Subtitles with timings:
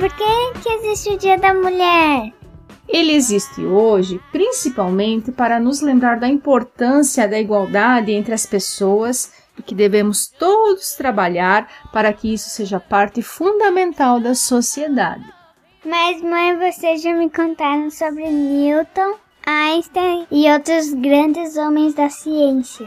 [0.00, 2.32] por que, que existe o Dia da Mulher?
[2.88, 9.62] Ele existe hoje principalmente para nos lembrar da importância da igualdade entre as pessoas e
[9.62, 15.22] que devemos todos trabalhar para que isso seja parte fundamental da sociedade.
[15.84, 22.86] Mas, mãe, vocês já me contaram sobre Newton, Einstein e outros grandes homens da ciência.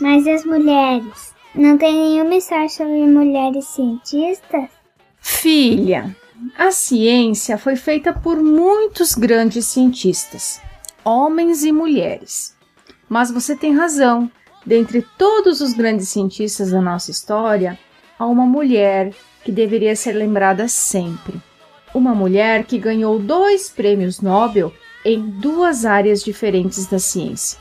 [0.00, 1.34] Mas as mulheres?
[1.54, 4.70] Não tem nenhuma história sobre mulheres cientistas?
[5.20, 6.14] Filha,
[6.58, 10.60] a ciência foi feita por muitos grandes cientistas,
[11.04, 12.56] homens e mulheres.
[13.08, 14.30] Mas você tem razão.
[14.66, 17.78] Dentre todos os grandes cientistas da nossa história,
[18.18, 21.40] há uma mulher que deveria ser lembrada sempre.
[21.94, 24.72] Uma mulher que ganhou dois prêmios Nobel
[25.04, 27.60] em duas áreas diferentes da ciência.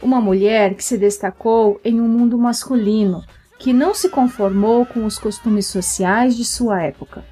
[0.00, 3.24] Uma mulher que se destacou em um mundo masculino,
[3.58, 7.24] que não se conformou com os costumes sociais de sua época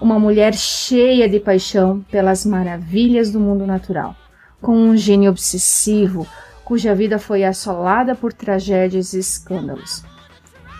[0.00, 4.14] uma mulher cheia de paixão pelas maravilhas do mundo natural,
[4.60, 6.26] com um gênio obsessivo,
[6.64, 10.04] cuja vida foi assolada por tragédias e escândalos.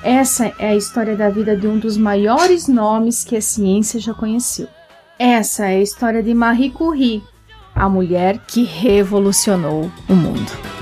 [0.02, 4.14] Essa é a história da vida de um dos maiores nomes que a ciência já
[4.14, 4.68] conheceu.
[5.18, 7.22] Essa é a história de Marie Curie,
[7.74, 10.77] a mulher que revolucionou o mundo.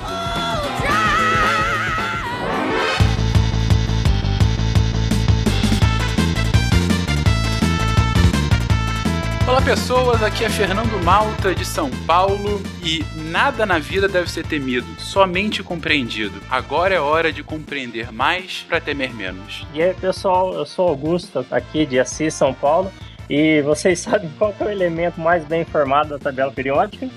[9.66, 14.86] Pessoas, aqui é Fernando Malta de São Paulo e nada na vida deve ser temido,
[14.96, 16.40] somente compreendido.
[16.48, 19.66] Agora é hora de compreender mais para temer menos.
[19.74, 22.92] E aí, pessoal, eu sou Augusto, aqui de Assis, São Paulo.
[23.28, 27.08] E vocês sabem qual é o elemento mais bem formado da tabela periódica?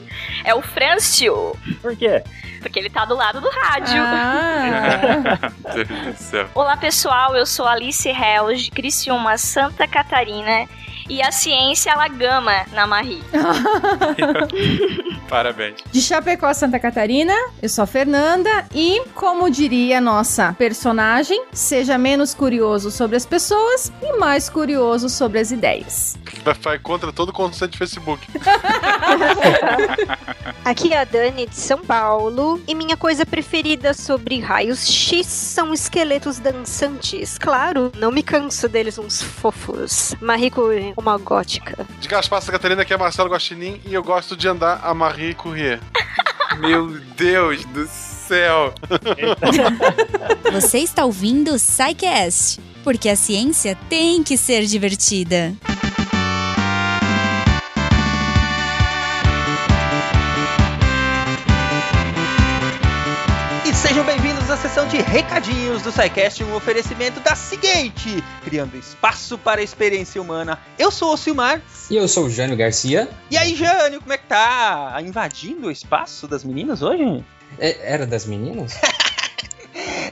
[0.43, 1.55] É o Frâncio.
[1.83, 2.23] Por quê?
[2.61, 4.01] Porque ele tá do lado do rádio.
[4.01, 5.51] Ah.
[6.55, 7.35] Olá, pessoal.
[7.35, 10.67] Eu sou Alice Hells, de Criciúma, Santa Catarina
[11.09, 13.23] e a ciência ela gama na Marie.
[15.27, 15.75] Parabéns.
[15.91, 21.97] De Chapecó, Santa Catarina, eu sou a Fernanda e, como diria a nossa personagem, seja
[21.97, 26.17] menos curioso sobre as pessoas e mais curioso sobre as ideias.
[26.61, 28.25] Vai contra todo o conceito de Facebook.
[30.65, 35.73] Aqui é a Dani de São Paulo e minha coisa preferida sobre raios X são
[35.73, 37.37] esqueletos dançantes.
[37.37, 40.15] Claro, não me canso deles uns fofos.
[40.19, 41.85] Marie Curie, uma gótica.
[41.99, 45.33] De Gaspar Santa Catarina, aqui é Marcelo Guaxinim e eu gosto de andar a Marie
[45.33, 45.79] Curie.
[46.59, 48.73] Meu Deus do céu!
[50.51, 55.53] Você está ouvindo o SciCast, porque a ciência tem que ser divertida.
[64.61, 70.59] Sessão de recadinhos do SciCast, um oferecimento da Seagate, criando espaço para a experiência humana.
[70.77, 71.61] Eu sou o Silmar.
[71.89, 73.09] E eu sou o Jânio Garcia.
[73.31, 74.97] E aí, Jânio, como é que tá?
[75.01, 77.23] Invadindo o espaço das meninas hoje?
[77.57, 78.77] É, era das meninas?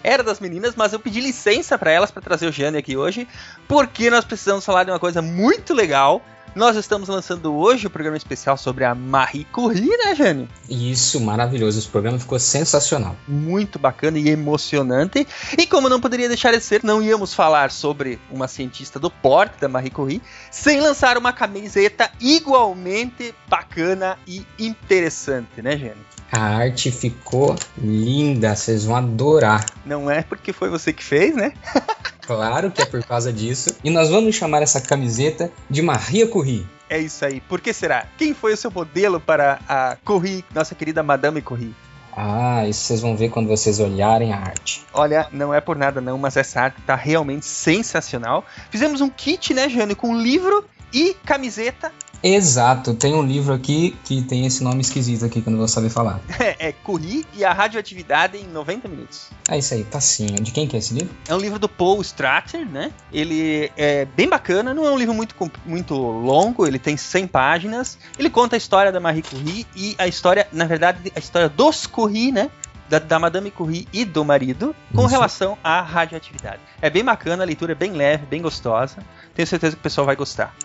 [0.04, 3.28] Era das meninas, mas eu pedi licença para elas para trazer o Jânio aqui hoje,
[3.68, 6.22] porque nós precisamos falar de uma coisa muito legal
[6.58, 10.50] nós estamos lançando hoje o programa especial sobre a Marie Curie, né, Jânio?
[10.68, 11.78] Isso, maravilhoso.
[11.78, 13.16] Esse programa ficou sensacional.
[13.28, 15.28] Muito bacana e emocionante.
[15.56, 19.62] E como não poderia deixar de ser, não íamos falar sobre uma cientista do porte
[19.62, 26.06] da Marie Curie sem lançar uma camiseta igualmente bacana e interessante, né, Jânio?
[26.32, 29.64] A arte ficou linda, vocês vão adorar.
[29.86, 31.54] Não é porque foi você que fez, né?
[32.28, 33.76] Claro que é por causa disso.
[33.84, 36.68] E nós vamos chamar essa camiseta de Maria Curie.
[36.90, 37.40] É isso aí.
[37.42, 38.06] Por que será?
[38.18, 41.74] Quem foi o seu modelo para a Curie, nossa querida Madame Curie?
[42.16, 44.84] Ah, isso vocês vão ver quando vocês olharem a arte.
[44.92, 48.44] Olha, não é por nada não, mas essa arte tá realmente sensacional.
[48.72, 51.92] Fizemos um kit, né, Jane, com livro e camiseta
[52.24, 55.68] Exato, tem um livro aqui que tem esse nome esquisito aqui que eu não vou
[55.68, 56.20] saber falar.
[56.40, 59.30] É, é Curie e a Radioatividade em 90 minutos.
[59.50, 60.36] É isso aí, facinho.
[60.36, 61.14] De quem que é esse livro?
[61.28, 62.92] É um livro do Paul Strater, né?
[63.12, 65.36] Ele é bem bacana, não é um livro muito,
[65.66, 67.98] muito longo, ele tem 100 páginas.
[68.18, 71.88] Ele conta a história da Marie Curie e a história, na verdade, a história dos
[71.88, 72.50] Curie, né?
[72.88, 75.10] Da, da, Madame Curie e do marido com Isso.
[75.10, 76.60] relação à radioatividade.
[76.82, 79.00] É bem bacana, a leitura é bem leve, bem gostosa.
[79.36, 80.56] Tenho certeza que o pessoal vai gostar.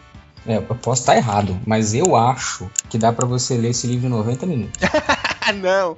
[0.46, 4.06] É, eu posso estar errado, mas eu acho que dá para você ler esse livro
[4.06, 4.80] em 90 minutos.
[5.62, 5.96] não!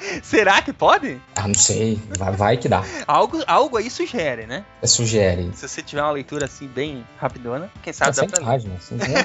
[0.22, 1.20] Será que pode?
[1.34, 2.00] Ah, não sei.
[2.18, 2.82] Vai, vai que dá.
[3.06, 4.64] Algo, algo aí sugere, né?
[4.82, 5.50] É, sugere.
[5.54, 8.74] Se você tiver uma leitura assim bem rapidona, quem sabe Tá dá pra página.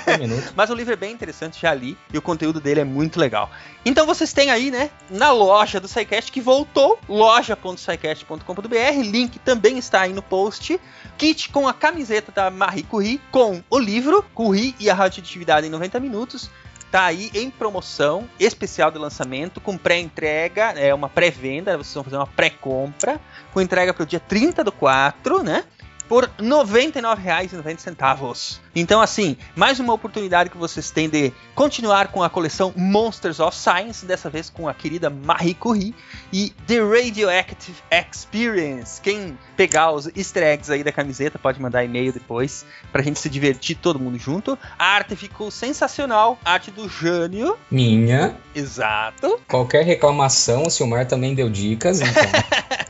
[0.56, 3.50] Mas o livro é bem interessante, já li, e o conteúdo dele é muito legal.
[3.86, 10.02] Então vocês têm aí, né, na loja do SciCast que voltou, loja.scicast.com.br, link também está
[10.02, 10.80] aí no post,
[11.18, 15.70] kit com a camiseta da Marie Curie, com o livro Curie e a radioatividade em
[15.70, 16.50] 90 minutos,
[16.96, 22.16] tá aí em promoção, especial de lançamento, com pré-entrega, é uma pré-venda, vocês vão fazer
[22.16, 23.20] uma pré-compra,
[23.54, 25.66] com entrega para o dia 30 do 4, né?
[26.08, 28.62] por R$ 99,90.
[28.76, 33.58] Então, assim, mais uma oportunidade que vocês têm de continuar com a coleção Monsters of
[33.58, 35.96] Science, dessa vez com a querida Marie Curie
[36.32, 39.00] e The Radioactive Experience.
[39.00, 43.30] Quem pegar os easter eggs aí da camiseta pode mandar e-mail depois pra gente se
[43.30, 44.60] divertir todo mundo junto.
[44.78, 48.36] A arte ficou sensacional, arte do Jânio, Minha.
[48.54, 49.40] exato.
[49.48, 52.24] Qualquer reclamação, o Silmar também deu dicas, então.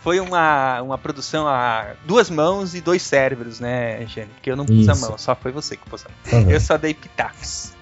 [0.00, 4.30] Foi uma, uma produção a duas mãos e dois cérebros, né, Jânio?
[4.30, 5.00] Porque eu não pus a Isso.
[5.10, 6.18] Mão, só foi você que pôs a mão.
[6.22, 6.52] Por favor.
[6.52, 7.72] Eu só dei pitacos.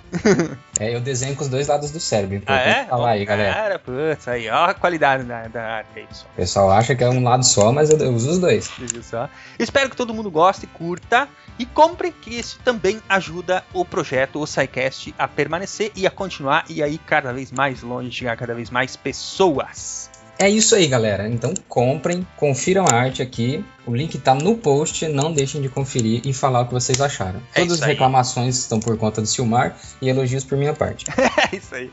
[0.80, 2.36] É, eu desenho com os dois lados do cérebro.
[2.46, 2.84] Ah, Importante é?
[2.86, 3.54] falar aí, galera.
[3.54, 6.30] Cara, putz, aí, ó a qualidade da, da arte aí, pessoal.
[6.32, 8.70] O pessoal acha que é um lado só, mas eu, eu uso os dois.
[9.02, 9.28] Só.
[9.58, 11.28] Espero que todo mundo goste, curta
[11.58, 16.64] e compre, que isso também ajuda o projeto, o SciCast, a permanecer e a continuar
[16.68, 20.10] e aí cada vez mais longe, chegar a cada vez mais pessoas.
[20.38, 21.28] É isso aí, galera.
[21.28, 23.64] Então comprem, confiram a arte aqui.
[23.84, 25.08] O link tá no post.
[25.08, 27.42] Não deixem de conferir e falar o que vocês acharam.
[27.54, 31.06] É Todas as reclamações estão por conta do Silmar e elogios por minha parte.
[31.50, 31.90] É isso aí.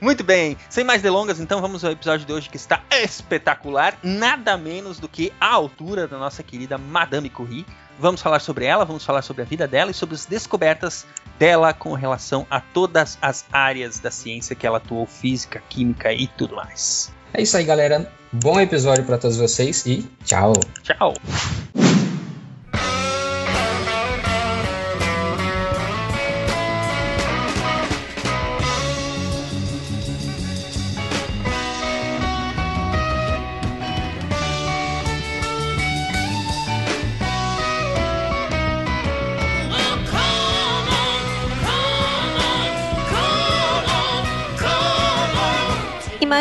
[0.00, 4.56] Muito bem, sem mais delongas, então vamos ao episódio de hoje que está espetacular, nada
[4.56, 7.66] menos do que a altura da nossa querida Madame Curie.
[7.98, 11.04] Vamos falar sobre ela, vamos falar sobre a vida dela e sobre as descobertas
[11.36, 16.28] dela com relação a todas as áreas da ciência que ela atuou, física, química e
[16.28, 17.12] tudo mais.
[17.34, 18.10] É isso aí, galera.
[18.32, 20.52] Bom episódio para todos vocês e tchau.
[20.82, 21.14] Tchau.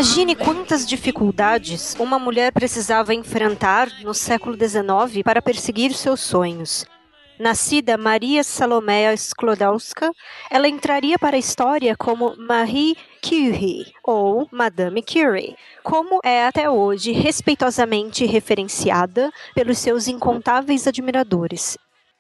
[0.02, 6.88] Imagine quantas dificuldades uma mulher precisava enfrentar no século XIX para perseguir seus sonhos.
[7.38, 10.12] Nascida Maria Salomea Sklodowska,
[10.50, 17.12] ela entraria para a história como Marie Curie ou Madame Curie, como é até hoje
[17.12, 21.78] respeitosamente referenciada pelos seus incontáveis admiradores.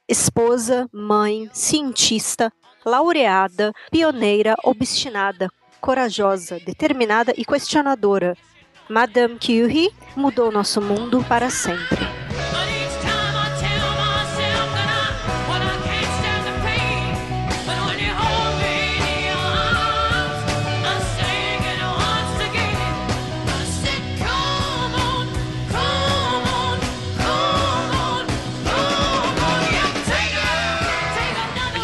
[0.07, 2.53] Esposa, mãe, cientista,
[2.85, 5.49] laureada, pioneira, obstinada,
[5.81, 8.37] corajosa, determinada e questionadora.
[8.87, 12.20] Madame Curie mudou nosso mundo para sempre.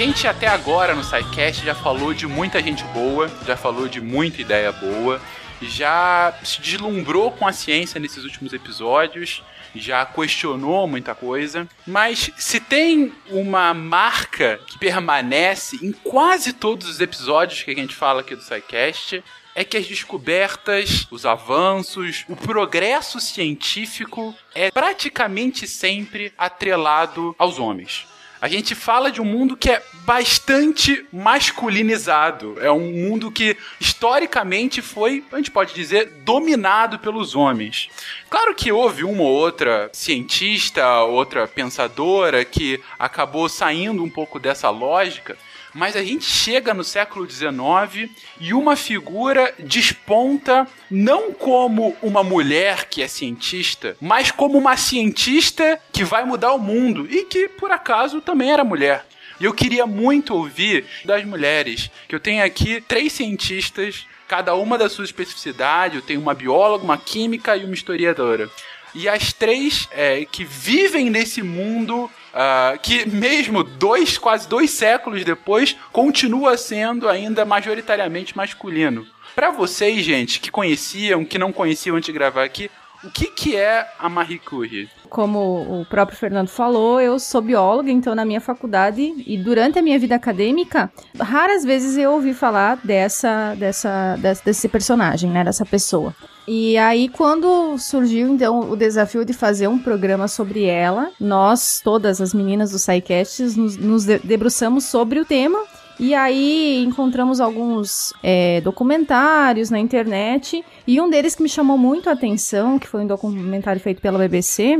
[0.08, 4.40] Gente até agora no SciCast já falou de muita gente boa, já falou de muita
[4.40, 5.22] ideia boa,
[5.62, 9.44] já se deslumbrou com a ciência nesses últimos episódios,
[9.76, 17.02] já questionou muita coisa, mas se tem uma marca que permanece em quase todos os
[17.02, 19.22] episódios que a gente fala aqui do SciCast,
[19.54, 28.08] é que as descobertas, os avanços, o progresso científico é praticamente sempre atrelado aos homens.
[28.40, 32.56] A gente fala de um mundo que é bastante masculinizado.
[32.62, 37.90] É um mundo que historicamente foi, a gente pode dizer, dominado pelos homens.
[38.30, 44.70] Claro que houve uma ou outra cientista, outra pensadora que acabou saindo um pouco dessa
[44.70, 45.38] lógica,
[45.74, 48.10] mas a gente chega no século XIX
[48.40, 55.80] e uma figura desponta não como uma mulher que é cientista, mas como uma cientista
[55.92, 59.06] que vai mudar o mundo e que, por acaso, também era mulher.
[59.40, 64.78] E eu queria muito ouvir das mulheres, que eu tenho aqui três cientistas, cada uma
[64.78, 65.96] da sua especificidade.
[65.96, 68.50] Eu tenho uma bióloga, uma química e uma historiadora.
[68.96, 75.24] E as três é, que vivem nesse mundo ah, que, mesmo dois, quase dois séculos
[75.24, 79.08] depois, continua sendo ainda majoritariamente masculino.
[79.36, 82.70] Para vocês, gente, que conheciam, que não conheciam antes de gravar aqui,
[83.08, 84.90] O que, que é a Marie Curie?
[85.10, 85.40] Como
[85.82, 89.98] o próprio Fernando falou, eu sou bióloga, então na minha faculdade e durante a minha
[89.98, 96.14] vida acadêmica, raras vezes eu ouvi falar dessa, dessa, dessa- desse personagem, né, dessa pessoa.
[96.46, 102.20] E aí, quando surgiu, então, o desafio de fazer um programa sobre ela, nós, todas
[102.22, 105.60] as meninas do SciCast, nos, nos de- debruçamos sobre o tema.
[106.00, 110.64] E aí, encontramos alguns é, documentários na internet.
[110.86, 114.20] E um deles que me chamou muito a atenção, que foi um documentário feito pela
[114.20, 114.80] BBC,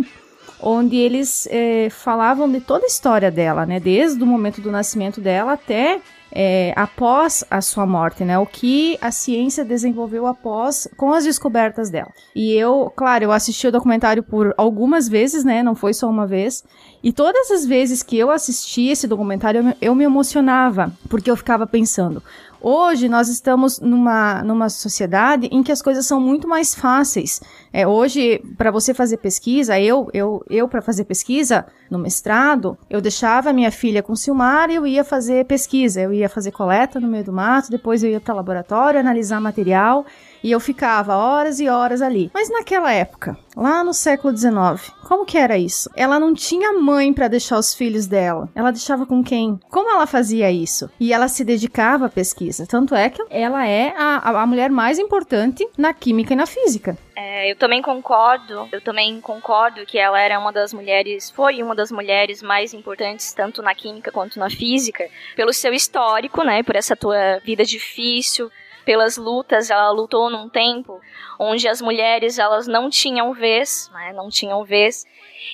[0.62, 3.80] onde eles é, falavam de toda a história dela, né?
[3.80, 8.38] Desde o momento do nascimento dela até é, após a sua morte, né?
[8.38, 12.12] O que a ciência desenvolveu após com as descobertas dela.
[12.36, 15.64] E eu, claro, eu assisti o documentário por algumas vezes, né?
[15.64, 16.64] Não foi só uma vez.
[17.04, 21.68] E todas as vezes que eu assisti esse documentário, eu me, emocionava, porque eu ficava
[21.68, 22.22] pensando.
[22.70, 27.40] Hoje nós estamos numa, numa sociedade em que as coisas são muito mais fáceis.
[27.72, 33.00] É, hoje, para você fazer pesquisa, eu, eu, eu para fazer pesquisa no mestrado, eu
[33.00, 36.02] deixava minha filha com o Silmar e eu ia fazer pesquisa.
[36.02, 40.06] Eu ia fazer coleta no meio do mato, depois eu ia para laboratório analisar material
[40.44, 42.32] e eu ficava horas e horas ali.
[42.34, 45.90] Mas naquela época, lá no século XIX, como que era isso?
[45.96, 48.50] Ela não tinha mãe para deixar os filhos dela.
[48.54, 49.60] Ela deixava com quem?
[49.70, 50.90] Como ela fazia isso?
[51.00, 52.66] E ela se dedicava à pesquisa.
[52.68, 56.98] Tanto é que ela é a, a mulher mais importante na química e na física.
[57.16, 61.74] É, eu também concordo, eu também concordo que ela era uma das mulheres, foi uma
[61.74, 66.76] das mulheres mais importantes, tanto na química quanto na física, pelo seu histórico, né, por
[66.76, 68.52] essa tua vida difícil,
[68.88, 71.02] pelas lutas, ela lutou num tempo
[71.38, 75.06] onde as mulheres, elas não tinham vez, né, não tinham vez,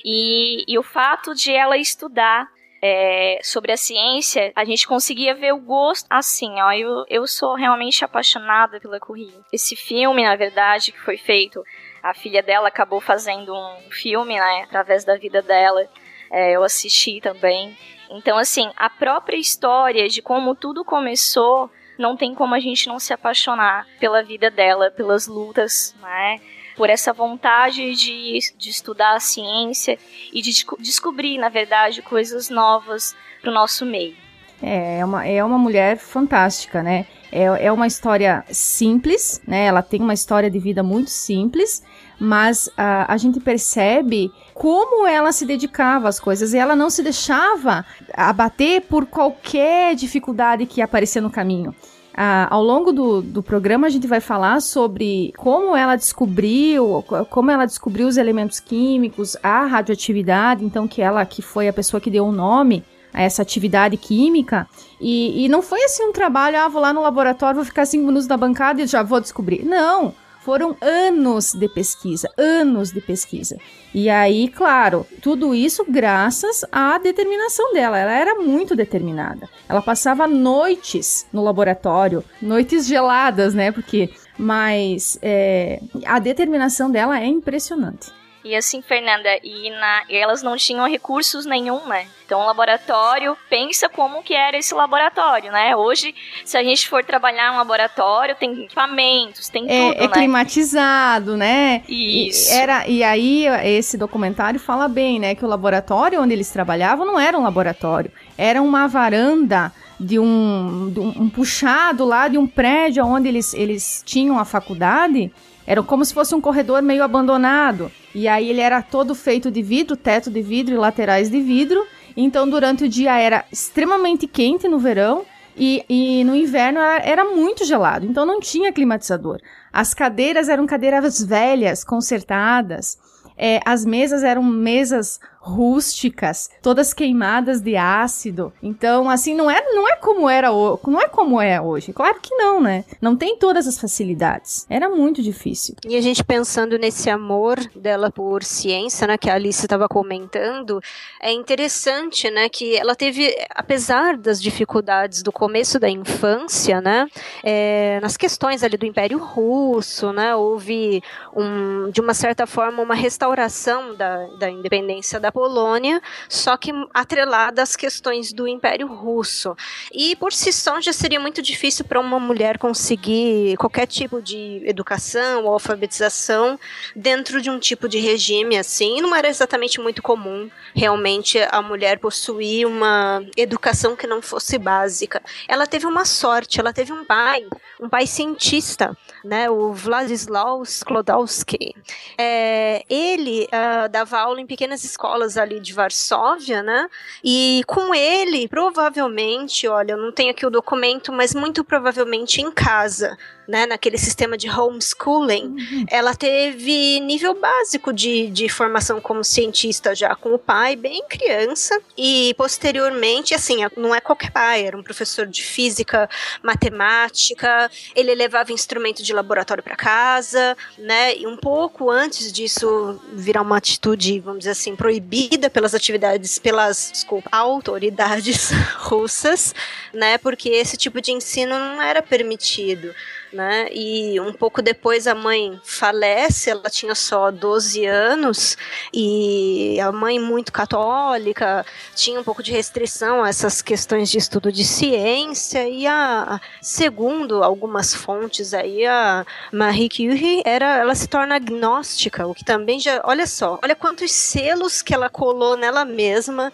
[0.04, 2.48] e, e o fato de ela estudar
[2.80, 6.70] é, sobre a ciência, a gente conseguia ver o gosto assim, ó.
[6.70, 9.34] Eu, eu sou realmente apaixonada pela Curie.
[9.52, 11.64] Esse filme, na verdade, que foi feito,
[12.02, 15.88] a filha dela acabou fazendo um filme, né, através da vida dela.
[16.30, 17.76] É, eu assisti também.
[18.10, 22.98] Então, assim, a própria história de como tudo começou, não tem como a gente não
[22.98, 26.40] se apaixonar pela vida dela, pelas lutas, né?
[26.76, 29.98] Por essa vontade de, de estudar a ciência
[30.32, 34.16] e de desco- descobrir, na verdade, coisas novas para o nosso meio.
[34.62, 37.06] É, é uma, é uma mulher fantástica, né?
[37.30, 39.66] É, é uma história simples, né?
[39.66, 41.84] Ela tem uma história de vida muito simples,
[42.18, 47.02] mas a, a gente percebe como ela se dedicava às coisas e ela não se
[47.02, 47.84] deixava
[48.14, 51.74] abater por qualquer dificuldade que aparecia no caminho.
[52.16, 57.24] Ah, ao longo do, do programa a gente vai falar sobre como ela descobriu, co-
[57.24, 62.00] como ela descobriu os elementos químicos, a radioatividade, então que ela que foi a pessoa
[62.00, 64.68] que deu o nome a essa atividade química.
[65.00, 68.06] E, e não foi assim um trabalho, ah, vou lá no laboratório, vou ficar cinco
[68.06, 69.64] minutos na bancada e já vou descobrir.
[69.64, 70.14] Não!
[70.44, 73.56] Foram anos de pesquisa, anos de pesquisa.
[73.94, 77.98] E aí, claro, tudo isso graças à determinação dela.
[77.98, 79.48] Ela era muito determinada.
[79.66, 83.72] Ela passava noites no laboratório, noites geladas, né?
[83.72, 88.12] Porque, mas é, a determinação dela é impressionante.
[88.44, 92.06] E assim, Fernanda, e, na, e elas não tinham recursos nenhum, né?
[92.26, 95.74] Então o laboratório, pensa como que era esse laboratório, né?
[95.74, 100.12] Hoje, se a gente for trabalhar um laboratório, tem equipamentos, tem É, tudo, é né?
[100.12, 101.82] climatizado, né?
[101.88, 102.52] Isso.
[102.52, 105.34] E, era, e aí, esse documentário fala bem, né?
[105.34, 110.90] Que o laboratório onde eles trabalhavam não era um laboratório, era uma varanda de um,
[110.92, 115.32] de um, um puxado lá de um prédio onde eles, eles tinham a faculdade.
[115.66, 117.90] Era como se fosse um corredor meio abandonado.
[118.14, 121.84] E aí ele era todo feito de vidro, teto de vidro e laterais de vidro.
[122.16, 125.24] Então, durante o dia era extremamente quente no verão
[125.56, 128.06] e, e no inverno era, muito gelado.
[128.06, 129.40] Então, não tinha climatizador.
[129.72, 132.98] As cadeiras eram cadeiras velhas, consertadas.
[133.36, 138.50] É, as mesas eram mesas rústicas, todas queimadas de ácido.
[138.62, 141.92] Então, assim, não é, não é como era não é como é hoje.
[141.92, 142.84] Claro que não, né?
[143.00, 144.66] Não tem todas as facilidades.
[144.70, 145.74] Era muito difícil.
[145.86, 150.80] E a gente pensando nesse amor dela por ciência, né, que a Alice estava comentando,
[151.20, 157.06] é interessante, né, que ela teve, apesar das dificuldades do começo da infância, né,
[157.42, 161.02] é, nas questões ali do Império Russo, né, houve
[161.36, 167.60] um, de uma certa forma uma restauração da, da independência da Polônia, só que atrelada
[167.60, 169.56] às questões do Império Russo.
[169.92, 174.62] E por si só já seria muito difícil para uma mulher conseguir qualquer tipo de
[174.64, 176.56] educação ou alfabetização
[176.94, 179.00] dentro de um tipo de regime assim.
[179.00, 185.20] Não era exatamente muito comum realmente a mulher possuir uma educação que não fosse básica.
[185.48, 187.44] Ela teve uma sorte, ela teve um pai,
[187.80, 191.74] um pai cientista, né, o Władysław Sklodowski.
[192.16, 196.88] É, ele ah, dava aula em pequenas escolas ali de Varsóvia, né?
[197.22, 202.50] E com ele, provavelmente, olha, eu não tenho aqui o documento, mas muito provavelmente em
[202.50, 203.16] casa,
[203.46, 210.14] né, naquele sistema de homeschooling, ela teve nível básico de, de formação como cientista já
[210.14, 215.26] com o pai, bem criança, e posteriormente, assim, não é qualquer pai, era um professor
[215.26, 216.08] de física,
[216.42, 223.42] matemática, ele levava instrumento de laboratório para casa, né, e um pouco antes disso virar
[223.42, 229.54] uma atitude, vamos dizer assim, proibida pelas atividades, pelas, desculpa, autoridades russas,
[229.92, 232.94] né, porque esse tipo de ensino não era permitido
[233.34, 233.68] né?
[233.72, 238.56] E um pouco depois a mãe falece, ela tinha só 12 anos
[238.92, 244.52] e a mãe muito católica, tinha um pouco de restrição a essas questões de estudo
[244.52, 251.34] de ciência e a segundo algumas fontes aí a Marie Curie era ela se torna
[251.34, 256.52] agnóstica, o que também já, olha só, olha quantos selos que ela colou nela mesma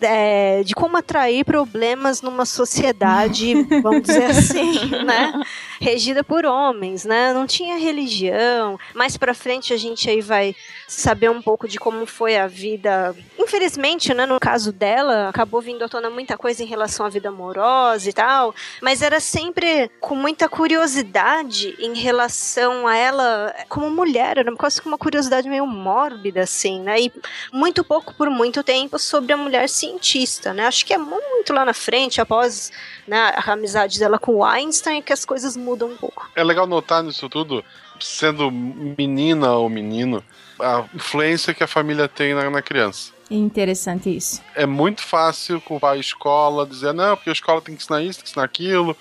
[0.00, 5.32] é, de como atrair problemas numa sociedade, vamos dizer assim, né?
[6.12, 7.32] regida por homens, né?
[7.32, 8.78] Não tinha religião.
[8.94, 10.54] Mais para frente a gente aí vai
[10.86, 13.16] saber um pouco de como foi a vida.
[13.38, 17.28] Infelizmente, né, no caso dela, acabou vindo à tona muita coisa em relação à vida
[17.28, 24.38] amorosa e tal, mas era sempre com muita curiosidade em relação a ela como mulher,
[24.38, 27.00] era quase que uma curiosidade meio mórbida assim, né?
[27.00, 27.12] E
[27.52, 30.66] muito pouco por muito tempo sobre a mulher cientista, né?
[30.66, 32.70] Acho que é muito lá na frente, após
[33.06, 36.28] né, a amizade dela com Einstein, que as coisas mudam um pouco.
[36.34, 37.64] É legal notar nisso tudo,
[38.00, 40.22] sendo menina ou menino,
[40.60, 43.12] a influência que a família tem na, na criança.
[43.30, 44.42] Interessante isso.
[44.54, 48.18] É muito fácil culpar a escola, dizer, não, porque a escola tem que ensinar isso,
[48.18, 48.96] tem que ensinar aquilo.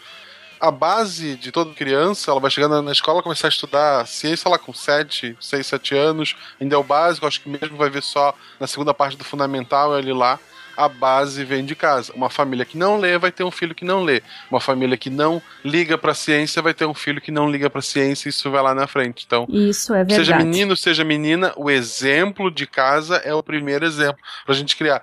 [0.60, 4.50] A base de toda criança, ela vai chegar na, na escola começar a estudar ciência
[4.50, 8.04] lá com 7, 6, 7 anos, ainda é o básico, acho que mesmo vai ver
[8.04, 10.40] só na segunda parte do fundamental, ele lá
[10.76, 12.12] a base vem de casa.
[12.14, 14.22] Uma família que não lê vai ter um filho que não lê.
[14.50, 17.82] Uma família que não liga pra ciência vai ter um filho que não liga pra
[17.82, 19.24] ciência e isso vai lá na frente.
[19.26, 20.16] Então, Isso é verdade.
[20.16, 25.02] seja menino, seja menina, o exemplo de casa é o primeiro exemplo pra gente criar.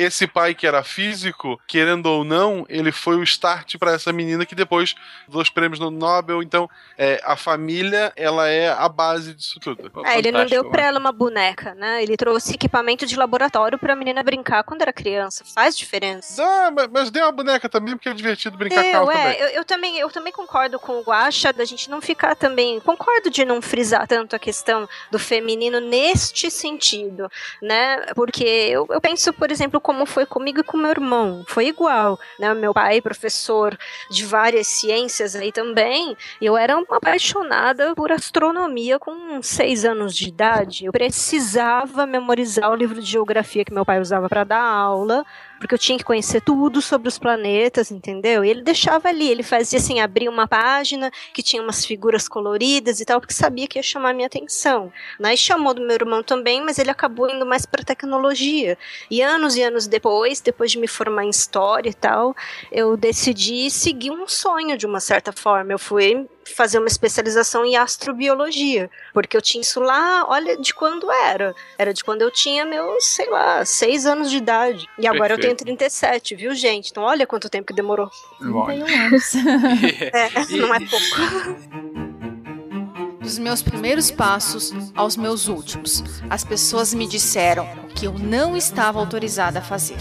[0.00, 4.46] Esse pai que era físico, querendo ou não, ele foi o start para essa menina
[4.46, 4.94] que depois
[5.28, 6.42] dos prêmios no Nobel.
[6.42, 9.90] Então, é, a família, ela é a base disso tudo.
[10.04, 12.02] É, ele não deu pra ela uma boneca, né?
[12.02, 15.44] Ele trouxe equipamento de laboratório pra menina brincar quando era criança.
[15.44, 16.42] Faz diferença.
[16.42, 19.16] Ah, mas, mas deu uma boneca também, porque é divertido brincar com Eu, ela é,
[19.16, 19.40] também.
[19.40, 22.80] eu, eu também, eu também concordo com o Guaxa da gente não ficar também.
[22.80, 27.98] Concordo de não frisar tanto a questão do feminino neste sentido, né?
[28.14, 31.44] Porque eu, eu penso, por exemplo, como foi comigo e com meu irmão.
[31.48, 32.54] Foi igual, né?
[32.54, 33.76] Meu pai, professor
[34.08, 36.16] de várias ciências aí também.
[36.40, 40.84] Eu era uma apaixonada por astronomia com seis anos de idade.
[40.84, 45.26] Eu precisava memorizar o livro de geografia que meu pai usava para dar aula
[45.60, 48.42] porque eu tinha que conhecer tudo sobre os planetas, entendeu?
[48.42, 52.98] E ele deixava ali, ele fazia assim, abria uma página que tinha umas figuras coloridas
[52.98, 54.90] e tal, porque sabia que ia chamar minha atenção.
[55.18, 55.34] Né?
[55.34, 58.78] E chamou do meu irmão também, mas ele acabou indo mais para tecnologia.
[59.10, 62.34] E anos e anos depois, depois de me formar em história e tal,
[62.72, 65.72] eu decidi seguir um sonho de uma certa forma.
[65.72, 71.10] Eu fui fazer uma especialização em astrobiologia, porque eu tinha isso lá, olha, de quando
[71.10, 71.54] era.
[71.78, 74.86] Era de quando eu tinha meus, sei lá, seis anos de idade.
[74.98, 75.78] E agora eu tenho Perfeito.
[75.78, 76.90] 37, viu, gente?
[76.90, 78.10] Então olha quanto tempo que demorou.
[78.38, 79.32] 31 anos.
[80.12, 82.10] É, não é pouco.
[83.20, 88.98] Dos meus primeiros passos aos meus últimos, as pessoas me disseram que eu não estava
[88.98, 89.98] autorizada a fazer.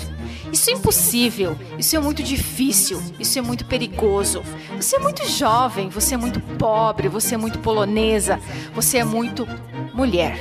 [0.51, 4.43] Isso é impossível, isso é muito difícil, isso é muito perigoso.
[4.75, 8.39] Você é muito jovem, você é muito pobre, você é muito polonesa,
[8.73, 9.47] você é muito
[9.93, 10.37] mulher.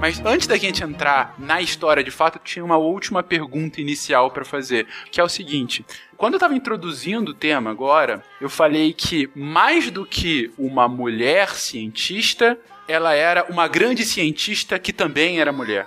[0.00, 4.44] Mas antes da gente entrar na história de fato, tinha uma última pergunta inicial pra
[4.44, 9.30] fazer, que é o seguinte: quando eu tava introduzindo o tema agora, eu falei que
[9.32, 15.86] mais do que uma mulher cientista, ela era uma grande cientista que também era mulher.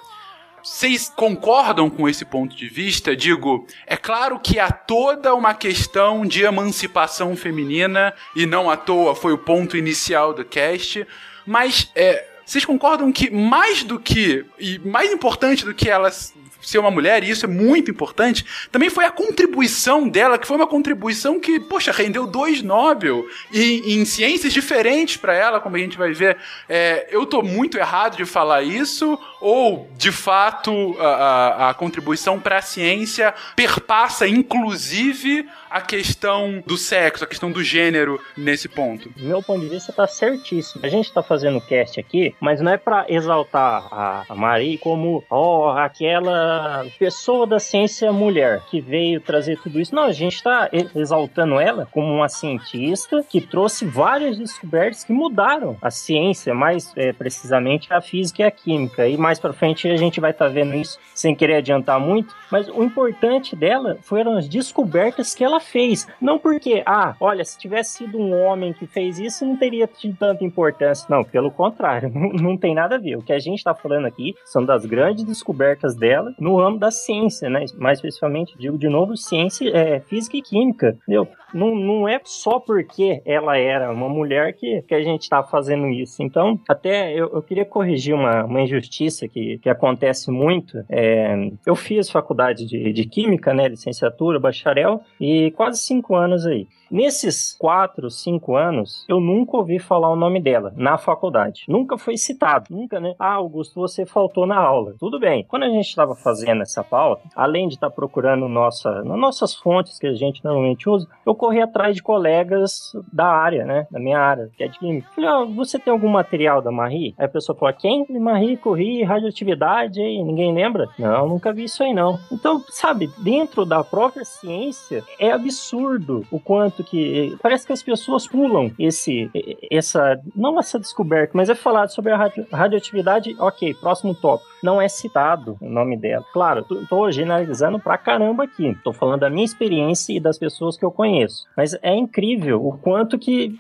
[0.66, 3.16] Vocês concordam com esse ponto de vista?
[3.16, 9.14] Digo, é claro que há toda uma questão de emancipação feminina, e não à toa
[9.14, 11.06] foi o ponto inicial do cast,
[11.46, 16.34] mas é, vocês concordam que mais do que, e mais importante do que elas
[16.66, 20.58] ser uma mulher, e isso é muito importante, também foi a contribuição dela, que foi
[20.58, 25.98] uma contribuição que, poxa, rendeu dois Nobel em, ciências diferentes para ela, como a gente
[25.98, 26.38] vai ver.
[26.68, 32.40] É, eu tô muito errado de falar isso, ou de fato a, a, a contribuição
[32.40, 39.12] para a ciência perpassa, inclusive, a questão do sexo, a questão do gênero nesse ponto?
[39.18, 40.84] Meu ponto de vista, tá certíssimo.
[40.84, 45.24] A gente tá fazendo cast aqui, mas não é para exaltar a, a Marie como,
[45.30, 49.94] ó, aquela pessoa da ciência mulher que veio trazer tudo isso.
[49.94, 55.14] Não, a gente tá e- exaltando ela como uma cientista que trouxe várias descobertas que
[55.14, 59.08] mudaram a ciência, mais é, precisamente a física e a química.
[59.08, 62.68] E mais pra frente a gente vai estar vendo isso sem querer adiantar muito, mas
[62.68, 66.08] o importante dela foram as descobertas que ela fez.
[66.22, 70.18] Não porque, ah, olha, se tivesse sido um homem que fez isso, não teria tido
[70.18, 71.08] tanta importância.
[71.10, 73.18] Não, pelo contrário, não, não tem nada a ver.
[73.18, 76.92] O que a gente está falando aqui são das grandes descobertas dela no ramo da
[76.92, 77.66] ciência, né?
[77.78, 80.98] Mais especificamente, digo de novo, ciência, é, física e química.
[81.04, 81.28] Entendeu?
[81.54, 85.88] Não, não é só porque ela era uma mulher que, que a gente está fazendo
[85.88, 86.22] isso.
[86.22, 90.84] Então, até eu, eu queria corrigir uma, uma injustiça que, que acontece muito.
[90.90, 93.68] É, eu fiz faculdade de, de Química, né?
[93.68, 96.68] Licenciatura, bacharel, e quase cinco anos aí.
[96.90, 101.64] Nesses quatro, cinco anos, eu nunca ouvi falar o nome dela na faculdade.
[101.68, 102.66] Nunca foi citado.
[102.70, 103.16] Nunca, né?
[103.20, 104.96] Ah, Augusto, você faltou na aula.
[105.00, 105.46] Tudo bem.
[105.48, 110.08] Quando a gente estava fazendo essa pauta, além de estar procurando nossa, nossas fontes que
[110.08, 113.88] a gente normalmente usa, eu corri atrás de colegas da área, né?
[113.92, 115.10] Da minha área, que é de química.
[115.16, 117.16] Falei, ó, você tem algum material da Marie?
[117.18, 118.06] Aí a pessoa falou, quem?
[118.10, 120.88] Marie, corri, radioatividade, aí, ninguém lembra?
[120.98, 122.20] Não, nunca vi isso aí não.
[122.32, 128.28] Então, sabe, dentro da própria ciência, é absurdo o quanto que parece que as pessoas
[128.28, 129.30] pulam esse
[129.72, 134.50] essa não essa descoberta, mas é falado sobre a radio- radioatividade, OK, próximo tópico.
[134.64, 136.26] Não é citado o nome dela.
[136.34, 138.76] Claro, tô, generalizando pra caramba aqui.
[138.84, 141.46] Tô falando da minha experiência e das pessoas que eu conheço.
[141.58, 143.56] Mas é incrível o quanto que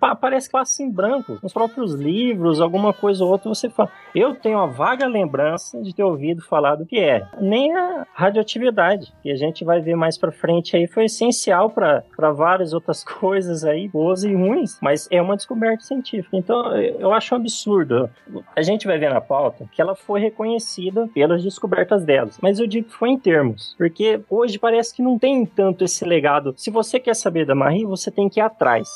[0.00, 1.38] pa- parece que passa em branco.
[1.42, 3.90] Nos próprios livros, alguma coisa ou outra, você fala.
[4.14, 7.26] Eu tenho uma vaga lembrança de ter ouvido falar do que é.
[7.38, 12.02] Nem a radioatividade, que a gente vai ver mais pra frente aí, foi essencial para
[12.56, 16.36] várias outras coisas aí, boas e ruins, mas é uma descoberta científica.
[16.36, 18.08] Então, eu acho um absurdo.
[18.54, 22.66] A gente vai ver na pauta que ela foi reconhecida pelas descobertas delas, mas eu
[22.66, 26.54] digo que foi em termos, porque hoje parece que não tem tanto esse legado.
[26.56, 28.88] Se você quer saber da Marie, você tem que ir atrás.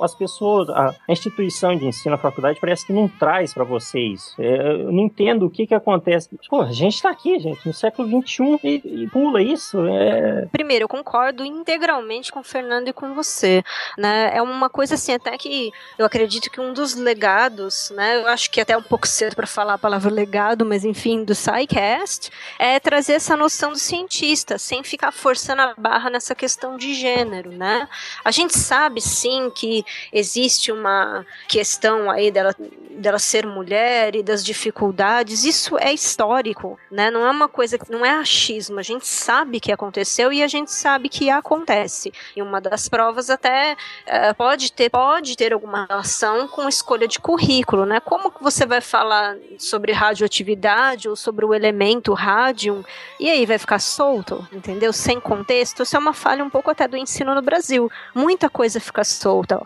[0.00, 4.34] As pessoas, a instituição de ensino, a faculdade, parece que não traz para você isso.
[4.40, 6.28] É, Eu não entendo o que que acontece.
[6.48, 9.78] Pô, a gente tá aqui, gente, no século XXI e, e pula isso.
[9.86, 10.46] É...
[10.52, 13.62] Primeiro, eu concordo integralmente com o Fernando e com você,
[13.96, 14.30] né?
[14.34, 18.16] É uma coisa assim, até que eu acredito que um dos legados, né?
[18.16, 21.24] Eu acho que é até um pouco cedo para falar a palavra legado, mas enfim,
[21.24, 26.76] do SciCast, é trazer essa noção do cientista, sem ficar forçando a barra nessa questão
[26.76, 27.88] de gênero, né?
[28.24, 32.54] A gente sabe sim que existe uma questão aí dela,
[32.90, 37.10] dela ser mulher e das dificuldades, isso é histórico, né?
[37.10, 40.72] Não é uma coisa, não é achismo, a gente sabe que aconteceu e a gente
[40.72, 42.12] sabe que acontece.
[42.34, 47.18] E uma das provas até eh, pode ter pode ter alguma relação com escolha de
[47.18, 48.00] currículo, né?
[48.00, 52.82] Como que você vai falar sobre radioatividade ou sobre o elemento rádium
[53.20, 54.94] e aí vai ficar solto, entendeu?
[54.94, 55.82] Sem contexto.
[55.82, 57.90] Isso é uma falha um pouco até do ensino no Brasil.
[58.14, 59.60] Muita coisa fica solta.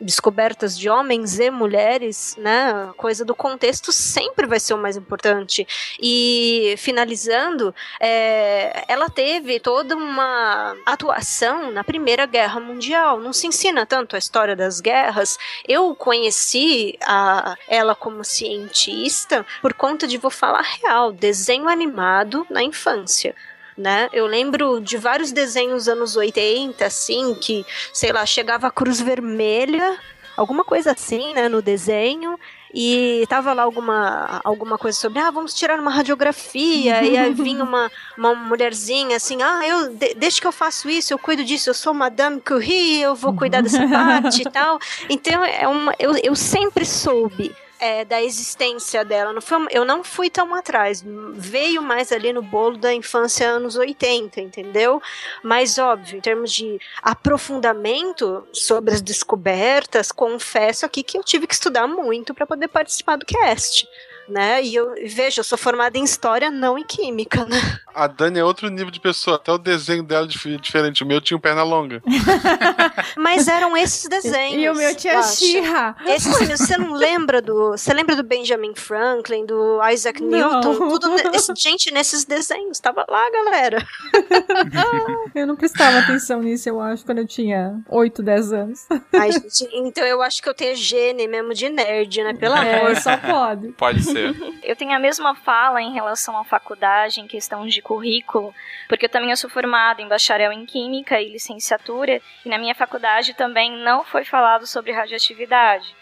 [0.00, 2.90] Descobertas de homens e mulheres, né?
[2.96, 5.66] Coisa do contexto sempre vai ser o mais importante.
[6.00, 13.20] E finalizando, é, ela teve toda uma atuação na Primeira Guerra Mundial.
[13.20, 15.38] Não se ensina tanto a história das guerras.
[15.66, 22.62] Eu conheci a, ela como cientista por conta de, vou falar real, desenho animado na
[22.62, 23.34] infância.
[23.76, 24.08] Né?
[24.12, 29.98] Eu lembro de vários desenhos anos 80, assim, que, sei lá, chegava a Cruz Vermelha,
[30.36, 32.38] alguma coisa assim, né, no desenho,
[32.74, 37.64] e tava lá alguma, alguma coisa sobre, ah, vamos tirar uma radiografia, e aí vinha
[37.64, 41.70] uma, uma mulherzinha assim, ah, eu, de, deixa que eu faço isso, eu cuido disso,
[41.70, 44.78] eu sou Madame Curie, eu vou cuidar dessa parte e tal.
[45.08, 49.32] Então, é uma, eu, eu sempre soube é, da existência dela.
[49.32, 51.04] Não foi, eu não fui tão atrás.
[51.34, 55.00] Veio mais ali no bolo da infância anos 80, entendeu?
[55.42, 61.54] Mas, óbvio, em termos de aprofundamento sobre as descobertas, confesso aqui que eu tive que
[61.54, 63.88] estudar muito para poder participar do cast.
[64.28, 64.62] Né?
[64.62, 67.78] E eu veja, eu sou formada em história, não em química, né?
[67.94, 69.36] A Dani é outro nível de pessoa.
[69.36, 71.02] Até o desenho dela é dif- diferente.
[71.02, 72.02] O meu tinha um perna longa.
[73.16, 74.62] Mas eram esses desenhos.
[74.62, 75.22] E o meu tinha.
[75.22, 75.96] She-Ra.
[76.06, 77.70] Esses você não lembra do.
[77.70, 80.28] Você lembra do Benjamin Franklin, do Isaac Não.
[80.60, 80.88] Newton?
[80.90, 82.78] Tudo esse- gente, nesses desenhos.
[82.80, 83.86] Tava lá, galera.
[85.34, 88.86] Eu não prestava atenção nisso, eu acho, quando eu tinha 8, 10 anos.
[89.14, 92.32] Ai, gente, então eu acho que eu tenho gene mesmo de nerd, né?
[92.34, 92.96] Pelo É, amor.
[92.96, 93.68] só pode.
[93.72, 94.15] Pode ser.
[94.62, 98.54] Eu tenho a mesma fala em relação à faculdade, em questão de currículo,
[98.88, 102.74] porque eu também eu sou formada em bacharel em Química e licenciatura, e na minha
[102.74, 105.94] faculdade também não foi falado sobre radioatividade.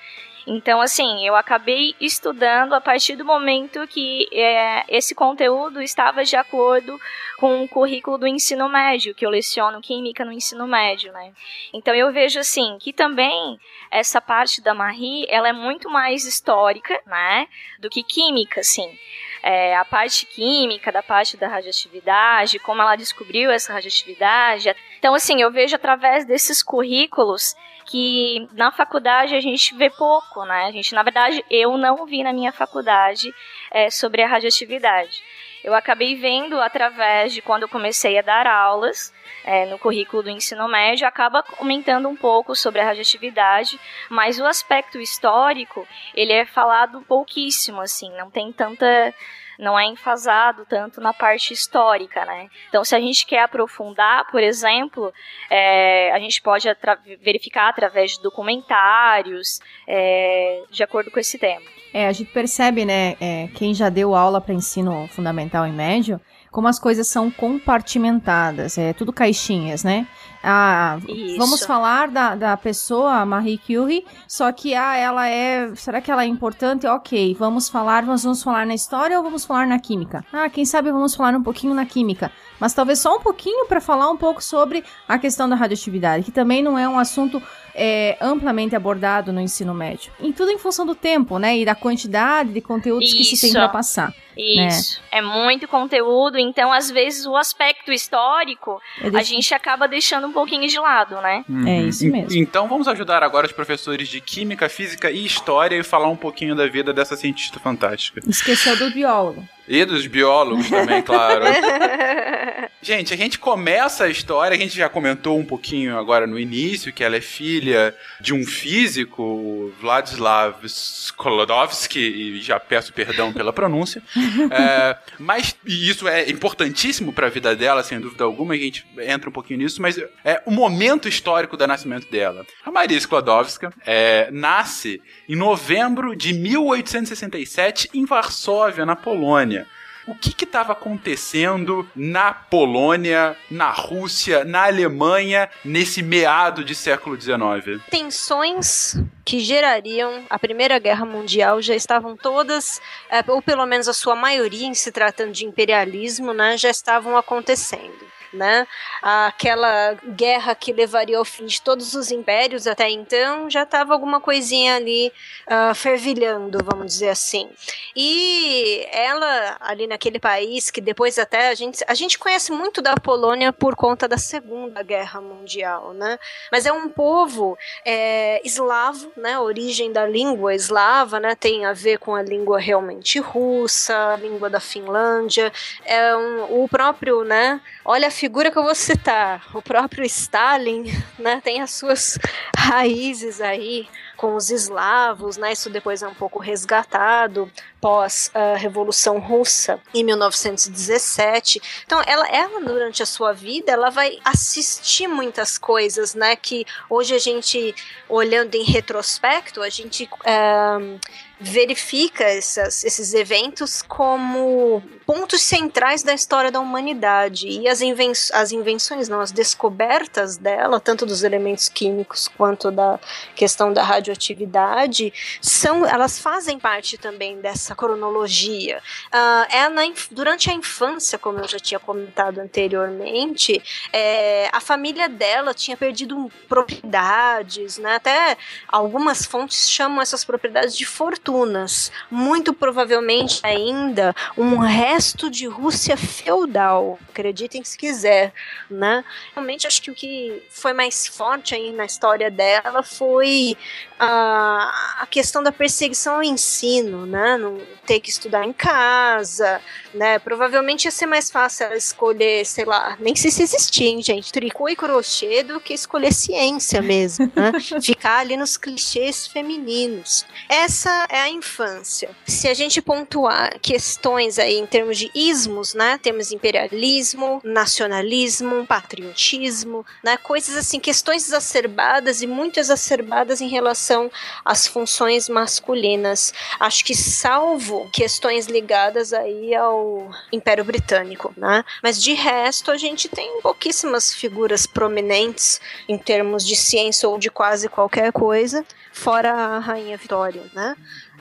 [0.46, 6.36] Então, assim, eu acabei estudando a partir do momento que é, esse conteúdo estava de
[6.36, 7.00] acordo
[7.38, 11.32] com o currículo do ensino médio, que eu leciono Química no ensino médio, né?
[11.72, 13.58] Então, eu vejo, assim, que também
[13.90, 17.48] essa parte da Marie, ela é muito mais histórica, né?
[17.78, 18.98] Do que química, assim.
[19.42, 24.74] É, a parte química, da parte da radioatividade, como ela descobriu essa radioatividade.
[24.98, 27.54] Então, assim, eu vejo através desses currículos
[27.86, 30.66] que na faculdade a gente vê pouco, né?
[30.66, 33.34] A gente, na verdade, eu não vi na minha faculdade
[33.70, 35.22] é, sobre a radioatividade.
[35.62, 40.30] Eu acabei vendo através de quando eu comecei a dar aulas é, no currículo do
[40.30, 46.44] ensino médio, acaba comentando um pouco sobre a radioatividade, mas o aspecto histórico, ele é
[46.44, 49.14] falado pouquíssimo, assim, não tem tanta
[49.58, 52.48] não é enfasado tanto na parte histórica, né?
[52.68, 55.12] Então, se a gente quer aprofundar, por exemplo,
[55.50, 61.62] é, a gente pode atra- verificar através de documentários, é, de acordo com esse tema.
[61.92, 66.20] É, a gente percebe, né, é, quem já deu aula para ensino fundamental e médio,
[66.50, 70.06] como as coisas são compartimentadas, é tudo caixinhas, né?
[70.46, 71.38] Ah, Isso.
[71.38, 75.74] vamos falar da, da pessoa, Marie Curie, só que ah, ela é.
[75.74, 76.86] Será que ela é importante?
[76.86, 80.22] Ok, vamos falar, nós vamos falar na história ou vamos falar na química?
[80.30, 82.30] Ah, quem sabe vamos falar um pouquinho na química.
[82.60, 86.30] Mas talvez só um pouquinho para falar um pouco sobre a questão da radioatividade, que
[86.30, 87.42] também não é um assunto
[87.74, 90.12] é, amplamente abordado no ensino médio.
[90.20, 91.58] E tudo em função do tempo, né?
[91.58, 93.58] E da quantidade de conteúdos que se tem Isso.
[93.58, 94.08] para passar.
[94.08, 94.68] né?
[94.68, 95.00] Isso.
[95.10, 100.32] É muito conteúdo, então às vezes o aspecto histórico É a gente acaba deixando um
[100.32, 101.44] pouquinho de lado, né?
[101.66, 102.36] É isso mesmo.
[102.36, 106.54] Então vamos ajudar agora os professores de Química, Física e História e falar um pouquinho
[106.54, 108.20] da vida dessa cientista fantástica.
[108.26, 109.44] Esqueceu do biólogo.
[109.66, 111.44] E dos biólogos também, claro.
[112.84, 116.92] Gente, a gente começa a história, a gente já comentou um pouquinho agora no início
[116.92, 124.02] que ela é filha de um físico, Vladislav Skolodowski, e já peço perdão pela pronúncia.
[124.50, 128.86] É, mas e isso é importantíssimo para a vida dela, sem dúvida alguma, a gente
[128.98, 132.44] entra um pouquinho nisso, mas é o momento histórico do nascimento dela.
[132.64, 139.66] A Maria Sklodowska é, nasce em novembro de 1867 em Varsóvia, na Polônia.
[140.06, 147.82] O que estava acontecendo na Polônia, na Rússia, na Alemanha, nesse meado de século XIX?
[147.90, 153.94] Tensões que gerariam a Primeira Guerra Mundial já estavam todas, eh, ou pelo menos a
[153.94, 158.04] sua maioria, em se tratando de imperialismo, né, já estavam acontecendo.
[158.34, 158.66] Né?
[159.00, 164.20] Aquela guerra que levaria ao fim de todos os impérios até então já estava alguma
[164.20, 165.12] coisinha ali
[165.46, 167.48] ah, fervilhando, vamos dizer assim.
[167.94, 172.94] E ela, ali naquele país, que depois até a gente, a gente conhece muito da
[172.96, 176.18] Polônia por conta da Segunda Guerra Mundial, né?
[176.50, 179.34] Mas é um povo é, eslavo, né?
[179.34, 181.34] A origem da língua eslava, né?
[181.34, 185.52] Tem a ver com a língua realmente russa, a língua da Finlândia.
[185.84, 187.60] É um, o próprio, né?
[187.84, 189.44] Olha a figura que eu vou citar.
[189.52, 190.84] O próprio Stalin,
[191.18, 191.42] né?
[191.44, 192.18] Tem as suas
[192.56, 195.52] raízes aí com os eslavos, né?
[195.52, 201.60] Isso depois é um pouco resgatado pós a Revolução Russa em 1917.
[201.84, 206.34] Então, ela, ela durante a sua vida, ela vai assistir muitas coisas, né?
[206.34, 207.74] Que hoje a gente,
[208.08, 210.98] olhando em retrospecto, a gente eh,
[211.44, 218.52] verifica essas, esses eventos como pontos centrais da história da humanidade e as, inven as
[218.52, 222.98] invenções, não, as descobertas dela, tanto dos elementos químicos quanto da
[223.36, 228.82] questão da radioatividade, são, elas fazem parte também dessa cronologia.
[229.12, 235.08] Ah, é na durante a infância, como eu já tinha comentado anteriormente, é, a família
[235.08, 237.96] dela tinha perdido propriedades, né?
[237.96, 240.86] Até algumas fontes chamam essas propriedades de
[241.34, 241.90] fortunas.
[242.08, 246.98] Muito provavelmente ainda um resto de Rússia feudal.
[247.10, 248.32] Acreditem se quiser,
[248.70, 249.04] né?
[249.34, 253.56] Realmente acho que o que foi mais forte aí na história dela foi
[253.98, 257.36] a, a questão da perseguição ao ensino, né?
[257.36, 259.60] Não ter que estudar em casa,
[259.92, 260.18] né?
[260.18, 264.32] Provavelmente ia ser mais fácil ela escolher, sei lá, nem sei se existia, hein, gente,
[264.32, 267.52] tricô e crochê do que escolher ciência mesmo, né?
[267.82, 270.24] Ficar ali nos clichês femininos.
[270.48, 272.10] Essa é infância.
[272.26, 275.98] Se a gente pontuar questões aí em termos de ismos, né?
[276.02, 280.16] Temos imperialismo, nacionalismo, patriotismo, né?
[280.16, 284.10] Coisas assim, questões exacerbadas e muito exacerbadas em relação
[284.44, 286.32] às funções masculinas.
[286.58, 291.64] Acho que salvo questões ligadas aí ao Império Britânico, né?
[291.82, 297.30] Mas de resto a gente tem pouquíssimas figuras prominentes em termos de ciência ou de
[297.30, 300.76] quase qualquer coisa, fora a Rainha Vitória, né?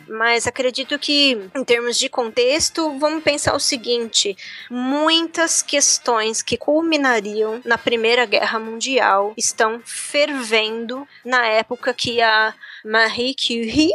[0.08, 4.38] Mas acredito que, em termos de contexto, vamos pensar o seguinte:
[4.70, 13.36] muitas questões que culminariam na Primeira Guerra Mundial estão fervendo na época que a Marie
[13.36, 13.92] Curie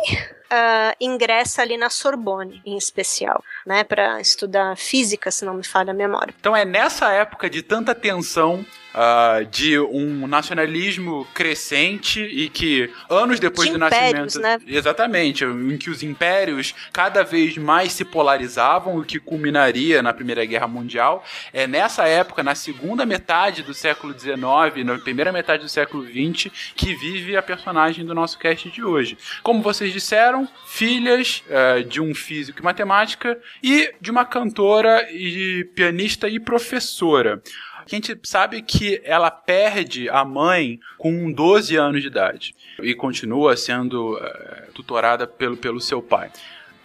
[0.50, 5.90] ah, ingressa ali na Sorbonne, em especial, né, para estudar física, se não me falha
[5.90, 6.34] a memória.
[6.38, 13.38] Então é nessa época de tanta tensão, ah, de um nacionalismo crescente e que anos
[13.38, 14.64] depois De do impérios, nascimento.
[14.66, 20.44] Exatamente, em que os impérios cada vez mais se polarizavam, o que culminaria na Primeira
[20.44, 21.24] Guerra Mundial.
[21.52, 26.50] É nessa época, na segunda metade do século XIX, na primeira metade do século XX,
[26.74, 29.18] que vive a personagem do nosso cast de hoje.
[29.42, 35.64] Como vocês disseram, filhas eh, de um físico e matemática e de uma cantora e
[35.74, 37.42] pianista e professora.
[37.90, 43.56] A gente sabe que ela perde a mãe com 12 anos de idade e continua
[43.56, 46.30] sendo eh, tutorada pelo, pelo seu pai.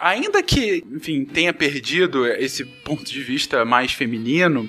[0.00, 4.66] Ainda que, enfim, tenha perdido esse ponto de vista mais feminino,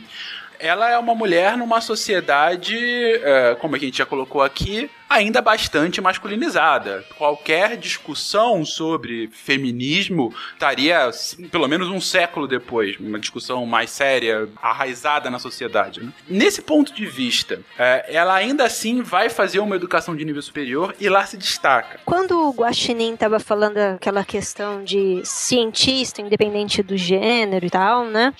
[0.60, 6.02] ela é uma mulher numa sociedade, eh, como a gente já colocou aqui, ainda bastante
[6.02, 7.06] masculinizada.
[7.18, 11.10] Qualquer discussão sobre feminismo estaria
[11.52, 16.04] pelo menos um século depois, uma discussão mais séria, arraizada na sociedade.
[16.04, 16.12] né?
[16.28, 20.96] Nesse ponto de vista, eh, ela ainda assim vai fazer uma educação de nível superior
[21.00, 22.00] e lá se destaca.
[22.06, 28.34] Quando o Guaxinim estava falando aquela questão de cientista, independente do gênero e tal, né?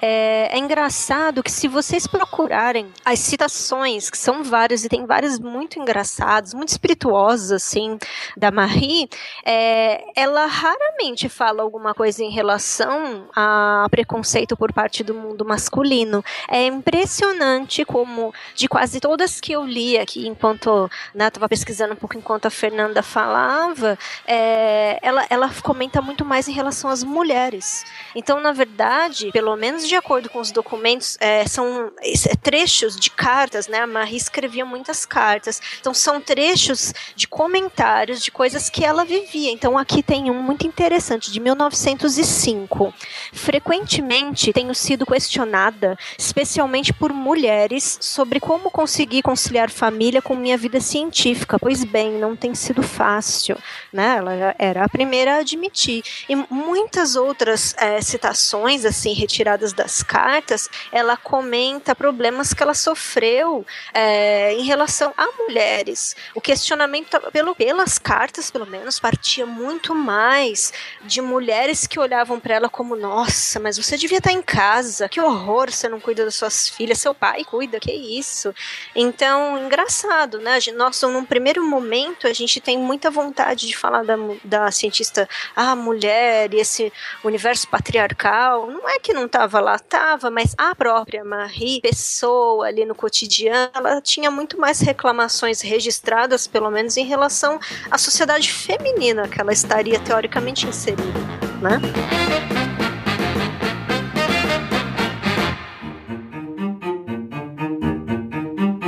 [0.00, 5.38] É, é engraçado que se vocês procurarem as citações, que são várias e tem várias
[5.38, 6.05] muito engraçadas,
[6.54, 7.98] muito espirituosas, assim,
[8.36, 9.08] da Marie,
[9.44, 16.24] é, ela raramente fala alguma coisa em relação a preconceito por parte do mundo masculino.
[16.48, 21.96] É impressionante como, de quase todas que eu li aqui, enquanto né, estava pesquisando um
[21.96, 27.84] pouco enquanto a Fernanda falava, é, ela, ela comenta muito mais em relação às mulheres.
[28.14, 33.10] Então, na verdade, pelo menos de acordo com os documentos, é, são é, trechos de
[33.10, 33.80] cartas, né?
[33.80, 35.60] A Marie escrevia muitas cartas.
[35.80, 39.50] Então, são trechos de comentários de coisas que ela vivia.
[39.50, 42.92] Então, aqui tem um muito interessante, de 1905.
[43.32, 50.80] Frequentemente tenho sido questionada, especialmente por mulheres, sobre como conseguir conciliar família com minha vida
[50.80, 51.58] científica.
[51.58, 53.56] Pois bem, não tem sido fácil.
[53.92, 54.16] Né?
[54.18, 56.02] Ela era a primeira a admitir.
[56.28, 63.64] E muitas outras é, citações, assim, retiradas das cartas, ela comenta problemas que ela sofreu
[63.92, 65.85] é, em relação a mulheres.
[66.34, 70.72] O questionamento, pelo, pelas cartas, pelo menos, partia muito mais
[71.04, 75.20] de mulheres que olhavam para ela como: nossa, mas você devia estar em casa, que
[75.20, 78.54] horror, você não cuida das suas filhas, seu pai cuida, que isso.
[78.94, 80.54] Então, engraçado, né?
[80.54, 84.70] A gente- Nós, num primeiro momento, a gente tem muita vontade de falar da, da
[84.70, 86.92] cientista, ah, mulher, e esse
[87.24, 88.70] universo patriarcal.
[88.70, 93.70] Não é que não estava lá, estava, mas a própria Marie, pessoa ali no cotidiano,
[93.74, 97.60] ela tinha muito mais reclamações registradas, pelo menos em relação
[97.90, 101.20] à sociedade feminina que ela estaria teoricamente inserida,
[101.60, 101.78] né?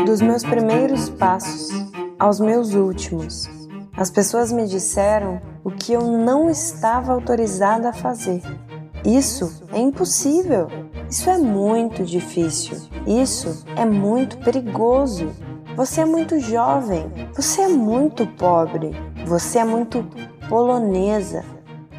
[0.07, 1.69] Dos meus primeiros passos
[2.19, 3.47] aos meus últimos,
[3.95, 8.41] as pessoas me disseram o que eu não estava autorizada a fazer.
[9.05, 10.69] Isso é impossível.
[11.11, 12.79] Isso é muito difícil.
[13.07, 15.31] Isso é muito perigoso.
[15.79, 17.07] Você é muito jovem.
[17.37, 18.91] Você é muito pobre.
[19.25, 20.05] Você é muito
[20.49, 21.45] polonesa.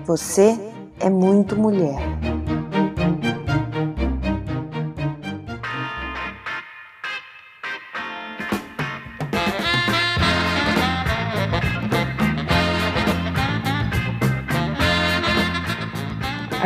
[0.04, 0.60] Você
[1.00, 2.02] é muito mulher.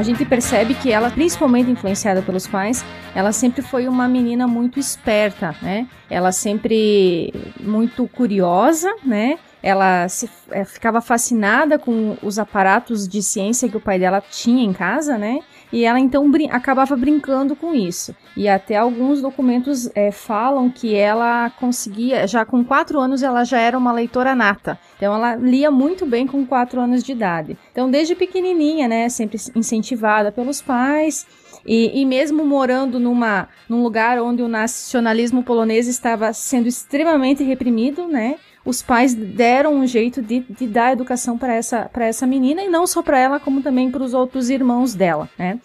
[0.03, 2.83] A gente percebe que ela, principalmente influenciada pelos pais,
[3.15, 5.87] ela sempre foi uma menina muito esperta, né?
[6.09, 9.39] Ela sempre muito curiosa, né?
[9.63, 14.61] ela se, é, ficava fascinada com os aparatos de ciência que o pai dela tinha
[14.61, 15.39] em casa, né?
[15.71, 18.13] E ela então brin acabava brincando com isso.
[18.35, 23.57] E até alguns documentos é, falam que ela conseguia, já com quatro anos, ela já
[23.57, 24.77] era uma leitora nata.
[25.03, 27.57] Então ela lia muito bem com quatro anos de idade.
[27.73, 31.27] Então desde pequenininha, né, sempre incentivada pelos pais.
[31.65, 38.07] E, e, mesmo morando numa, num lugar onde o nacionalismo polonês estava sendo extremamente reprimido,
[38.07, 38.35] né?
[38.65, 42.85] Os pais deram um jeito de, de dar educação para essa, essa menina, e não
[42.85, 45.59] só para ela, como também para os outros irmãos dela, né?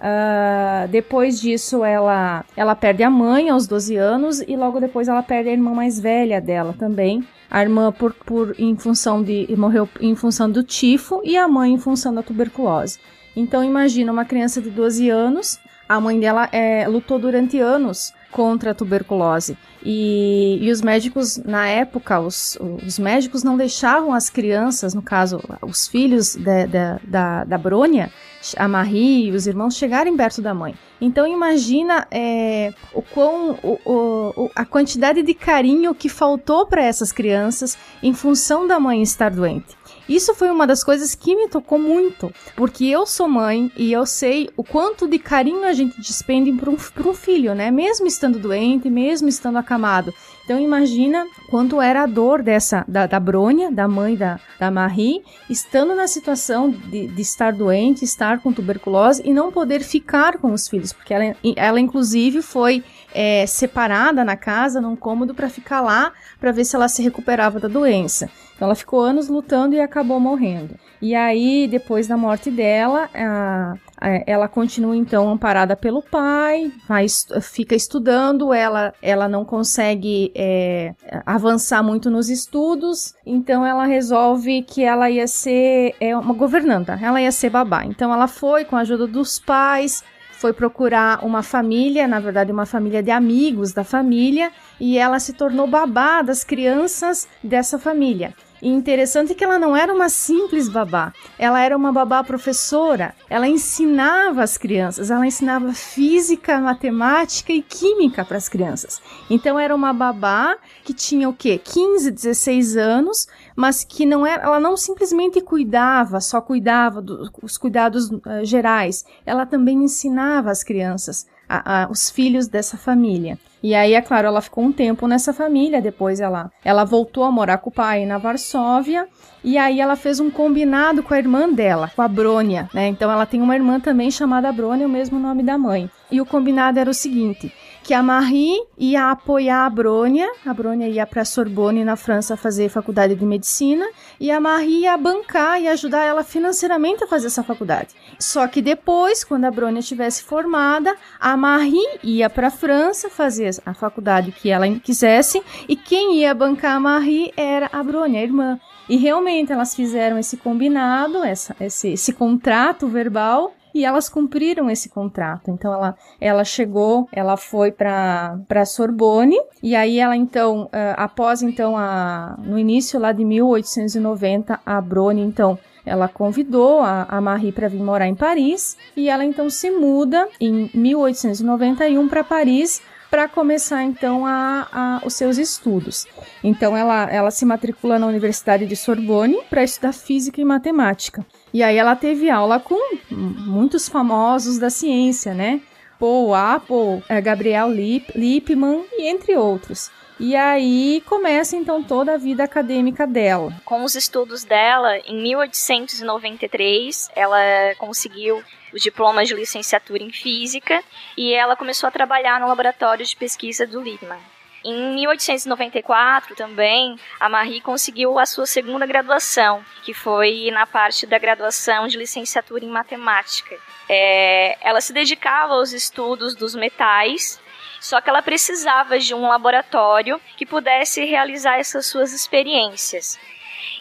[0.00, 5.22] Uh, depois disso, ela, ela perde a mãe aos 12 anos e logo depois ela
[5.22, 7.22] perde a irmã mais velha dela também.
[7.50, 11.74] A irmã por, por em função de morreu em função do tifo e a mãe
[11.74, 12.98] em função da tuberculose.
[13.36, 18.70] Então imagina uma criança de 12 anos, a mãe dela é, lutou durante anos contra
[18.70, 19.58] a tuberculose.
[19.84, 25.42] E, e os médicos, na época, os, os médicos não deixavam as crianças, no caso,
[25.62, 28.10] os filhos de, de, da, da Brônia,
[28.56, 30.74] a Marie e os irmãos chegarem perto da mãe.
[31.00, 37.10] Então imagina é, o quão o, o, a quantidade de carinho que faltou para essas
[37.10, 39.80] crianças em função da mãe estar doente.
[40.08, 44.04] Isso foi uma das coisas que me tocou muito, porque eu sou mãe e eu
[44.04, 47.70] sei o quanto de carinho a gente despende para um, um filho, né?
[47.70, 50.12] Mesmo estando doente, mesmo estando acamado.
[50.50, 55.22] Então imagina quanto era a dor dessa da, da Brônia, da mãe da, da Marie,
[55.48, 60.52] estando na situação de, de estar doente, estar com tuberculose e não poder ficar com
[60.52, 62.82] os filhos, porque ela, ela inclusive foi
[63.14, 67.58] é, separada na casa, num cômodo, para ficar lá, para ver se ela se recuperava
[67.58, 68.30] da doença.
[68.54, 70.74] Então ela ficou anos lutando e acabou morrendo.
[71.00, 77.06] E aí, depois da morte dela, a, a, ela continua então amparada pelo pai, vai,
[77.40, 80.94] fica estudando, ela, ela não consegue é,
[81.24, 87.18] avançar muito nos estudos, então ela resolve que ela ia ser é, uma governanta, ela
[87.18, 87.86] ia ser babá.
[87.86, 90.04] Então ela foi com a ajuda dos pais,
[90.40, 95.34] foi procurar uma família, na verdade, uma família de amigos da família, e ela se
[95.34, 98.32] tornou babá das crianças dessa família.
[98.62, 103.14] E interessante que ela não era uma simples babá, ela era uma babá professora.
[103.28, 109.00] Ela ensinava as crianças, ela ensinava física, matemática e química para as crianças.
[109.30, 111.60] Então era uma babá que tinha o quê?
[111.62, 113.26] 15, 16 anos,
[113.60, 119.04] mas que não era, ela não simplesmente cuidava, só cuidava dos cuidados uh, gerais.
[119.26, 123.38] Ela também ensinava as crianças a, a, os filhos dessa família.
[123.62, 127.30] E aí, é claro, ela ficou um tempo nessa família, depois ela, ela voltou a
[127.30, 129.06] morar com o pai na Varsóvia,
[129.44, 132.88] e aí ela fez um combinado com a irmã dela, com a Brônia, né?
[132.88, 135.90] Então ela tem uma irmã também chamada Brônia, o mesmo nome da mãe.
[136.10, 137.52] E o combinado era o seguinte,
[137.82, 142.68] que a Marie ia apoiar a Brônia, a Brônia ia para Sorbonne na França fazer
[142.68, 143.86] faculdade de medicina,
[144.18, 147.88] e a Marie ia bancar e ajudar ela financeiramente a fazer essa faculdade.
[148.18, 153.50] Só que depois, quando a Brônia estivesse formada, a Marie ia para a França fazer
[153.64, 158.22] a faculdade que ela quisesse, e quem ia bancar a Marie era a Brônia, a
[158.22, 158.60] irmã.
[158.88, 164.88] E realmente elas fizeram esse combinado, essa, esse, esse contrato verbal, e elas cumpriram esse
[164.88, 165.50] contrato.
[165.50, 171.76] Então ela, ela chegou, ela foi para Sorbonne e aí ela então, uh, após então
[171.76, 177.68] a no início lá de 1890, a Brone então ela convidou a, a Marie para
[177.68, 183.82] vir morar em Paris e ela então se muda em 1891 para Paris para começar
[183.82, 186.06] então a, a, os seus estudos.
[186.44, 191.26] Então ela, ela se matricula na Universidade de Sorbonne para estudar física e matemática.
[191.52, 192.78] E aí ela teve aula com
[193.10, 195.60] muitos famosos da ciência, né?
[195.98, 199.90] Paul Apple, eh, Gabriel Lip, Lippmann e entre outros.
[200.18, 203.54] E aí começa então toda a vida acadêmica dela.
[203.64, 207.38] Com os estudos dela, em 1893, ela
[207.78, 208.42] conseguiu
[208.72, 210.84] o diploma de licenciatura em física
[211.16, 214.20] e ela começou a trabalhar no laboratório de pesquisa do Lippmann.
[214.62, 221.18] Em 1894 também, a Marie conseguiu a sua segunda graduação, que foi na parte da
[221.18, 223.56] graduação de licenciatura em matemática.
[223.88, 227.40] É, ela se dedicava aos estudos dos metais,
[227.80, 233.18] só que ela precisava de um laboratório que pudesse realizar essas suas experiências.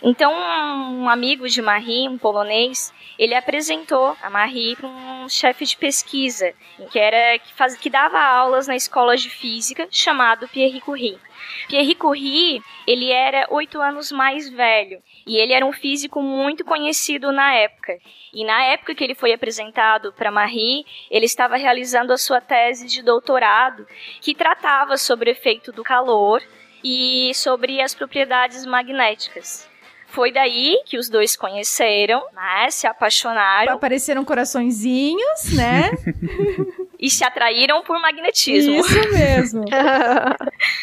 [0.02, 5.76] Então, um amigo de Marie, um polonês, ele apresentou a Marie para um chefe de
[5.76, 6.54] pesquisa,
[6.90, 11.20] que era que, faz, que dava aulas na escola de física, chamado Pierre Curie.
[11.68, 17.30] Pierre Curie, ele era oito anos mais velho e ele era um físico muito conhecido
[17.34, 18.00] na época.
[18.34, 22.88] E na época que ele foi apresentado para Marie, ele estava realizando a sua tese
[22.88, 23.86] de doutorado,
[24.22, 26.42] que tratava sobre o efeito do calor
[26.82, 29.69] e sobre as propriedades magnéticas.
[30.12, 32.70] Foi daí que os dois conheceram, né?
[32.72, 35.92] Se apaixonaram Apareceram coraçõezinhos, né?
[37.00, 38.74] e se atraíram por magnetismo.
[38.74, 39.66] Isso mesmo.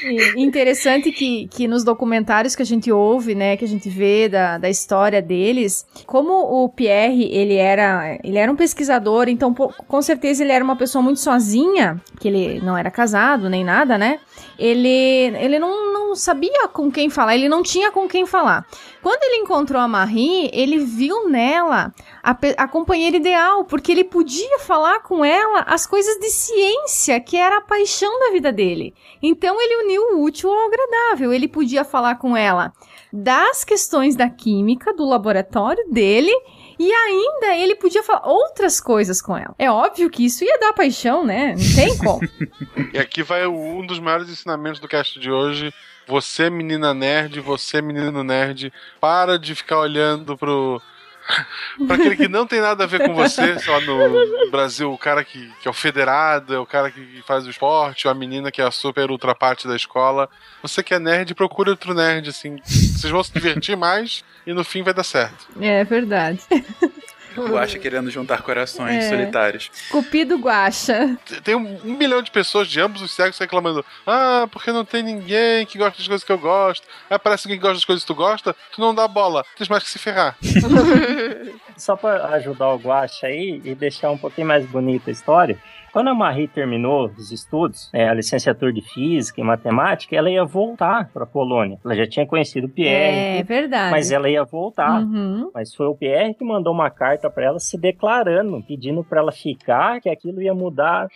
[0.03, 4.29] E interessante que, que nos documentários que a gente ouve, né, que a gente vê
[4.29, 10.03] da, da história deles, como o Pierre, ele era, ele era um pesquisador, então com
[10.03, 14.19] certeza ele era uma pessoa muito sozinha, que ele não era casado nem nada, né?
[14.59, 18.67] Ele, ele não, não sabia com quem falar, ele não tinha com quem falar.
[19.03, 21.93] Quando ele encontrou a Marie, ele viu nela
[22.27, 27.37] a, a companheira ideal, porque ele podia falar com ela as coisas de ciência, que
[27.37, 28.93] era a paixão da vida dele.
[29.23, 31.33] Então ele uniu o útil ao agradável.
[31.33, 32.73] Ele podia falar com ela
[33.13, 36.33] das questões da química do laboratório dele
[36.77, 39.55] e ainda ele podia falar outras coisas com ela.
[39.57, 41.55] É óbvio que isso ia dar paixão, né?
[41.57, 42.21] Não tem como.
[42.93, 45.73] E aqui vai um dos maiores ensinamentos do cast de hoje.
[46.07, 50.81] Você, menina nerd, você, menino nerd, para de ficar olhando pro.
[51.87, 54.99] Pra aquele que não tem nada a ver com você, sei lá, no Brasil, o
[54.99, 58.15] cara que, que é o federado, é o cara que faz o esporte, ou a
[58.15, 60.29] menina que é a super ultra parte da escola.
[60.63, 62.59] Você que é nerd, procura outro nerd, assim.
[62.65, 65.47] Vocês vão se divertir mais e no fim vai dar certo.
[65.61, 66.41] É verdade.
[67.37, 69.09] Eu acho querendo juntar corações É.
[69.09, 69.71] solitários.
[69.91, 71.17] Cupido guacha.
[71.45, 75.03] Tem um, um milhão de pessoas de ambos os sexos reclamando: Ah, porque não tem
[75.03, 76.87] ninguém que gosta das coisas que eu gosto.
[77.11, 79.45] Aí aparece alguém que gosta das coisas que tu gosta, tu não dá bola.
[79.57, 80.37] Tens mais que se ferrar.
[81.77, 85.59] Só pra ajudar o Guacha aí e deixar um pouquinho mais bonita a história.
[85.97, 90.45] Quando a Marie terminou os estudos, é, a licenciatura de Física e Matemática, ela ia
[90.45, 91.79] voltar para a Polônia.
[91.83, 93.39] Ela já tinha conhecido o Pierre.
[93.39, 93.91] É verdade.
[93.93, 95.01] Mas ela ia voltar.
[95.01, 95.51] Uhum.
[95.55, 99.33] Mas foi o Pierre que mandou uma carta para ela se declarando, pedindo para ela
[99.33, 101.09] ficar, que aquilo ia mudar,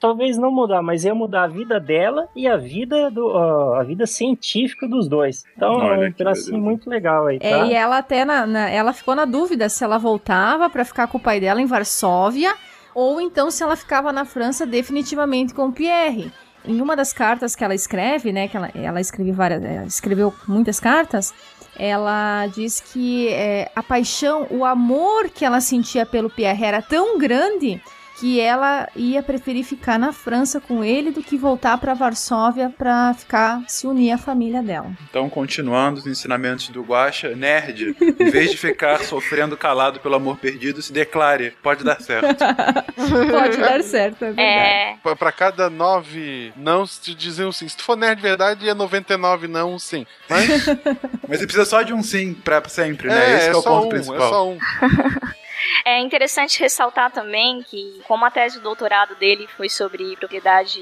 [0.00, 3.84] talvez não mudar, mas ia mudar a vida dela e a vida do, ó, a
[3.84, 5.44] vida científica dos dois.
[5.56, 7.46] Então é um pedacinho muito legal aí, tá?
[7.46, 11.06] É, e ela até na, na- ela ficou na dúvida se ela voltava pra ficar
[11.06, 12.52] com o pai dela em Varsóvia
[12.94, 16.32] ou então se ela ficava na França definitivamente com Pierre.
[16.64, 20.32] Em uma das cartas que ela escreve, né, que ela, ela escreve várias, ela escreveu
[20.48, 21.34] muitas cartas,
[21.76, 27.18] ela diz que é, a paixão, o amor que ela sentia pelo Pierre era tão
[27.18, 27.82] grande
[28.18, 33.12] que ela ia preferir ficar na França com ele do que voltar pra Varsóvia pra
[33.14, 34.92] ficar se unir à família dela.
[35.10, 40.36] Então, continuando os ensinamentos do Guaxa, nerd, em vez de ficar sofrendo calado pelo amor
[40.38, 41.52] perdido, se declare.
[41.62, 42.36] Pode dar certo.
[43.30, 44.40] Pode dar certo, é verdade.
[44.42, 47.68] É, Pra, pra cada nove não, te dizem um sim.
[47.68, 50.06] Se tu for nerd de verdade, é 99 não um sim.
[50.30, 50.48] Mas
[51.28, 53.32] Mas você precisa só de um sim pra sempre, né?
[53.32, 54.16] é, Esse é que é o só ponto um, principal.
[54.16, 54.58] é só um.
[55.84, 60.80] É interessante ressaltar também que, como a tese do doutorado dele foi sobre propriedade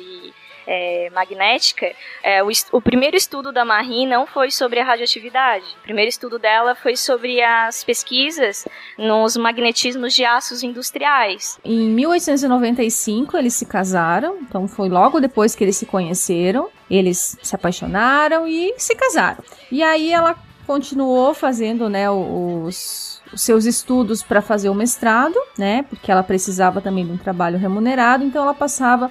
[0.67, 5.65] é, magnética, é, o, o primeiro estudo da Marie não foi sobre a radioatividade.
[5.81, 8.67] O primeiro estudo dela foi sobre as pesquisas
[8.99, 11.59] nos magnetismos de aços industriais.
[11.65, 16.71] Em 1895 eles se casaram, então foi logo depois que eles se conheceram.
[16.91, 19.43] Eles se apaixonaram e se casaram.
[19.71, 25.85] E aí ela continuou fazendo, né, os, os seus estudos para fazer o mestrado, né,
[25.85, 29.11] porque ela precisava também de um trabalho remunerado, então ela passava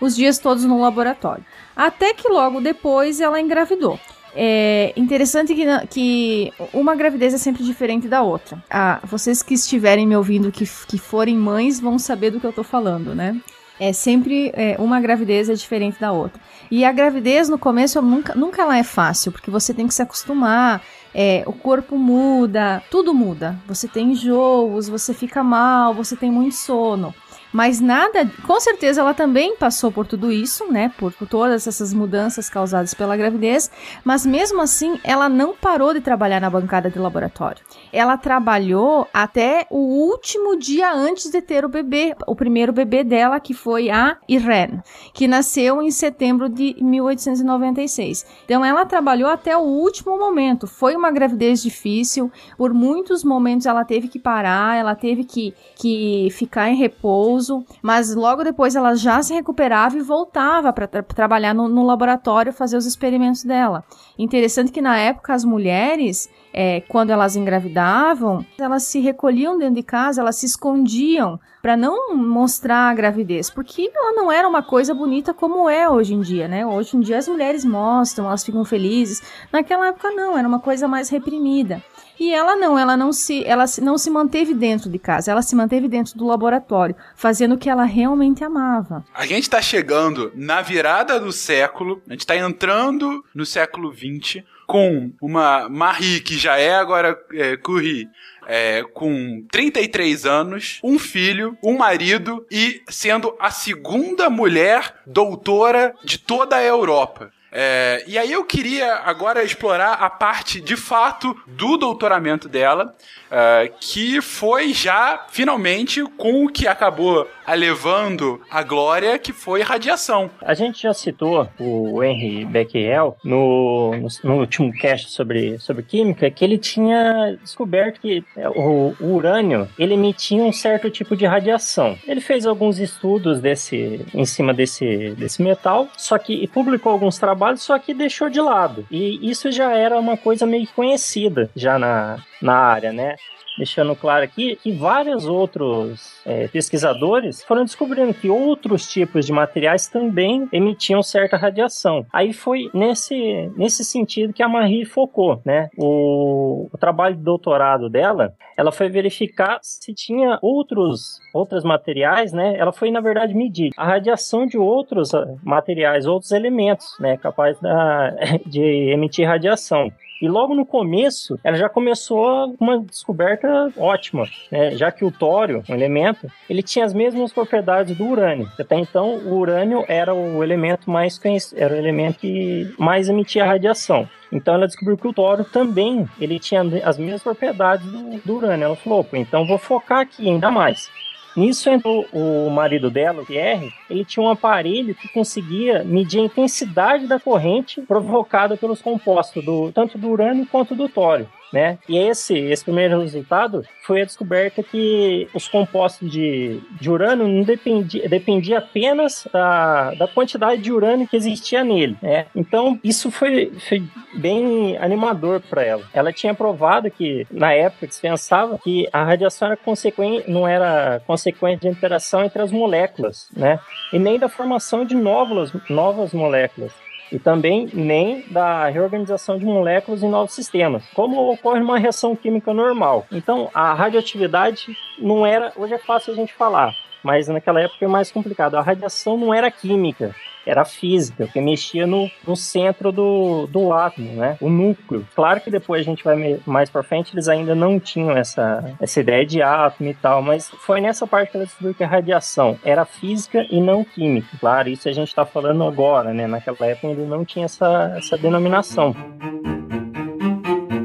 [0.00, 1.44] os dias todos no laboratório.
[1.74, 3.98] Até que logo depois ela engravidou.
[4.34, 8.62] É interessante que, que uma gravidez é sempre diferente da outra.
[8.70, 12.52] Ah, vocês que estiverem me ouvindo que, que forem mães vão saber do que eu
[12.52, 13.38] tô falando, né?
[13.78, 16.40] É sempre é, uma gravidez é diferente da outra.
[16.70, 20.02] E a gravidez no começo nunca, nunca ela é fácil, porque você tem que se
[20.02, 20.82] acostumar,
[21.14, 23.56] é, o corpo muda, tudo muda.
[23.66, 27.14] Você tem enjoos, você fica mal, você tem muito sono.
[27.52, 30.90] Mas nada, com certeza ela também passou por tudo isso, né?
[30.96, 33.70] Por, por todas essas mudanças causadas pela gravidez,
[34.04, 37.62] mas mesmo assim ela não parou de trabalhar na bancada de laboratório.
[37.92, 43.38] Ela trabalhou até o último dia antes de ter o bebê, o primeiro bebê dela,
[43.38, 44.80] que foi a Irene,
[45.12, 48.24] que nasceu em setembro de 1896.
[48.44, 50.66] Então ela trabalhou até o último momento.
[50.66, 56.28] Foi uma gravidez difícil, por muitos momentos ela teve que parar, ela teve que, que
[56.30, 57.41] ficar em repouso,
[57.82, 62.76] mas logo depois ela já se recuperava e voltava para trabalhar no, no laboratório, fazer
[62.76, 63.84] os experimentos dela.
[64.18, 69.82] Interessante que na época as mulheres, é, quando elas engravidavam, elas se recolhiam dentro de
[69.82, 74.92] casa, elas se escondiam para não mostrar a gravidez, porque ela não era uma coisa
[74.92, 76.66] bonita como é hoje em dia, né?
[76.66, 79.22] Hoje em dia as mulheres mostram, elas ficam felizes.
[79.52, 81.80] Naquela época não, era uma coisa mais reprimida.
[82.22, 85.56] E ela não, ela não se, ela não se manteve dentro de casa, ela se
[85.56, 89.04] manteve dentro do laboratório, fazendo o que ela realmente amava.
[89.12, 94.44] A gente tá chegando na virada do século, a gente tá entrando no século XX,
[94.68, 98.06] com uma Marie, que já é agora é, Curie,
[98.46, 106.18] é, com 33 anos, um filho, um marido e sendo a segunda mulher doutora de
[106.18, 107.32] toda a Europa.
[107.54, 112.96] É, e aí eu queria agora explorar a parte de fato do doutoramento dela,
[113.30, 120.30] é, que foi já finalmente com o que acabou levando a glória, que foi radiação.
[120.40, 126.30] A gente já citou o Henry Becquerel no, no, no último cast sobre, sobre química,
[126.30, 131.26] que ele tinha descoberto que é, o, o urânio ele emitia um certo tipo de
[131.26, 131.98] radiação.
[132.06, 137.62] Ele fez alguns estudos desse, em cima desse, desse metal, só que publicou alguns trabalhos,
[137.62, 138.86] só que deixou de lado.
[138.90, 143.16] E isso já era uma coisa meio conhecida já na, na área, né?
[143.56, 149.86] Deixando claro aqui que vários outros é, pesquisadores foram descobrindo que outros tipos de materiais
[149.86, 152.06] também emitiam certa radiação.
[152.12, 155.68] Aí foi nesse, nesse sentido que a Marie focou, né?
[155.76, 162.56] O, o trabalho de doutorado dela, ela foi verificar se tinha outros outros materiais, né?
[162.56, 167.16] Ela foi na verdade medir a radiação de outros ah, materiais, outros elementos, né?
[167.16, 168.10] Capazes da,
[168.46, 169.90] de emitir radiação.
[170.22, 174.70] E logo no começo, ela já começou uma descoberta ótima, né?
[174.76, 178.48] já que o tório, um elemento, ele tinha as mesmas propriedades do urânio.
[178.56, 183.44] Até então, o urânio era o elemento mais conhecido, era o elemento que mais emitia
[183.44, 184.08] radiação.
[184.30, 188.66] Então ela descobriu que o tório também ele tinha as mesmas propriedades do, do urânio.
[188.66, 190.88] Ela falou, então vou focar aqui ainda mais.
[191.34, 196.24] Nisso entrou o marido dela, o Pierre, ele tinha um aparelho que conseguia medir a
[196.24, 201.28] intensidade da corrente provocada pelos compostos, do, tanto do urânio quanto do tório.
[201.52, 201.78] Né?
[201.88, 207.42] E esse, esse primeiro resultado foi a descoberta que os compostos de, de urânio não
[207.42, 211.96] dependia, dependia apenas da, da quantidade de urânio que existia nele.
[212.00, 212.26] Né?
[212.34, 213.82] Então, isso foi, foi
[214.14, 215.82] bem animador para ela.
[215.92, 221.02] Ela tinha provado que, na época, se pensava que a radiação era consequente, não era
[221.06, 223.58] consequente de interação entre as moléculas, né?
[223.92, 226.72] e nem da formação de novas, novas moléculas
[227.12, 232.54] e também nem da reorganização de moléculas em novos sistemas, como ocorre numa reação química
[232.54, 233.06] normal.
[233.12, 237.88] Então, a radioatividade não era, hoje é fácil a gente falar, mas naquela época é
[237.88, 238.54] mais complicado.
[238.54, 240.14] A radiação não era química,
[240.46, 244.36] era física, que mexia no, no centro do, do átomo, né?
[244.40, 245.06] O núcleo.
[245.14, 249.00] Claro que depois a gente vai mais pra frente, eles ainda não tinham essa, essa
[249.00, 252.58] ideia de átomo e tal, mas foi nessa parte que ela descobriu que a radiação
[252.64, 254.28] era física e não química.
[254.38, 256.26] Claro, isso a gente tá falando agora, né?
[256.26, 258.94] Naquela época ainda não tinha essa, essa denominação.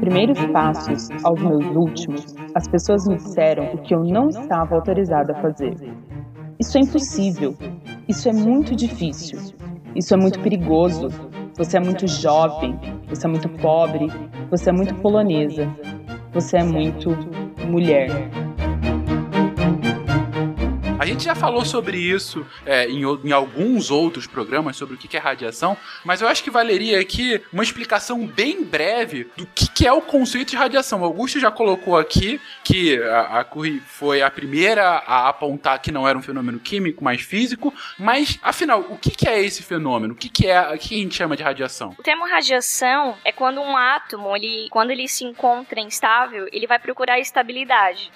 [0.00, 5.32] Primeiros passos aos meus últimos, as pessoas me disseram o que eu não estava autorizada
[5.32, 5.76] a fazer.
[6.60, 7.56] Isso é impossível.
[8.08, 9.38] Isso é muito difícil.
[9.94, 11.08] Isso é muito perigoso.
[11.56, 12.76] Você é muito jovem.
[13.08, 14.08] Você é muito pobre.
[14.50, 15.72] Você é muito polonesa.
[16.32, 17.10] Você é muito
[17.68, 18.10] mulher.
[21.08, 25.18] Gente já falou sobre isso é, em, em alguns outros programas sobre o que é
[25.18, 30.02] radiação, mas eu acho que valeria aqui uma explicação bem breve do que, é o
[30.02, 31.00] conceito de radiação.
[31.00, 33.46] O Augusto já colocou aqui que a, a
[33.86, 38.80] foi a primeira a apontar que não era um fenômeno químico, mas físico, mas afinal,
[38.90, 40.12] o que, que é esse fenômeno?
[40.12, 41.96] O que, que é o que a gente chama de radiação?
[41.98, 46.78] O termo radiação é quando um átomo, ele, quando ele se encontra instável, ele vai
[46.78, 48.12] procurar estabilidade.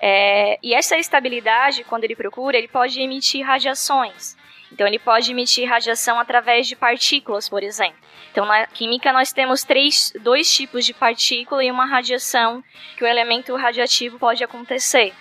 [0.00, 4.36] É, e essa estabilidade, quando ele procura, ele pode emitir radiações.
[4.72, 7.98] Então, ele pode emitir radiação através de partículas, por exemplo.
[8.30, 12.62] Então, na química, nós temos três, dois tipos de partícula e uma radiação
[12.96, 15.12] que o elemento radioativo pode acontecer.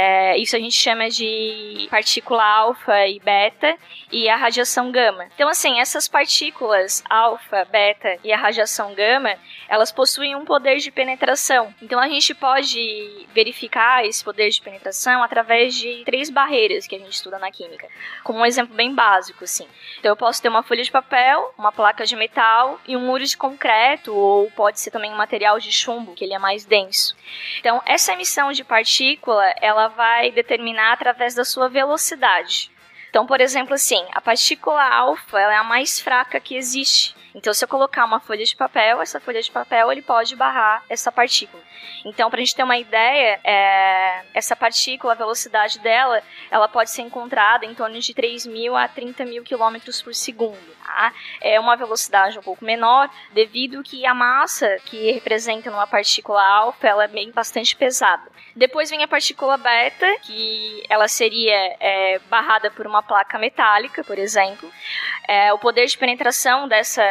[0.00, 3.76] É, isso a gente chama de partícula alfa e beta
[4.12, 5.26] e a radiação gama.
[5.34, 9.34] Então, assim, essas partículas alfa, beta e a radiação gama,
[9.68, 11.74] elas possuem um poder de penetração.
[11.82, 16.98] Então, a gente pode verificar esse poder de penetração através de três barreiras que a
[17.00, 17.88] gente estuda na química.
[18.22, 19.66] Como um exemplo bem básico, assim.
[19.98, 23.24] Então, eu posso ter uma folha de papel, uma placa de metal e um muro
[23.24, 27.16] de concreto, ou pode ser também um material de chumbo, que ele é mais denso.
[27.58, 32.70] Então, essa emissão de partícula, ela vai determinar através da sua velocidade.
[33.10, 37.16] Então, por exemplo, assim, a partícula alfa ela é a mais fraca que existe.
[37.34, 40.82] Então, se eu colocar uma folha de papel, essa folha de papel ele pode barrar
[40.88, 41.62] essa partícula.
[42.04, 46.90] Então, para a gente ter uma ideia, é, essa partícula, a velocidade dela, ela pode
[46.90, 50.58] ser encontrada em torno de 3 mil a 30 mil quilômetros por segundo.
[50.84, 51.12] Tá?
[51.40, 56.88] É uma velocidade um pouco menor, devido que a massa que representa numa partícula alfa,
[56.88, 58.28] ela é bem bastante pesada.
[58.56, 64.02] Depois vem a partícula beta, que ela seria é, barrada por uma uma placa metálica,
[64.02, 64.70] por exemplo,
[65.26, 67.02] é, o poder de penetração dessa,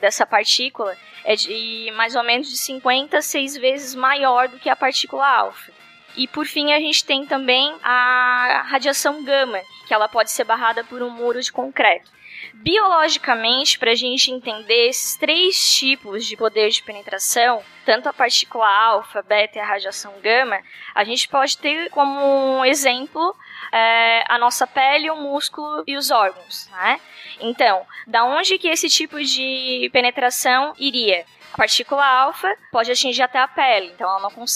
[0.00, 5.26] dessa partícula é de mais ou menos de 56 vezes maior do que a partícula
[5.26, 5.72] alfa.
[6.16, 10.84] E por fim a gente tem também a radiação gama, que ela pode ser barrada
[10.84, 12.12] por um muro de concreto.
[12.52, 18.68] Biologicamente, para a gente entender esses três tipos de poder de penetração, tanto a partícula
[18.68, 20.60] alfa, beta e a radiação gama,
[20.94, 23.34] a gente pode ter como exemplo
[23.74, 26.68] é, a nossa pele, o músculo e os órgãos.
[26.70, 27.00] Né?
[27.40, 31.26] Então, da onde que esse tipo de penetração iria?
[31.52, 34.08] A partícula alfa pode atingir até a pele, então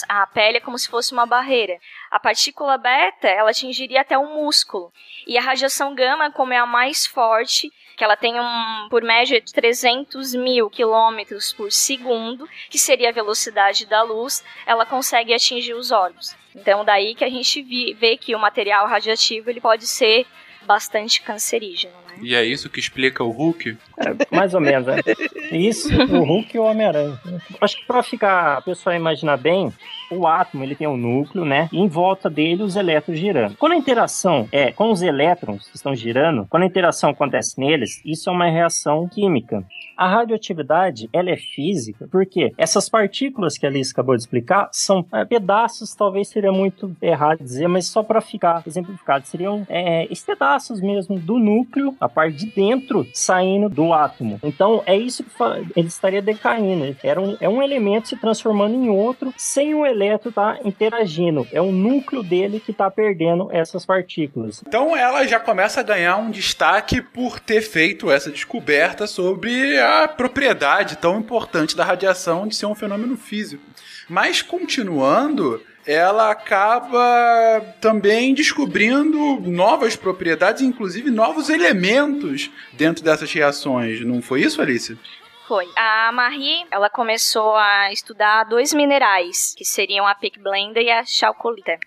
[0.09, 1.79] a pele é como se fosse uma barreira.
[2.11, 4.93] A partícula beta, ela atingiria até o músculo.
[5.27, 9.41] E a radiação gama, como é a mais forte, que ela tem um, por média
[9.41, 15.75] de 300 mil quilômetros por segundo, que seria a velocidade da luz, ela consegue atingir
[15.75, 16.37] os órgãos.
[16.55, 20.25] Então, daí que a gente vi- vê que o material radioativo ele pode ser
[20.63, 21.95] bastante cancerígeno.
[22.09, 22.19] Né?
[22.23, 23.77] E é isso que explica o Hulk?
[24.31, 24.97] Mais ou menos, né?
[25.51, 27.19] Isso, o Hulk e o Homem-Aranha.
[27.61, 29.73] Acho que pra ficar, a pessoa imaginar bem,
[30.11, 31.69] o átomo ele tem um núcleo, né?
[31.73, 33.57] E em volta dele os elétrons girando.
[33.57, 38.01] Quando a interação é com os elétrons que estão girando, quando a interação acontece neles,
[38.05, 39.65] isso é uma reação química.
[39.99, 45.05] A radioatividade, ela é física, porque essas partículas que a Alice acabou de explicar são
[45.13, 50.81] é, pedaços, talvez seria muito errado dizer, mas só para ficar exemplificado, seriam é, pedaços
[50.81, 54.39] mesmo do núcleo, a parte de dentro, saindo do átomo.
[54.45, 55.31] Então, é isso que
[55.75, 56.97] ele estaria decaindo.
[57.03, 61.49] Era um, é um elemento se transformando em outro, sem o elétron estar interagindo.
[61.51, 64.63] É o núcleo dele que está perdendo essas partículas.
[64.65, 70.09] Então ela já começa a ganhar um destaque por ter feito essa descoberta sobre a
[70.09, 73.63] propriedade tão importante da radiação de ser um fenômeno físico.
[74.09, 84.05] Mas continuando, ela acaba também descobrindo novas propriedades, inclusive novos elementos dentro dessas reações.
[84.05, 84.99] Não foi isso, Alice?
[85.49, 85.67] Foi.
[85.75, 91.79] A Marie, ela começou a estudar dois minerais, que seriam a pickblenda e a chalcolita.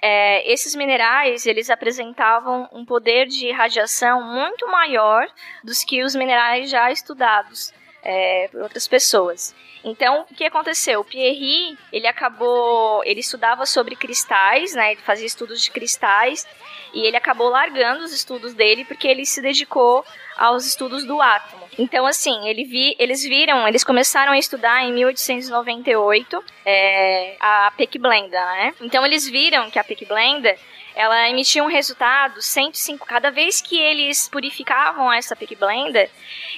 [0.00, 5.28] É, esses minerais, eles apresentavam um poder de radiação muito maior
[5.62, 9.54] dos que os minerais já estudados é, por outras pessoas.
[9.84, 11.00] Então, o que aconteceu?
[11.00, 14.92] O Pierre, ele acabou, ele estudava sobre cristais, né?
[14.92, 16.46] Ele fazia estudos de cristais
[16.94, 20.04] e ele acabou largando os estudos dele porque ele se dedicou
[20.36, 21.64] aos estudos do átomo.
[21.78, 28.38] Então, assim, ele vi, eles viram, eles começaram a estudar em 1898 é, a Peckblenda,
[28.38, 28.74] né?
[28.80, 30.56] Então, eles viram que a Peckblenda
[30.94, 33.04] ela emitia um resultado 105.
[33.04, 36.08] Cada vez que eles purificavam essa Peckblenda,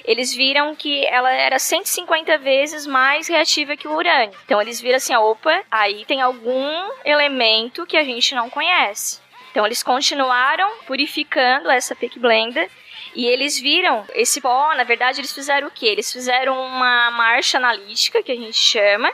[0.05, 4.37] eles viram que ela era 150 vezes mais reativa que o urânio.
[4.45, 9.19] Então eles viram assim, opa, aí tem algum elemento que a gente não conhece.
[9.57, 12.69] Então eles continuaram purificando essa Peckblenda
[13.15, 15.87] e eles viram esse pó, na verdade eles fizeram o quê?
[15.87, 19.11] Eles fizeram uma marcha analítica, que a gente chama,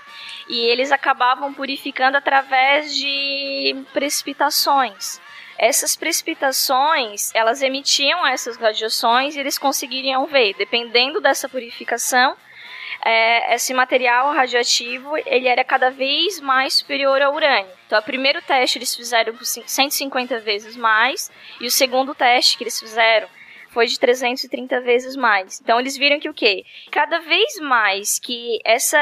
[0.49, 5.21] e eles acabavam purificando através de precipitações.
[5.57, 12.35] Essas precipitações, elas emitiam essas radiações e eles conseguiriam ver, dependendo dessa purificação,
[13.03, 17.71] é, esse material radioativo ele era cada vez mais superior ao urânio.
[17.85, 22.63] Então, o primeiro teste eles fizeram por 150 vezes mais e o segundo teste que
[22.63, 23.27] eles fizeram
[23.73, 25.59] foi de 330 vezes mais.
[25.59, 26.63] Então eles viram que o quê?
[26.91, 28.99] Cada vez mais que essa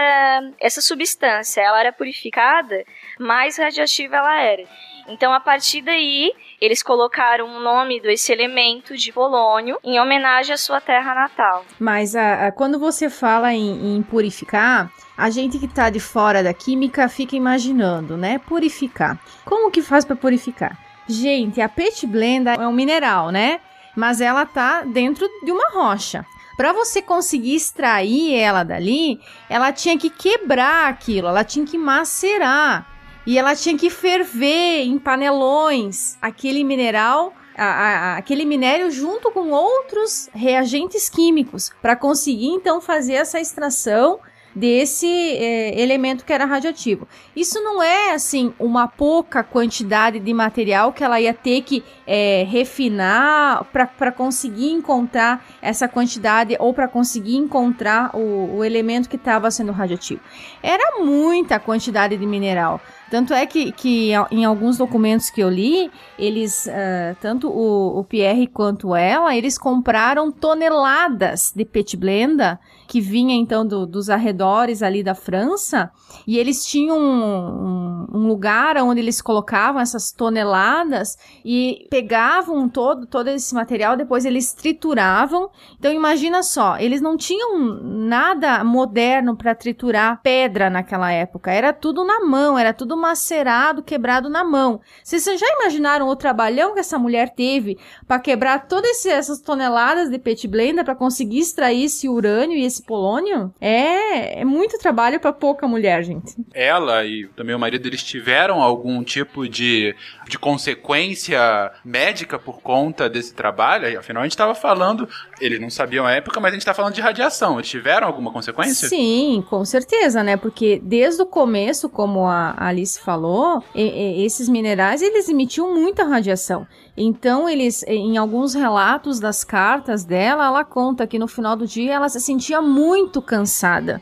[0.60, 2.86] essa substância ela era purificada,
[3.20, 4.64] mais radioativa ela era.
[5.08, 10.58] Então a partir daí eles colocaram o nome desse elemento de polônio em homenagem à
[10.58, 11.66] sua terra natal.
[11.80, 16.44] Mas a, a- quando você fala em, em purificar, a gente que tá de fora
[16.44, 18.40] da química fica imaginando, né?
[18.40, 19.20] Purificar.
[19.46, 20.78] Como que faz para purificar?
[21.08, 23.60] Gente, a pet blenda é um mineral, né?
[23.96, 26.26] Mas ela tá dentro de uma rocha.
[26.56, 32.86] Para você conseguir extrair ela dali, ela tinha que quebrar aquilo, ela tinha que macerar.
[33.26, 39.52] E ela tinha que ferver em panelões aquele mineral, a- a- aquele minério junto com
[39.52, 44.20] outros reagentes químicos para conseguir então fazer essa extração
[44.56, 47.08] desse eh, elemento que era radioativo.
[47.36, 52.46] Isso não é assim uma pouca quantidade de material que ela ia ter que eh,
[52.50, 59.50] refinar para conseguir encontrar essa quantidade ou para conseguir encontrar o, o elemento que estava
[59.52, 60.22] sendo radioativo.
[60.62, 62.82] Era muita quantidade de mineral.
[63.12, 68.06] Tanto é que, que em alguns documentos que eu li, eles, ah, tanto o, o
[68.06, 72.58] Pierre quanto ela, eles compraram toneladas de pet blenda
[72.92, 75.90] que vinha então do- dos arredores ali da França
[76.28, 83.06] e eles tinham um, um, um lugar onde eles colocavam essas toneladas e pegavam todo,
[83.06, 85.50] todo esse material, depois eles trituravam.
[85.80, 91.50] Então imagina só, eles não tinham nada moderno para triturar pedra naquela época.
[91.50, 94.82] Era tudo na mão, era tudo macerado, quebrado na mão.
[95.02, 100.20] Vocês já imaginaram o trabalhão que essa mulher teve para quebrar todas essas toneladas de
[100.20, 103.54] pet blender para conseguir extrair esse urânio e esse polônio?
[103.60, 106.36] É, é muito trabalho para pouca mulher, gente.
[106.54, 109.96] Ela e também o marido, eles tiveram algum tipo de,
[110.28, 114.00] de consequência médica por conta desse trabalho?
[114.00, 115.08] Afinal, a gente estava falando,
[115.42, 117.56] eles não sabiam a época, mas a gente está falando de radiação.
[117.56, 118.88] Eles tiveram alguma consequência?
[118.88, 120.38] Sim, com certeza, né?
[120.38, 126.68] Porque desde o começo, como a Alice falou, esses minerais eles emitiam muita radiação.
[126.96, 131.94] Então, eles, em alguns relatos das cartas dela, ela conta que no final do dia
[131.94, 134.02] ela se sentia muito cansada.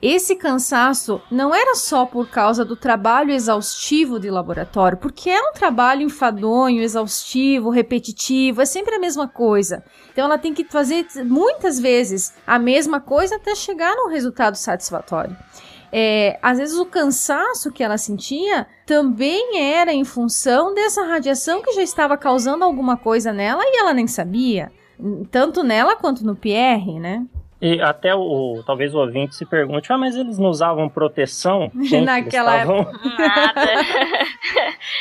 [0.00, 5.52] Esse cansaço não era só por causa do trabalho exaustivo de laboratório, porque é um
[5.52, 9.82] trabalho enfadonho, exaustivo, repetitivo, é sempre a mesma coisa.
[10.12, 15.36] Então ela tem que fazer muitas vezes a mesma coisa até chegar num resultado satisfatório.
[15.92, 21.72] É, às vezes o cansaço que ela sentia também era em função dessa radiação que
[21.72, 24.70] já estava causando alguma coisa nela e ela nem sabia.
[25.30, 27.24] Tanto nela quanto no Pierre, né?
[27.60, 31.70] E até o, talvez o ouvinte se pergunte, ah, mas eles não usavam proteção?
[31.82, 32.92] Gente, Naquela eles estavam-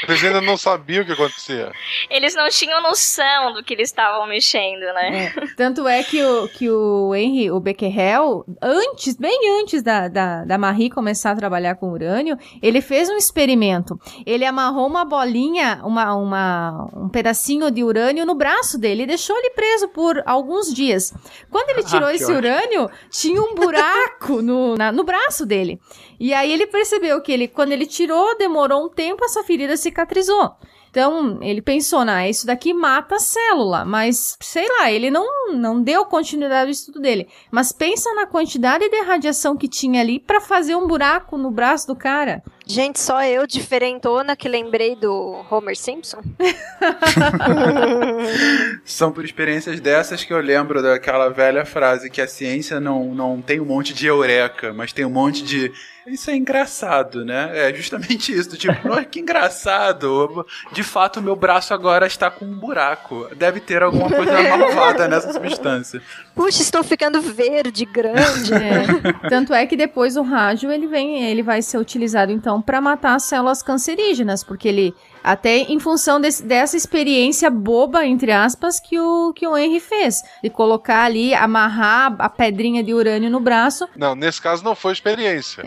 [0.08, 1.72] Eles ainda não sabiam o que acontecia.
[2.10, 5.34] Eles não tinham noção do que eles estavam mexendo, né?
[5.36, 10.46] É, tanto é que o, que o Henry, o Becquerel, antes, bem antes da, da,
[10.46, 14.00] da Marie começar a trabalhar com urânio, ele fez um experimento.
[14.26, 19.36] Ele amarrou uma bolinha, uma, uma, um pedacinho de urânio no braço dele e deixou
[19.38, 21.14] ele preso por alguns dias.
[21.50, 22.40] Quando ele tirou Ah, esse ótimo.
[22.46, 25.80] Urânio, tinha um buraco no, na- no braço dele.
[26.20, 30.52] E aí ele percebeu que ele, quando ele tirou, demorou um tempo, essa ferida cicatrizou.
[30.90, 35.82] Então, ele pensou, nah, isso daqui mata a célula, mas sei lá, ele não, não
[35.84, 37.28] deu continuidade ao estudo dele.
[37.52, 41.86] Mas pensa na quantidade de radiação que tinha ali pra fazer um buraco no braço
[41.88, 42.42] do cara.
[42.68, 46.18] Gente, só eu, diferentona, que lembrei do Homer Simpson.
[48.84, 53.40] São por experiências dessas que eu lembro daquela velha frase que a ciência não, não
[53.40, 55.72] tem um monte de eureka, mas tem um monte de.
[56.08, 57.50] Isso é engraçado, né?
[57.52, 58.56] É justamente isso.
[58.56, 60.46] Tipo, "Nossa, que engraçado.
[60.72, 63.28] De fato, meu braço agora está com um buraco.
[63.36, 66.00] Deve ter alguma coisa malvada nessa substância.
[66.36, 68.54] Puxa, estou ficando verde, grande.
[68.54, 69.30] É.
[69.30, 73.16] Tanto é que depois o rádio ele vem, ele vai ser utilizado então para matar
[73.16, 74.96] as células cancerígenas, porque ele
[75.26, 80.22] até em função desse- dessa experiência boba entre aspas que o que o Henry fez,
[80.44, 83.88] de colocar ali, amarrar a pedrinha de urânio no braço.
[83.96, 85.64] Não, nesse caso não foi experiência.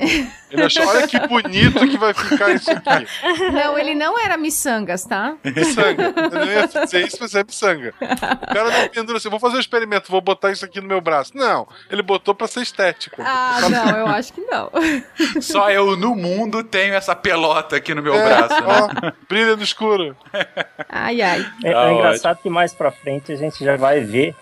[0.51, 3.07] Ele achou, olha que bonito que vai ficar isso aqui.
[3.53, 5.35] Não, ele não era miçangas, tá?
[5.45, 6.15] Miçanga.
[6.17, 7.93] Eu não ia dizer isso, mas é miçanga.
[8.01, 11.01] O cara não pendura assim, vou fazer um experimento, vou botar isso aqui no meu
[11.01, 11.33] braço.
[11.35, 13.21] Não, ele botou pra ser estético.
[13.25, 14.71] Ah, não, eu acho que não.
[15.41, 18.67] Só eu no mundo tenho essa pelota aqui no meu É, braço, né?
[18.67, 20.17] ó, brilha no escuro.
[20.89, 21.47] Ai, ai.
[21.65, 24.35] É, Ah, é engraçado que mais pra frente a gente já vai ver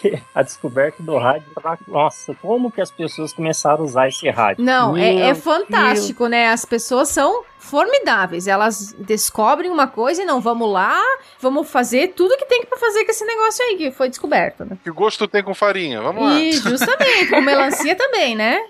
[0.00, 1.44] que a descoberta do rádio.
[1.54, 4.64] pra- Nossa, como que as pessoas começaram a usar esse rádio?
[4.64, 6.48] Não, é, é fantástico, né?
[6.48, 8.46] As pessoas são formidáveis.
[8.46, 11.00] Elas descobrem uma coisa e não, vamos lá,
[11.40, 14.76] vamos fazer tudo que tem pra fazer com esse negócio aí que foi descoberto, né?
[14.84, 16.02] Que gosto tem com farinha?
[16.02, 16.34] Vamos lá.
[16.38, 18.60] E justamente, com melancia também, né?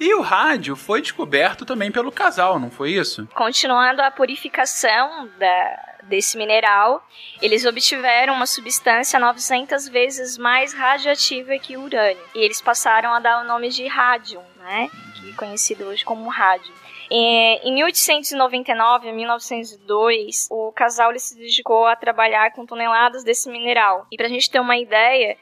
[0.00, 3.26] E o rádio foi descoberto também pelo casal, não foi isso?
[3.34, 7.04] Continuando a purificação da, desse mineral,
[7.42, 12.22] eles obtiveram uma substância 900 vezes mais radioativa que o urânio.
[12.34, 14.88] E eles passaram a dar o nome de rádio, né?
[15.20, 16.72] Que é conhecido hoje como rádio.
[17.10, 24.06] Em 1899 a 1902, o casal se dedicou a trabalhar com toneladas desse mineral.
[24.12, 25.36] E pra gente ter uma ideia,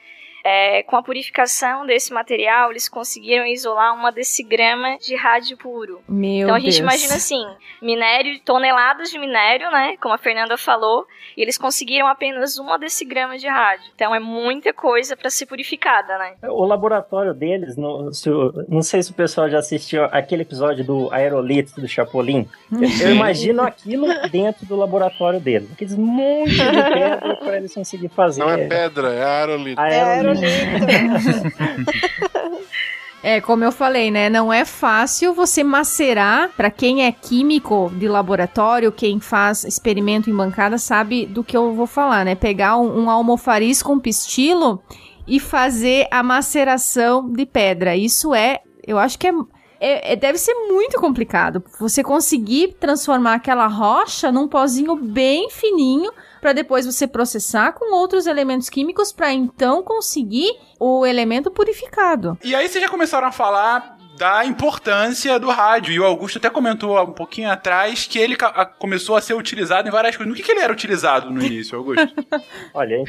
[0.48, 6.00] é, com a purificação desse material, eles conseguiram isolar uma decigrama de rádio puro.
[6.08, 6.78] Meu então a gente Deus.
[6.78, 7.44] imagina assim,
[7.82, 9.96] minério, toneladas de minério, né?
[10.00, 11.04] Como a Fernanda falou,
[11.36, 13.90] e eles conseguiram apenas uma decigrama de rádio.
[13.94, 16.34] Então é muita coisa para ser purificada, né?
[16.44, 18.30] O laboratório deles, no- se
[18.68, 22.48] não sei se o pessoal já assistiu aquele episódio do Aerolito do Chapolin.
[22.72, 23.14] Eu, eu Sim.
[23.16, 25.72] imagino aquilo dentro do laboratório deles.
[25.72, 26.56] Aqueles monte de
[26.92, 28.40] pedra para eles conseguirem fazer.
[28.42, 29.80] Não é pedra, é aerolito.
[29.80, 30.35] Aerolito.
[33.22, 34.30] É, como eu falei, né?
[34.30, 36.50] Não é fácil você macerar.
[36.56, 41.74] Pra quem é químico de laboratório, quem faz experimento em bancada, sabe do que eu
[41.74, 42.36] vou falar, né?
[42.36, 44.80] Pegar um, um almofariz com pistilo
[45.26, 47.96] e fazer a maceração de pedra.
[47.96, 49.32] Isso é, eu acho que é
[49.80, 51.62] é- é- deve ser muito complicado.
[51.78, 56.10] Você conseguir transformar aquela rocha num pozinho bem fininho
[56.46, 62.38] para depois você processar com outros elementos químicos para então conseguir o elemento purificado.
[62.44, 65.92] E aí vocês já começaram a falar da importância do rádio.
[65.92, 69.88] E o Augusto até comentou um pouquinho atrás que ele a- começou a ser utilizado
[69.88, 70.30] em várias coisas.
[70.30, 72.06] No que, que ele era utilizado no início, Augusto?
[72.74, 73.02] Olha,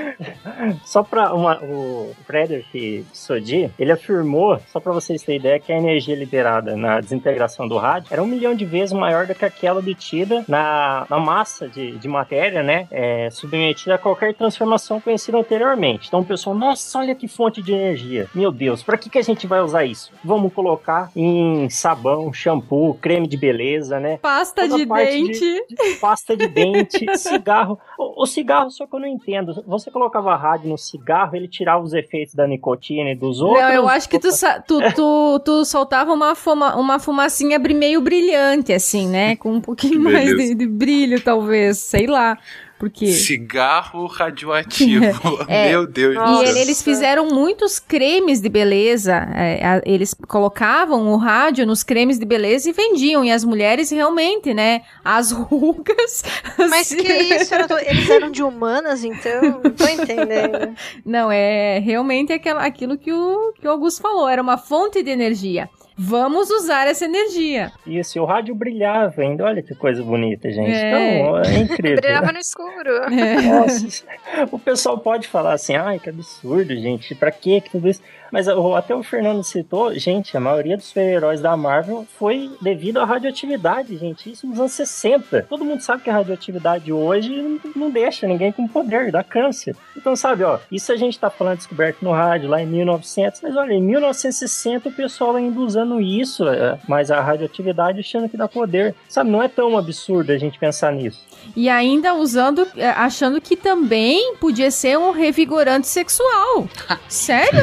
[0.84, 6.14] só para o Frederick Sodi, ele afirmou, só para vocês terem ideia, que a energia
[6.14, 10.44] liberada na desintegração do rádio era um milhão de vezes maior do que aquela obtida
[10.48, 16.08] na, na massa de, de matéria, né, é, submetida a qualquer transformação conhecida anteriormente.
[16.08, 18.28] Então o pessoal, nossa, olha que fonte de energia.
[18.34, 20.12] Meu Deus, para que, que a gente vai usar isso?
[20.22, 24.18] Vamos colocar em sabão, shampoo, creme de beleza, né?
[24.18, 25.64] Pasta Toda de dente.
[25.68, 27.78] de pasta de dente, cigarro.
[27.98, 29.64] O, o cigarro, só que eu não entendo.
[29.66, 33.62] Você colocava rádio no cigarro, ele tirava os efeitos da nicotina e dos outros.
[33.62, 34.28] Não, eu acho que tu,
[34.66, 39.36] tu, tu, tu soltava uma, fuma, uma fumacinha meio brilhante, assim, né?
[39.36, 41.78] Com um pouquinho mais de, de brilho, talvez.
[41.78, 42.36] Sei lá.
[42.80, 43.08] Porque.
[43.12, 45.04] Cigarro radioativo.
[45.46, 45.68] É.
[45.70, 49.12] Meu Deus do E ele- eles fizeram muitos cremes de beleza.
[49.34, 53.22] é, a- eles colocavam o rádio nos cremes de beleza e vendiam.
[53.24, 54.80] E as mulheres realmente, né?
[55.04, 56.22] As rugas.
[56.70, 57.54] Mas que isso?
[57.54, 59.60] Era do- Eles eram de humanas, então?
[59.62, 60.74] Não tô entendendo.
[61.04, 64.26] Não, é realmente aquela, aquilo que o, que o Augusto falou.
[64.28, 65.68] Era uma fonte de energia.
[66.02, 67.70] Vamos usar essa energia.
[67.86, 69.44] Isso, e o rádio brilhava ainda.
[69.44, 70.70] Olha que coisa bonita, gente.
[70.72, 71.18] É.
[71.20, 71.96] Então, é incrível.
[72.00, 72.90] Brilhava no escuro.
[73.10, 74.04] Nossa,
[74.50, 78.00] o pessoal pode falar assim, ai, que absurdo, gente, pra que tudo isso?
[78.32, 83.04] Mas até o Fernando citou, gente, a maioria dos super-heróis da Marvel foi devido à
[83.04, 84.30] radioatividade, gente.
[84.30, 85.46] Isso nos anos 60.
[85.48, 89.74] Todo mundo sabe que a radioatividade hoje não- não deixa ninguém com poder, dá câncer.
[89.96, 93.56] Então, sabe, ó, isso a gente tá falando descoberto no rádio lá em 1900, mas
[93.56, 98.48] olha, em 1960 o pessoal ainda usando isso, é, mas a radioatividade achando que dá
[98.48, 98.94] poder.
[99.08, 101.20] Sabe, não é tão absurdo a gente pensar nisso.
[101.56, 106.68] E ainda usando, é, achando que também podia ser um revigorante sexual.
[107.08, 107.60] Sério?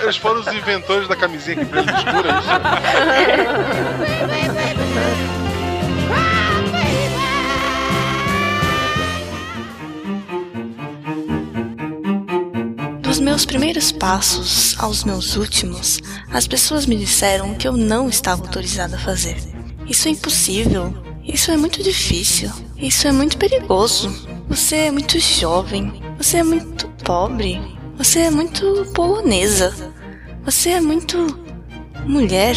[0.00, 1.98] Eles foram os inventores da camisinha que brilha é
[13.02, 15.98] Dos meus primeiros passos aos meus últimos,
[16.30, 19.36] as pessoas me disseram que eu não estava autorizada a fazer.
[19.88, 20.94] Isso é impossível.
[21.24, 22.50] Isso é muito difícil.
[22.76, 24.10] Isso é muito perigoso.
[24.48, 26.02] Você é muito jovem.
[26.18, 27.77] Você é muito pobre.
[27.98, 29.74] Você é muito polonesa.
[30.44, 31.18] Você é muito
[32.06, 32.56] mulher.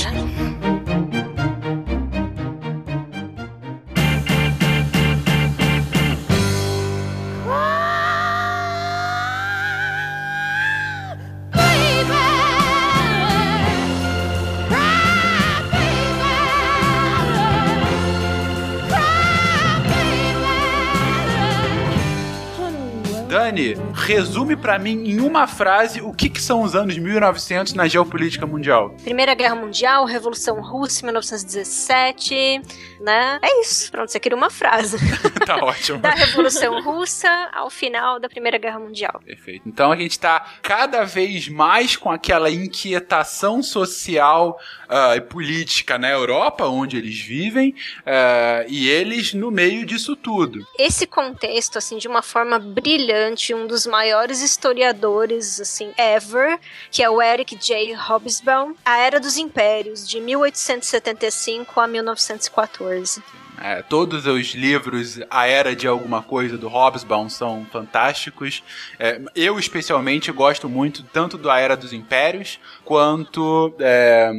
[24.12, 28.46] Resume pra mim em uma frase o que, que são os anos 1900 na geopolítica
[28.46, 28.94] mundial.
[29.06, 32.62] Primeira Guerra Mundial, Revolução Russa, 1917,
[33.00, 33.40] né?
[33.42, 33.90] É isso.
[33.90, 34.98] Pronto, você queria uma frase.
[35.48, 36.00] tá ótimo.
[36.00, 39.22] da Revolução Russa ao final da Primeira Guerra Mundial.
[39.26, 39.62] Perfeito.
[39.66, 44.60] Então a gente tá cada vez mais com aquela inquietação social
[44.90, 47.74] ah, e política na Europa, onde eles vivem,
[48.06, 50.68] ah, e eles no meio disso tudo.
[50.78, 57.10] Esse contexto, assim, de uma forma brilhante, um dos maiores historiadores, assim, ever, que é
[57.10, 57.94] o Eric J.
[57.94, 63.22] Hobsbawm, A Era dos Impérios, de 1875 a 1914.
[63.64, 68.64] É, todos os livros, a era de alguma coisa do Hobsbawm são fantásticos.
[68.98, 74.32] É, eu, especialmente, gosto muito tanto do Era dos Impérios quanto é,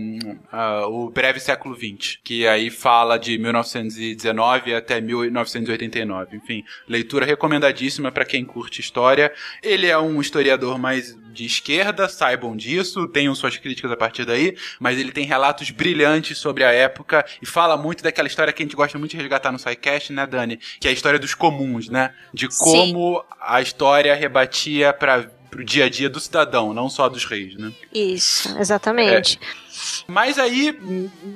[0.88, 6.36] o Breve Século XX, que aí fala de 1919 até 1989.
[6.36, 9.32] Enfim, leitura recomendadíssima para quem curte história.
[9.62, 14.56] Ele é um historiador mais de esquerda, saibam disso, tenham suas críticas a partir daí,
[14.78, 18.66] mas ele tem relatos brilhantes sobre a época e fala muito daquela história que a
[18.66, 20.58] gente gosta muito de resgatar no SciCast, né, Dani?
[20.80, 22.14] Que é a história dos comuns, né?
[22.32, 27.26] De como a história rebatia para pro dia a dia do cidadão, não só dos
[27.26, 27.70] reis, né?
[27.92, 29.38] Isso, exatamente.
[30.06, 30.74] Mas aí,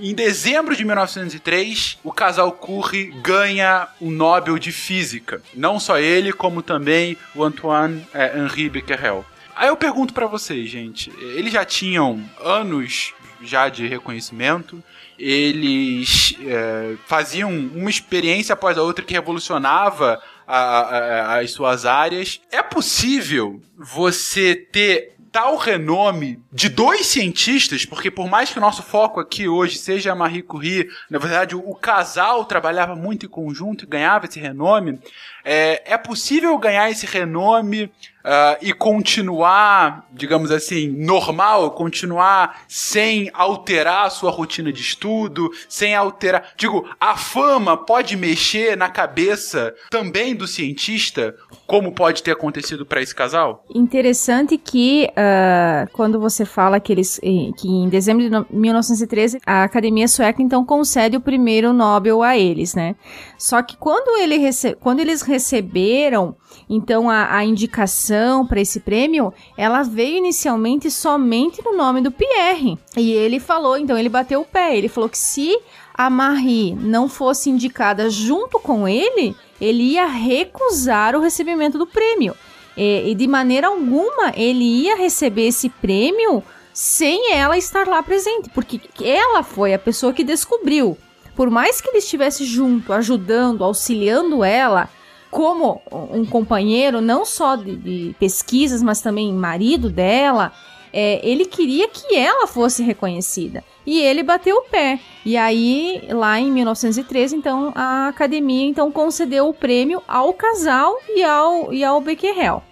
[0.00, 5.42] em dezembro de 1903, o casal Curie ganha o Nobel de Física.
[5.54, 9.24] Não só ele, como também o Antoine eh, Henri Becquerel.
[9.56, 14.82] Aí eu pergunto pra vocês, gente, eles já tinham anos já de reconhecimento,
[15.18, 22.40] eles eh, faziam uma experiência após a outra que revolucionava a- a- as suas áreas.
[22.52, 28.82] É possível você ter tal renome de dois cientistas, porque por mais que o nosso
[28.82, 33.28] foco aqui hoje seja a Marie Curie, na verdade o, o casal trabalhava muito em
[33.28, 34.98] conjunto e ganhava esse renome,
[35.46, 37.88] é, é possível ganhar esse renome
[38.28, 45.94] ah, e continuar, digamos assim, normal, continuar sem alterar a sua rotina de estudo, sem
[45.94, 46.42] alterar.
[46.56, 51.36] Digo, a fama pode mexer na cabeça também do cientista,
[51.66, 53.64] como pode ter acontecido para esse casal?
[53.72, 57.20] Interessante que ah, quando você fala que eles
[57.56, 62.36] que em dezembro de no- 1913 a Academia Sueca então concede o primeiro Nobel a
[62.36, 62.96] eles, né?
[63.38, 66.34] Só que quando, ele rece- quando eles receberam
[66.68, 72.78] então a, a indicação para esse prêmio, ela veio inicialmente somente no nome do Pierre.
[72.96, 75.56] E ele falou, então ele bateu o pé, ele falou que se
[75.94, 82.34] a Marie não fosse indicada junto com ele, ele ia recusar o recebimento do prêmio.
[82.76, 86.42] E, e de maneira alguma ele ia receber esse prêmio
[86.74, 90.98] sem ela estar lá presente, porque ela foi a pessoa que descobriu.
[91.34, 94.88] Por mais que ele estivesse junto, ajudando, auxiliando ela,
[95.36, 95.82] como
[96.14, 100.50] um companheiro, não só de, de pesquisas, mas também marido dela,
[100.90, 103.62] é, ele queria que ela fosse reconhecida.
[103.84, 104.98] E ele bateu o pé.
[105.26, 111.22] E aí, lá em 1913, então, a academia então concedeu o prêmio ao casal e
[111.22, 112.62] ao, e ao Becquerel.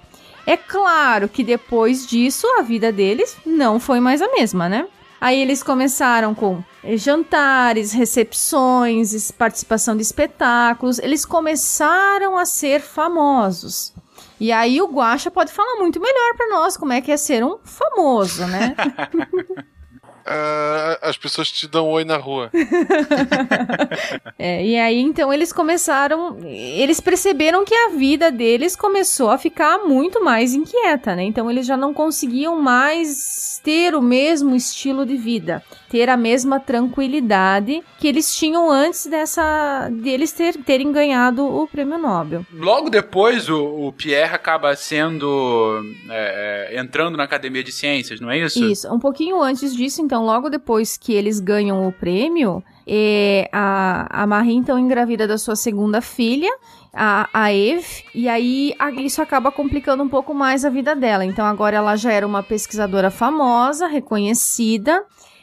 [0.46, 4.86] É claro que depois disso, a vida deles não foi mais a mesma, né?
[5.24, 10.98] Aí eles começaram com eh, jantares, recepções, es- participação de espetáculos.
[10.98, 13.94] Eles começaram a ser famosos.
[14.38, 17.42] E aí o Guaxa pode falar muito melhor pra nós como é que é ser
[17.42, 18.74] um famoso, né?
[20.26, 22.50] Ah, as pessoas te dão oi na rua.
[24.38, 29.78] É, e aí então eles começaram, eles perceberam que a vida deles começou a ficar
[29.78, 31.22] muito mais inquieta, né?
[31.22, 36.60] Então eles já não conseguiam mais ter o mesmo estilo de vida, ter a mesma
[36.60, 42.44] tranquilidade que eles tinham antes dessa deles ter, terem ganhado o prêmio Nobel.
[42.52, 45.82] Logo depois, o, o Pierre acaba sendo.
[46.10, 48.62] é, é, entrando na Academia de Ciências, não é isso?
[48.64, 54.22] Isso, um pouquinho antes disso, então, logo depois que eles ganham o prêmio, eh, a,
[54.22, 56.50] a Marie, então, engravida da sua segunda filha,
[56.92, 61.24] a, a Eve, e aí a- isso acaba complicando um pouco mais a vida dela.
[61.24, 65.02] Então, agora ela já era uma pesquisadora famosa, reconhecida,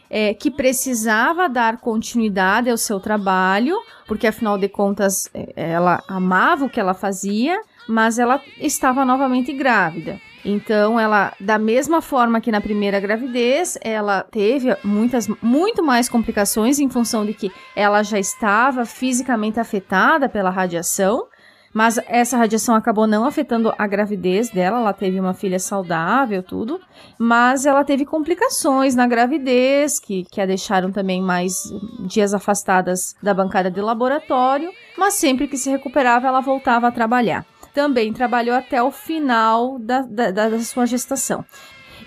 [0.10, 3.76] eh, que precisava dar continuidade ao seu trabalho,
[4.08, 9.52] porque afinal de contas eh, ela amava o que ela fazia, mas ela estava novamente
[9.54, 10.20] grávida.
[10.44, 16.80] Então, ela, da mesma forma que na primeira gravidez, ela teve muitas, muito mais complicações
[16.80, 21.28] em função de que ela já estava fisicamente afetada pela radiação.
[21.74, 26.82] Mas essa radiação acabou não afetando a gravidez dela, ela teve uma filha saudável, tudo.
[27.18, 31.54] Mas ela teve complicações na gravidez, que, que a deixaram também mais
[32.02, 34.70] dias afastadas da bancada de laboratório.
[34.98, 40.02] Mas sempre que se recuperava, ela voltava a trabalhar também trabalhou até o final da,
[40.02, 41.46] da, da- sua gestação.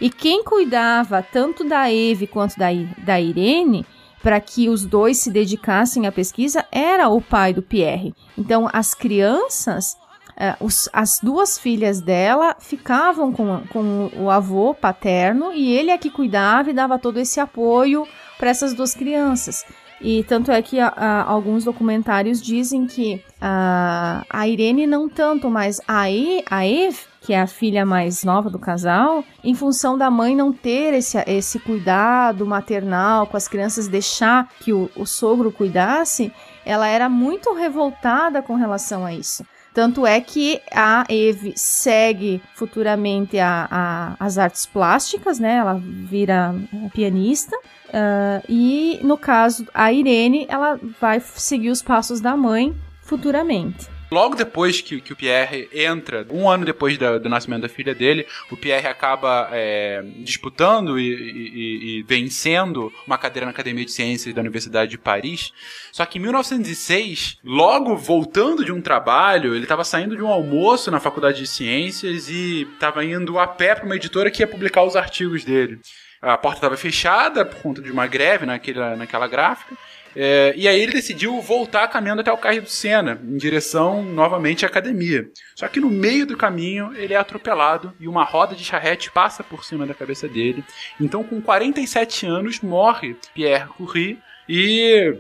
[0.01, 2.67] E quem cuidava tanto da Eve quanto da,
[3.05, 3.87] da Irene,
[4.23, 8.15] para que os dois se dedicassem à pesquisa, era o pai do Pierre.
[8.37, 9.97] Então, as crianças,
[10.37, 15.99] eh, os- as duas filhas dela ficavam com, com o avô paterno e ele é
[15.99, 18.07] que cuidava e dava todo esse apoio
[18.39, 19.65] para essas duas crianças.
[20.01, 25.49] E tanto é que a- a- alguns documentários dizem que a, a Irene não tanto,
[25.49, 29.97] mas a, e, a Eve, que é a filha mais nova do casal, em função
[29.97, 35.07] da mãe não ter esse, esse cuidado maternal com as crianças, deixar que o, o
[35.07, 36.31] sogro cuidasse,
[36.67, 39.45] ela era muito revoltada com relação a isso.
[39.75, 45.57] Tanto é que a Eve segue futuramente a, a- as artes plásticas, né?
[45.57, 46.55] Ela vira
[46.95, 47.57] pianista.
[47.93, 52.73] ah, e no caso, a Irene, ela vai seguir os passos da mãe
[53.03, 53.89] futuramente.
[54.15, 57.93] Logo depois que, que o Pierre entra, um ano depois da- do nascimento da filha
[57.93, 63.91] dele, o Pierre acaba é, disputando e, e- e- vencendo uma cadeira na Academia de
[63.91, 65.53] Ciências da Universidade de Paris.
[65.91, 70.91] Só que em 1906, logo voltando de um trabalho, ele estava saindo de um almoço
[70.93, 74.85] na Faculdade de Ciências e estava indo a pé para uma editora que ia publicar
[74.85, 75.81] os artigos dele.
[76.23, 79.77] A porta estava fechada por conta de uma greve naquela, naquela gráfica.
[80.17, 84.65] É, e aí ele decidiu voltar caminhando até o Cais do Sena, em direção novamente
[84.65, 85.29] à academia.
[85.55, 89.43] Só que no meio do caminho ele é atropelado e uma roda de charrete passa
[89.43, 90.65] por cima da cabeça dele.
[91.01, 94.19] Então, com 47 anos, morre Pierre Curie.
[94.47, 95.17] E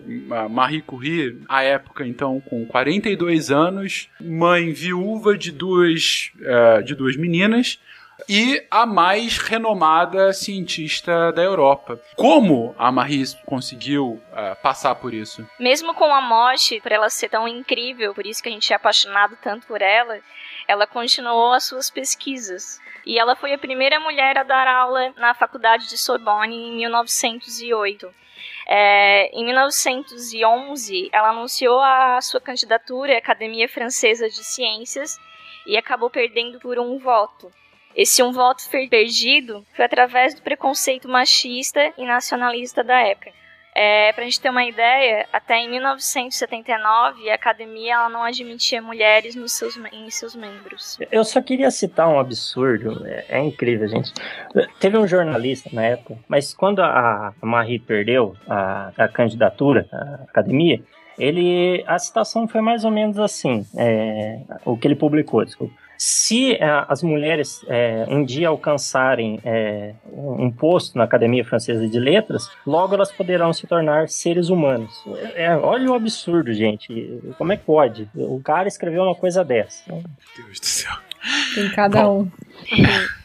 [0.50, 7.16] Marie Curie, à época, então, com 42 anos, mãe viúva de duas, eh, de duas
[7.16, 7.78] meninas,
[8.28, 12.00] e a mais renomada cientista da Europa.
[12.16, 15.46] Como a Marie conseguiu eh, passar por isso?
[15.58, 18.76] Mesmo com a morte, por ela ser tão incrível, por isso que a gente é
[18.76, 20.20] apaixonado tanto por ela,
[20.66, 22.80] ela continuou as suas pesquisas.
[23.06, 28.14] E ela foi a primeira mulher a dar aula na faculdade de Sorbonne em 1908.
[28.66, 35.18] É, em 1911, ela anunciou a sua candidatura à Academia Francesa de Ciências
[35.66, 37.52] e acabou perdendo por um voto.
[37.96, 43.30] Esse um voto perdido foi através do preconceito machista e nacionalista da época.
[43.76, 49.34] É, pra gente ter uma ideia, até em 1979 a academia ela não admitia mulheres
[49.34, 50.96] nos seus, em seus membros.
[51.10, 54.12] Eu só queria citar um absurdo, é, é incrível, gente.
[54.78, 60.22] Teve um jornalista na época, mas quando a, a Marie perdeu a, a candidatura à
[60.28, 60.80] academia,
[61.18, 65.83] ele a citação foi mais ou menos assim, é, o que ele publicou, desculpa.
[65.96, 71.98] Se é, as mulheres é, um dia alcançarem é, um posto na Academia Francesa de
[71.98, 75.02] Letras, logo elas poderão se tornar seres humanos.
[75.34, 77.20] É, olha o absurdo, gente.
[77.38, 78.08] Como é que pode?
[78.14, 79.82] O cara escreveu uma coisa dessa.
[80.36, 80.92] Deus do céu.
[81.54, 82.30] Tem cada um.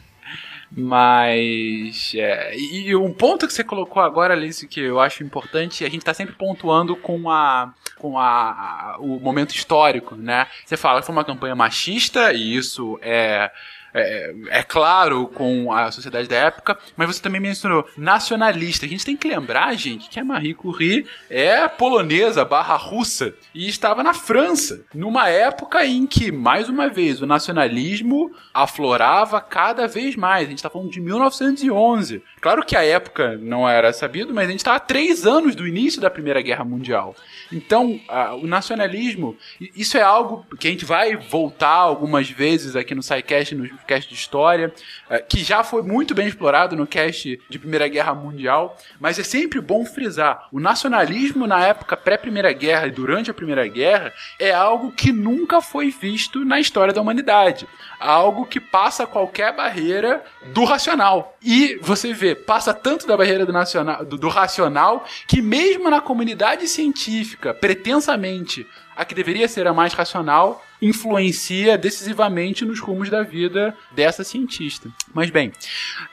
[0.70, 2.12] Mas.
[2.14, 6.04] é, e, um ponto que você colocou agora, Alice, que eu acho importante, a gente
[6.04, 7.72] tá sempre pontuando com a.
[7.96, 10.46] com a, a- o momento histórico, né?
[10.64, 13.50] Você fala que foi uma campanha machista, e isso é.
[13.92, 18.86] É, é claro com a sociedade da época, mas você também mencionou nacionalista.
[18.86, 23.68] A gente tem que lembrar, gente, que a Marie Curie é polonesa barra russa e
[23.68, 30.16] estava na França, numa época em que, mais uma vez, o nacionalismo aflorava cada vez
[30.16, 30.46] mais.
[30.46, 32.22] A gente está falando de 1911.
[32.40, 35.66] Claro que a época não era sabido, mas a gente está a três anos do
[35.66, 37.14] início da Primeira Guerra Mundial.
[37.52, 42.94] Então, ah, o nacionalismo, isso é algo que a gente vai voltar algumas vezes aqui
[42.94, 44.72] no SciCast, no cast de história,
[45.08, 49.22] ah, que já foi muito bem explorado no cast de Primeira Guerra Mundial, mas é
[49.22, 54.52] sempre bom frisar, o nacionalismo na época pré-Primeira Guerra e durante a Primeira Guerra é
[54.52, 57.66] algo que nunca foi visto na história da humanidade.
[57.98, 61.36] Algo que passa qualquer barreira do racional.
[61.42, 66.00] E você vê, passa tanto da barreira do, nacional, do, do racional que mesmo na
[66.00, 68.66] comunidade científica, pretensamente
[68.96, 74.88] a que deveria ser a mais racional, influencia decisivamente nos rumos da vida dessa cientista.
[75.12, 75.52] Mas bem,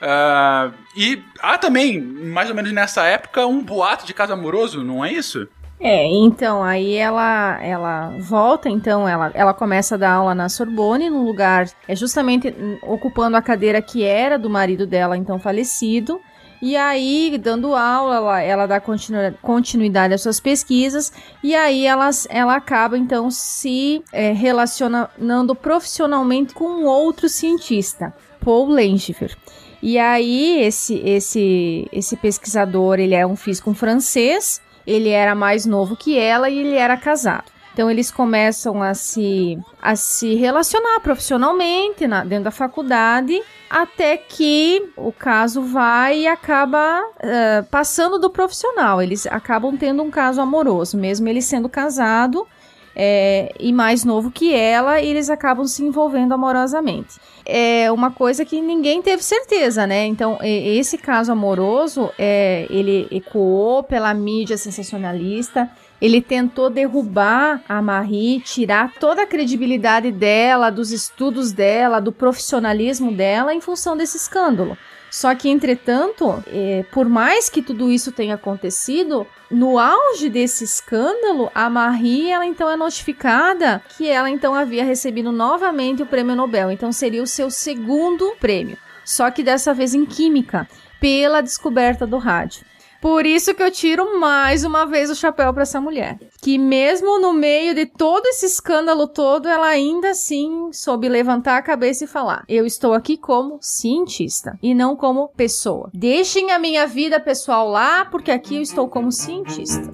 [0.00, 5.04] ah, e há também, mais ou menos nessa época, um boato de caso amoroso, não
[5.04, 5.48] é isso?
[5.80, 11.08] É, então, aí ela ela volta, então, ela, ela começa a dar aula na Sorbonne,
[11.08, 16.20] num lugar, é justamente ocupando a cadeira que era do marido dela, então falecido.
[16.60, 21.12] E aí, dando aula, ela, ela dá continu- continuidade às suas pesquisas,
[21.42, 29.36] e aí ela, ela acaba, então, se é, relacionando profissionalmente com outro cientista, Paul Lengifer.
[29.80, 35.94] E aí, esse, esse, esse pesquisador, ele é um físico francês, ele era mais novo
[35.94, 37.44] que ela e ele era casado.
[37.78, 43.40] Então eles começam a se, a se relacionar profissionalmente na- dentro da faculdade,
[43.70, 49.00] até que o caso vai e acaba eh, passando do profissional.
[49.00, 52.48] Eles acabam tendo um caso amoroso, mesmo ele sendo casado
[52.96, 57.20] é, e mais novo que ela, eles acabam se envolvendo amorosamente.
[57.46, 60.04] É uma coisa que ninguém teve certeza, né?
[60.04, 65.70] Então, esse caso amoroso, é, ele ecoou pela mídia sensacionalista.
[66.00, 73.12] Ele tentou derrubar a Marie, tirar toda a credibilidade dela, dos estudos dela, do profissionalismo
[73.12, 74.78] dela, em função desse escândalo.
[75.10, 81.50] Só que, entretanto, eh, por mais que tudo isso tenha acontecido, no auge desse escândalo,
[81.54, 86.70] a Marie, ela então é notificada que ela então havia recebido novamente o prêmio Nobel.
[86.70, 88.76] Então seria o seu segundo prêmio.
[89.04, 90.68] Só que dessa vez em química,
[91.00, 92.67] pela descoberta do rádio.
[93.00, 96.18] Por isso que eu tiro mais uma vez o chapéu para essa mulher.
[96.42, 101.62] Que mesmo no meio de todo esse escândalo todo, ela ainda assim soube levantar a
[101.62, 105.90] cabeça e falar: Eu estou aqui como cientista e não como pessoa.
[105.94, 109.92] Deixem a minha vida pessoal lá, porque aqui eu estou como cientista.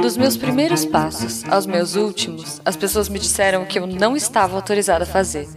[0.00, 4.56] Dos meus primeiros passos aos meus últimos, as pessoas me disseram que eu não estava
[4.56, 5.48] autorizada a fazer.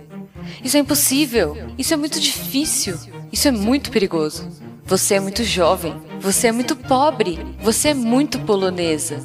[0.64, 1.56] Isso é impossível.
[1.78, 2.98] Isso é muito difícil.
[3.32, 4.48] Isso é muito perigoso.
[4.88, 6.00] Você é muito jovem.
[6.20, 7.40] Você é muito pobre.
[7.60, 9.20] Você é muito polonesa.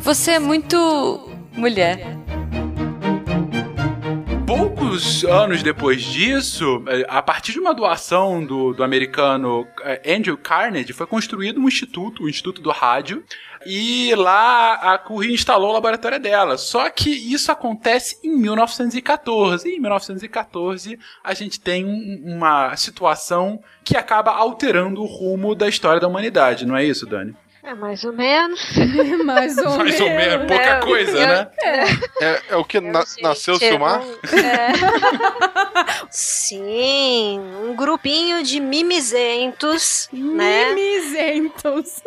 [0.00, 1.30] Você é muito.
[1.52, 2.18] mulher.
[4.44, 10.36] Poucos anos depois disso, eh, a partir de uma doação do, do americano eh, Andrew
[10.36, 13.22] Carnegie, foi construído um instituto, o Instituto do Rádio,
[13.66, 16.58] E lá a Curie instalou o laboratório dela.
[16.58, 19.68] Só que isso acontece em 1914.
[19.68, 25.68] E em 1914 a gente tem um- uma situação que acaba alterando o rumo da
[25.68, 27.34] história da humanidade, não é isso, Dani?
[27.66, 28.60] É mais ou menos.
[29.24, 31.50] mais ou Mais ou menos, pouca coisa, né?
[32.20, 34.02] É, é o que na- nasceu o Silmar?
[36.10, 40.74] Sim, um grupinho de mimizentos, né?
[40.74, 42.02] Mimizentos.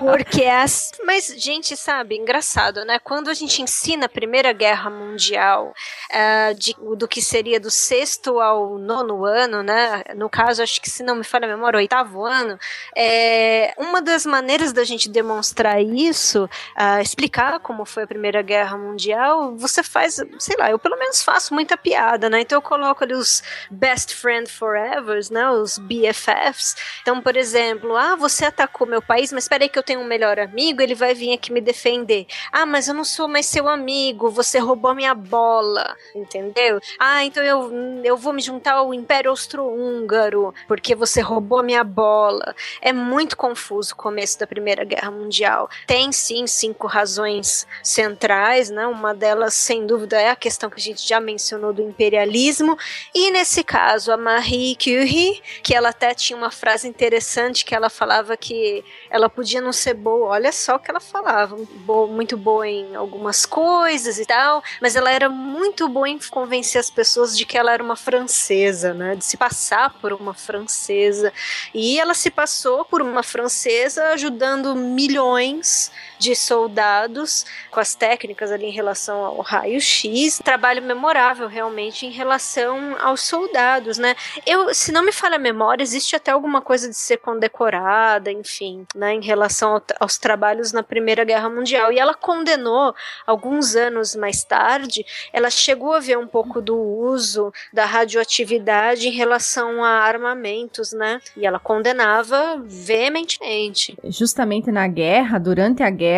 [0.00, 0.92] Porque as.
[1.04, 2.98] Mas, gente, sabe, engraçado, né?
[2.98, 5.72] Quando a gente ensina a Primeira Guerra Mundial,
[6.12, 10.02] ah, de- do que seria do sexto ao nono ano, né?
[10.16, 12.58] No caso, acho que se não me falha a memória, oitavo ano,
[12.96, 18.76] é, uma das maneiras da gente demonstrar isso, ah, explicar como foi a Primeira Guerra
[18.76, 22.40] Mundial, você faz, sei lá, eu pelo menos faço muita piada, né?
[22.40, 25.50] Então eu coloco ali os Best Friend Forevers, né?
[25.50, 26.76] Os BFFs.
[27.02, 30.04] Então, por exemplo, ah, você atacou meu país, mas espera aí que eu tenho um
[30.04, 32.26] melhor amigo, ele vai vir aqui me defender.
[32.52, 36.80] Ah, mas eu não sou mais seu amigo, você roubou minha bola, entendeu?
[36.98, 37.70] Ah, então eu,
[38.02, 42.54] eu vou me juntar ao Império Austro-Húngaro, porque você roubou minha bola.
[42.80, 45.68] É muito confuso o começo da Primeira Guerra Mundial.
[45.84, 48.86] Tem sim cinco razões centrais, né?
[48.86, 52.78] Uma delas, sem dúvida, é a questão que a gente já mencionou do imperialismo.
[53.12, 57.90] E nesse caso, a Marie Curie, que ela até tinha uma frase interessante que ela
[57.90, 62.36] falava que ela podia não ser boa, olha só o que ela falava, bo- muito
[62.36, 67.36] boa em algumas coisas e tal, mas ela era muito boa em convencer as pessoas
[67.36, 69.16] de que ela era uma francesa, né?
[69.16, 71.32] De se passar por uma francesa.
[71.72, 74.43] E ela se passou por uma francesa ajudando
[74.74, 75.90] milhões
[76.24, 80.40] de soldados com as técnicas ali em relação ao raio-x.
[80.42, 84.16] Trabalho memorável realmente em relação aos soldados, né?
[84.46, 88.86] Eu, se não me falha a memória, existe até alguma coisa de ser condecorada, enfim,
[88.94, 91.92] né, em relação ao- aos trabalhos na Primeira Guerra Mundial.
[91.92, 92.94] E ela condenou,
[93.26, 99.12] alguns anos mais tarde, ela chegou a ver um pouco do uso da radioatividade em
[99.12, 101.20] relação a armamentos, né?
[101.36, 103.96] E ela condenava veementemente.
[104.04, 106.13] justamente na guerra, durante a guerra,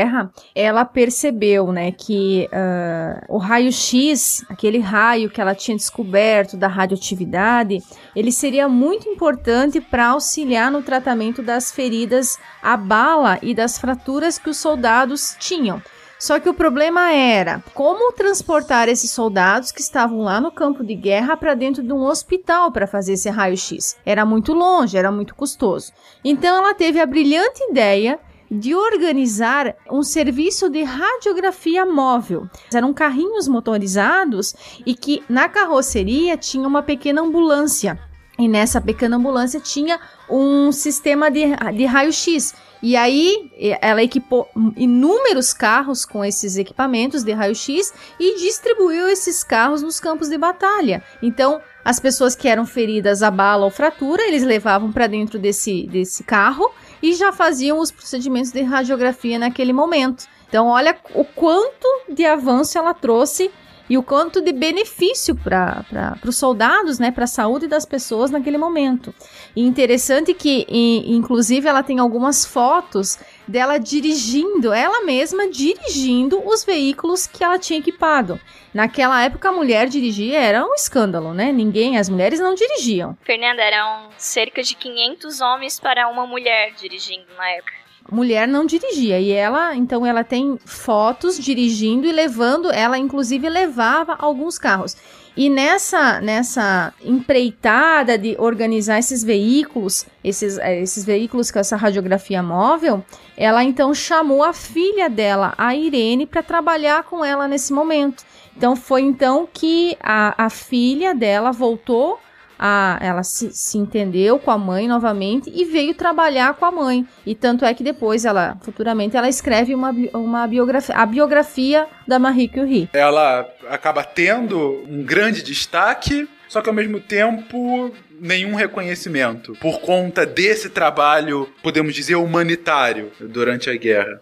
[0.55, 7.82] ela percebeu, né, que ah, o raio-x, aquele raio que ela tinha descoberto da radioatividade,
[8.14, 14.39] ele seria muito importante para auxiliar no tratamento das feridas à bala e das fraturas
[14.39, 15.81] que os soldados tinham.
[16.18, 20.94] Só que o problema era como transportar esses soldados que estavam lá no campo de
[20.94, 23.97] guerra para dentro de um hospital para fazer esse raio-x.
[24.05, 25.93] Era muito longe, era muito custoso.
[26.24, 28.18] Então ela teve a brilhante ideia
[28.51, 32.48] de organizar um serviço de radiografia móvel.
[32.73, 34.55] Eram carrinhos motorizados
[34.85, 37.98] e que na carroceria tinha uma pequena ambulância.
[38.39, 39.98] E nessa pequena ambulância tinha
[40.28, 41.44] um sistema de,
[41.74, 42.55] de raio-x.
[42.82, 43.51] E aí
[43.81, 44.47] ela equipou
[44.77, 51.02] inúmeros carros com esses equipamentos de raio-x e distribuiu esses carros nos campos de batalha.
[51.23, 55.86] Então, as pessoas que eram feridas a bala ou fratura, eles levavam para dentro desse,
[55.86, 56.70] desse carro
[57.02, 60.27] e já faziam os procedimentos de radiografia naquele momento.
[60.48, 63.51] Então, olha o quanto de avanço ela trouxe
[63.89, 65.85] e o quanto de benefício para
[66.24, 69.14] os soldados, né, para a saúde das pessoas naquele momento.
[69.55, 76.64] E interessante que, e- inclusive, ela tem algumas fotos dela dirigindo, ela mesma dirigindo os
[76.64, 78.40] veículos que ela tinha equipado.
[78.74, 81.51] Naquela época, a mulher dirigir era um escândalo, né?
[81.52, 83.16] Ninguém, as mulheres não dirigiam.
[83.23, 87.73] Fernanda, eram cerca de 500 homens para uma mulher dirigindo na época.
[88.10, 94.14] mulher não dirigia e ela então ela tem fotos dirigindo e levando ela inclusive levava
[94.18, 94.97] alguns carros
[95.36, 102.42] e nessa nessa empreitada de organizar esses veículos esses eh, esses veículos com essa radiografia
[102.42, 103.04] móvel
[103.36, 108.24] ela então chamou a filha dela a Irene para trabalhar com ela nesse momento.
[108.56, 112.18] Então foi então que a, a filha dela voltou
[112.58, 117.06] a, ela se, se entendeu com a mãe novamente e veio trabalhar com a mãe.
[117.24, 122.18] E tanto é que depois ela, futuramente, ela escreve uma, uma biografia, a biografia da
[122.18, 122.88] Marie Curie.
[122.92, 130.24] Ela acaba tendo um grande destaque, só que ao mesmo tempo nenhum reconhecimento por conta
[130.24, 134.20] desse trabalho, podemos dizer, humanitário durante a guerra.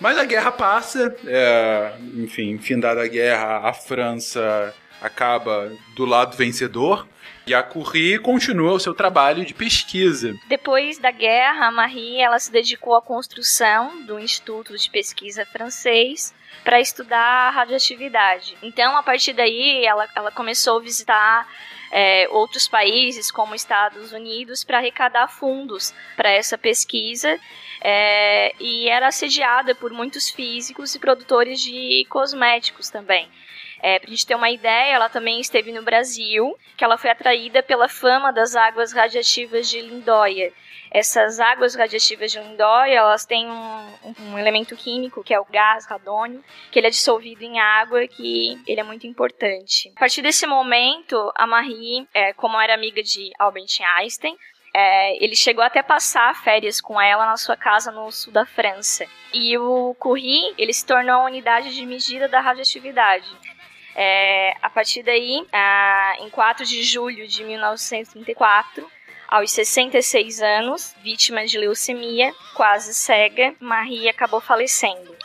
[0.00, 7.06] Mas a guerra passa, é, enfim, findada a guerra, a França acaba do lado vencedor
[7.46, 10.34] e a Curie continua o seu trabalho de pesquisa.
[10.48, 16.34] Depois da guerra, a Marie ela se dedicou à construção do Instituto de Pesquisa francês
[16.64, 18.56] para estudar a radioatividade.
[18.60, 21.48] Então, a partir daí, ela, ela começou a visitar
[21.92, 27.38] é, outros países, como Estados Unidos, para arrecadar fundos para essa pesquisa.
[27.80, 33.28] É, e era assediada por muitos físicos e produtores de cosméticos também.
[33.82, 37.62] É, pra gente ter uma ideia, ela também esteve no Brasil, que ela foi atraída
[37.62, 40.52] pela fama das águas radiativas de Lindóia.
[40.90, 43.86] Essas águas radiativas de Lindóia, elas têm um,
[44.30, 48.58] um elemento químico, que é o gás radônio, que ele é dissolvido em água, que
[48.66, 49.92] ele é muito importante.
[49.96, 53.66] A partir desse momento, a Marie, é, como era amiga de Albert
[53.98, 54.36] Einstein,
[54.78, 59.06] é, ele chegou até passar férias com ela na sua casa no sul da França.
[59.32, 63.26] E o Curie, ele se tornou a unidade de medida da radioatividade.
[63.98, 68.86] É, a partir daí, ah, em 4 de julho de 1934,
[69.26, 75.16] aos 66 anos, vítima de leucemia, quase cega, Marie acabou falecendo.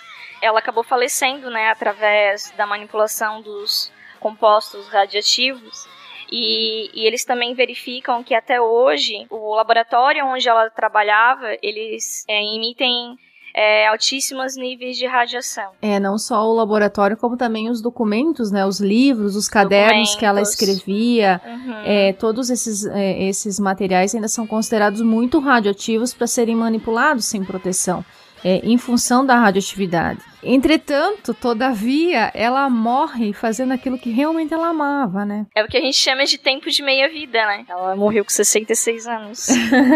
[0.41, 3.91] Ela acabou falecendo né, através da manipulação dos
[4.21, 5.85] compostos radiativos
[6.31, 12.41] e, e, eles também verificam que até hoje o laboratório onde ela trabalhava eles é,
[12.41, 13.17] emitem
[13.53, 15.71] é, altíssimos níveis de radiação.
[15.81, 18.65] É, não só o laboratório, como também os documentos, né?
[18.65, 21.41] Os livros, os cadernos que ela escrevia.
[21.45, 21.75] Uhum.
[21.85, 27.43] É, todos esses, é, esses materiais ainda são considerados muito radioativos para serem manipulados sem
[27.43, 28.03] proteção.
[28.43, 30.19] É, em função da radioatividade.
[30.43, 35.45] Entretanto, todavia, ela morre fazendo aquilo que realmente ela amava, né?
[35.55, 37.65] É o que a gente chama de tempo de meia-vida, né?
[37.69, 39.47] Ela morreu com 66 anos.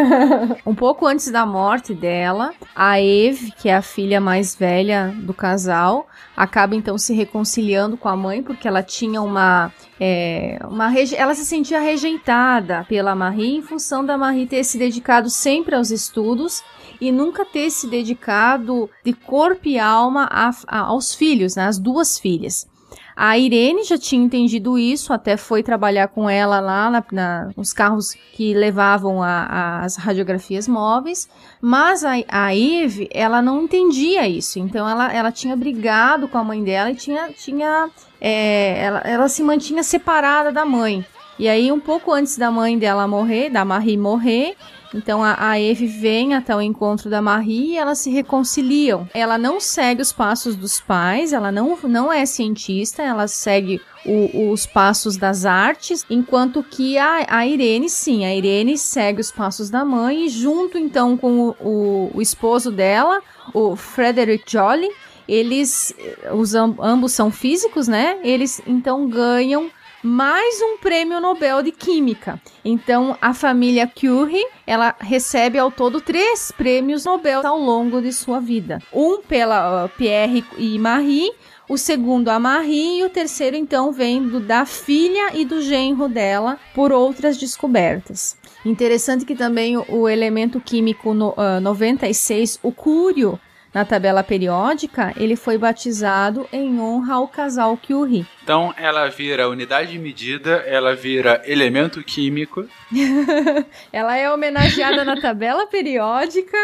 [0.65, 5.33] um pouco antes da morte dela, a Eve, que é a filha mais velha do
[5.33, 6.07] casal,
[6.37, 9.71] acaba então se reconciliando com a mãe, porque ela tinha uma.
[9.99, 15.29] É, uma ela se sentia rejeitada pela Marie em função da Marie ter se dedicado
[15.29, 16.61] sempre aos estudos
[16.99, 21.77] e nunca ter se dedicado de corpo e alma a, a, aos filhos, né, as
[21.77, 22.67] duas filhas.
[23.15, 27.71] A Irene já tinha entendido isso, até foi trabalhar com ela lá na, na, nos
[27.71, 31.29] carros que levavam a, as radiografias móveis,
[31.61, 36.43] mas a, a Eve, ela não entendia isso, então ela, ela tinha brigado com a
[36.43, 37.89] mãe dela e tinha, tinha
[38.19, 41.05] é, ela, ela se mantinha separada da mãe.
[41.37, 44.55] E aí, um pouco antes da mãe dela morrer, da Marie morrer,
[44.93, 49.07] então a, a Eve vem até o encontro da Marie e elas se reconciliam.
[49.13, 54.51] Ela não segue os passos dos pais, ela não, não é cientista, ela segue o,
[54.51, 59.69] os passos das artes, enquanto que a, a Irene, sim, a Irene segue os passos
[59.69, 63.21] da mãe e junto então com o, o, o esposo dela,
[63.53, 64.89] o Frederick Jolly,
[65.27, 65.93] eles,
[66.33, 68.19] os ambos são físicos, né?
[68.23, 69.71] Eles então ganham
[70.05, 72.39] mais um prêmio Nobel de Química.
[72.63, 78.39] Então, a família Curie, ela recebe ao todo três prêmios Nobel ao longo de sua
[78.39, 78.79] vida.
[78.93, 81.31] Um pela Pierre e Marie,
[81.67, 86.07] o segundo a Marie e o terceiro então vem do, da filha e do genro
[86.07, 88.37] dela por outras descobertas.
[88.63, 93.39] Interessante que também o, o elemento químico no, uh, 96, o cúrio,
[93.75, 98.25] na tabela periódica, ele foi batizado em honra ao casal Curie.
[98.41, 102.65] Então ela vira unidade de medida, ela vira elemento químico.
[103.91, 106.57] ela é homenageada na tabela periódica.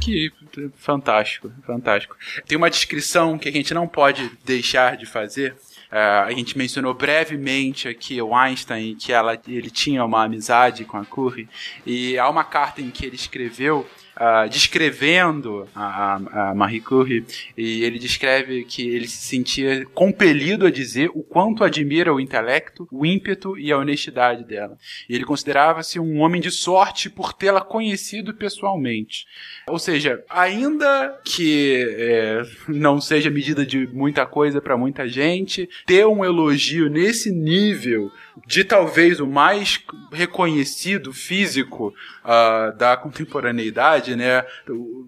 [0.00, 0.32] Que
[0.74, 2.16] fantástico, fantástico.
[2.44, 5.52] Tem uma descrição que a gente não pode deixar de fazer.
[5.90, 10.96] Uh, a gente mencionou brevemente aqui o Einstein, que ela, ele tinha uma amizade com
[10.96, 11.48] a Curie,
[11.86, 13.86] e há uma carta em que ele escreveu
[14.16, 20.70] Uh, descrevendo a, a, Marie Curie e ele descreve que ele se sentia compelido a
[20.70, 24.78] dizer o quanto admira o intelecto, o ímpeto e a honestidade dela.
[25.06, 29.26] E ele considerava-se um homem de sorte por tê-la conhecido pessoalmente.
[29.68, 36.06] Ou seja, ainda que é, não seja medida de muita coisa para muita gente, ter
[36.06, 38.10] um elogio nesse nível
[38.46, 39.80] de talvez o mais
[40.12, 41.94] reconhecido físico
[42.24, 44.44] uh, da contemporaneidade, né?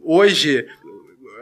[0.02, 0.66] Hoje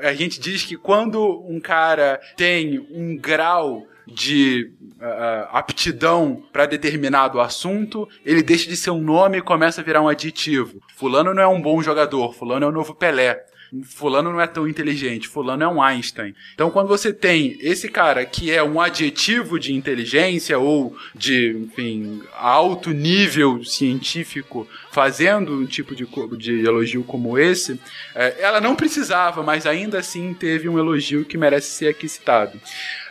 [0.03, 4.71] a gente diz que quando um cara tem um grau de
[5.01, 10.03] uh, aptidão para determinado assunto, ele deixa de ser um nome e começa a virar
[10.03, 10.81] um aditivo.
[10.95, 13.45] Fulano não é um bom jogador, fulano é o novo Pelé.
[13.85, 16.35] Fulano não é tão inteligente, Fulano é um Einstein.
[16.55, 22.23] Então, quando você tem esse cara que é um adjetivo de inteligência ou de, enfim,
[22.35, 27.81] alto nível científico fazendo um tipo de, de elogio como esse,
[28.15, 32.61] é, ela não precisava, mas ainda assim teve um elogio que merece ser aqui citado.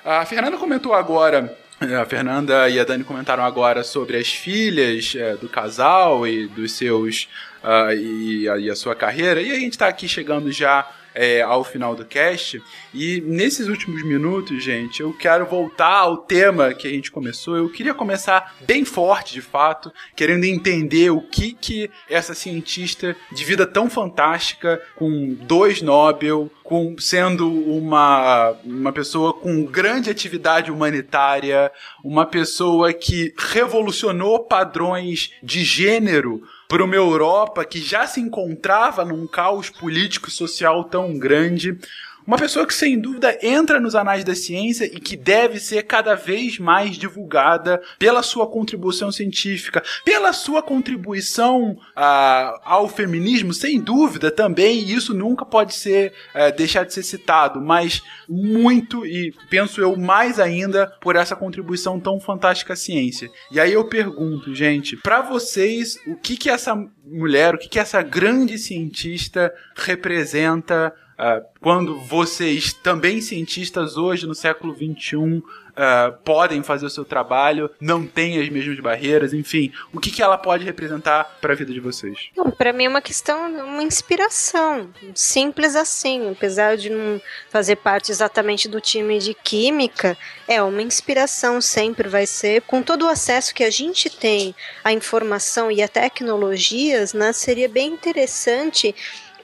[0.03, 5.35] A Fernanda comentou agora a Fernanda e a Dani comentaram agora sobre as filhas é,
[5.35, 7.27] do casal e dos seus
[7.63, 9.41] uh, e, a, e, a, sua carreira.
[9.41, 12.61] E a gente está aqui chegando já é, ao final do cast.
[12.93, 17.55] E nesses últimos minutos, gente, eu quero voltar ao tema que a gente começou.
[17.55, 23.45] Eu queria começar bem forte, de fato, querendo entender o que que essa cientista de
[23.45, 31.71] vida tão fantástica, com dois Nobel, com sendo uma, uma pessoa com grande atividade humanitária,
[32.03, 39.27] uma pessoa que revolucionou padrões de gênero para uma Europa que já se encontrava num
[39.27, 41.77] caos político e social tão grande.
[42.25, 46.15] Uma pessoa que, sem dúvida, entra nos anais da ciência e que deve ser cada
[46.15, 54.31] vez mais divulgada pela sua contribuição científica, pela sua contribuição ah, ao feminismo, sem dúvida
[54.31, 59.79] também, e isso nunca pode ser eh, deixar de ser citado, mas muito, e penso
[59.79, 63.29] eu mais ainda, por essa contribuição tão fantástica à ciência.
[63.51, 66.75] E aí eu pergunto, gente, para vocês, o que que essa
[67.05, 74.35] mulher, o que que essa grande cientista representa ah, quando vocês, também cientistas hoje no
[74.35, 75.41] século XXI,
[75.77, 80.21] ah, podem fazer o seu trabalho, não têm as mesmas barreiras, enfim, o que, que
[80.21, 82.29] ela pode representar para a vida de vocês?
[82.57, 88.69] Para mim é uma questão, uma inspiração, simples assim, apesar de não fazer parte exatamente
[88.69, 90.17] do time de química,
[90.47, 94.93] é uma inspiração sempre vai ser, com todo o acesso que a gente tem à
[94.93, 98.95] informação e a tecnologias, né, seria bem interessante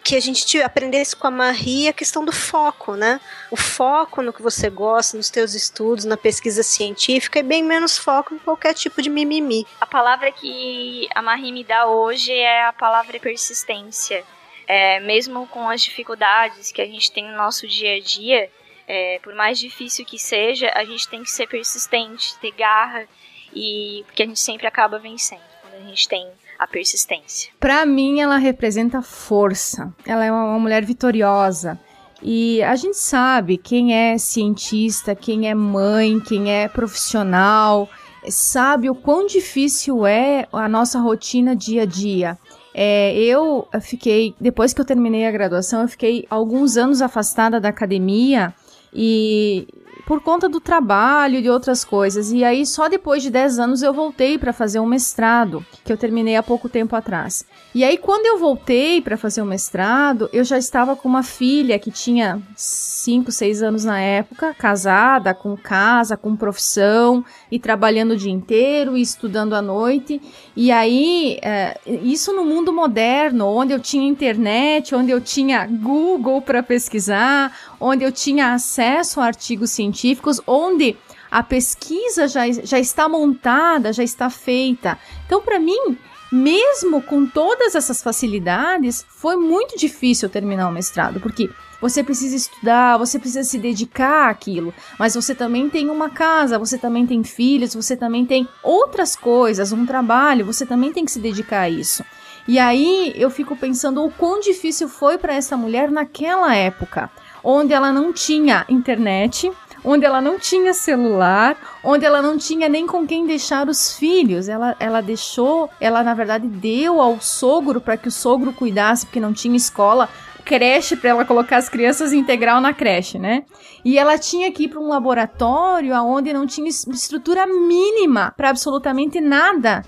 [0.04, 3.20] que a gente te- aprendesse com a Marie a questão do foco, né?
[3.52, 7.98] O foco no que você gosta, nos teus estudos, na pesquisa científica e bem menos
[7.98, 9.66] foco em qualquer tipo de mimimi.
[9.80, 14.24] A palavra que a Marie me dá hoje é a palavra persistência.
[14.68, 18.50] É, mesmo com as dificuldades que a gente tem no nosso dia a dia,
[18.88, 23.06] é, por mais difícil que seja, a gente tem que ser persistente, ter garra,
[23.54, 25.51] e porque a gente sempre acaba vencendo
[25.84, 26.28] a gente tem
[26.58, 27.52] a persistência.
[27.60, 29.94] Pra mim, ela representa força.
[30.06, 31.80] Ela é uma, uma mulher vitoriosa.
[32.22, 37.90] E a gente sabe quem é cientista, quem é mãe, quem é profissional,
[38.30, 42.38] sabe o quão difícil é a nossa rotina dia a dia.
[42.74, 47.70] É, eu fiquei, depois que eu terminei a graduação, eu fiquei alguns anos afastada da
[47.70, 48.54] academia
[48.94, 49.68] e
[50.06, 52.32] por conta do trabalho e de outras coisas.
[52.32, 55.98] E aí, só depois de 10 anos, eu voltei para fazer um mestrado, que eu
[55.98, 57.46] terminei há pouco tempo atrás.
[57.74, 61.80] E aí, quando eu voltei para fazer o mestrado, eu já estava com uma filha
[61.80, 68.18] que tinha 5, 6 anos na época, casada, com casa, com profissão, e trabalhando o
[68.18, 70.22] dia inteiro e estudando à noite.
[70.54, 76.42] E aí, é, isso no mundo moderno, onde eu tinha internet, onde eu tinha Google
[76.42, 80.98] para pesquisar, onde eu tinha acesso a artigos científicos, onde
[81.32, 85.00] a pesquisa já, já está montada, já está feita.
[85.26, 85.98] Então, para mim,
[86.32, 91.50] mesmo com todas essas facilidades, foi muito difícil terminar o mestrado, porque
[91.82, 96.78] você precisa estudar, você precisa se dedicar àquilo, mas você também tem uma casa, você
[96.78, 101.20] também tem filhos, você também tem outras coisas, um trabalho, você também tem que se
[101.20, 102.04] dedicar a isso.
[102.48, 107.10] E aí eu fico pensando o quão difícil foi para essa mulher naquela época,
[107.44, 109.52] onde ela não tinha internet,
[109.84, 114.48] onde ela não tinha celular, onde ela não tinha nem com quem deixar os filhos.
[114.48, 119.20] Ela, ela deixou, ela na verdade deu ao sogro para que o sogro cuidasse, porque
[119.20, 120.08] não tinha escola,
[120.46, 123.44] creche para ela colocar as crianças integral na creche, né?
[123.86, 128.50] E ela tinha que ir para um laboratório aonde não tinha es- estrutura mínima para
[128.50, 129.84] absolutamente nada.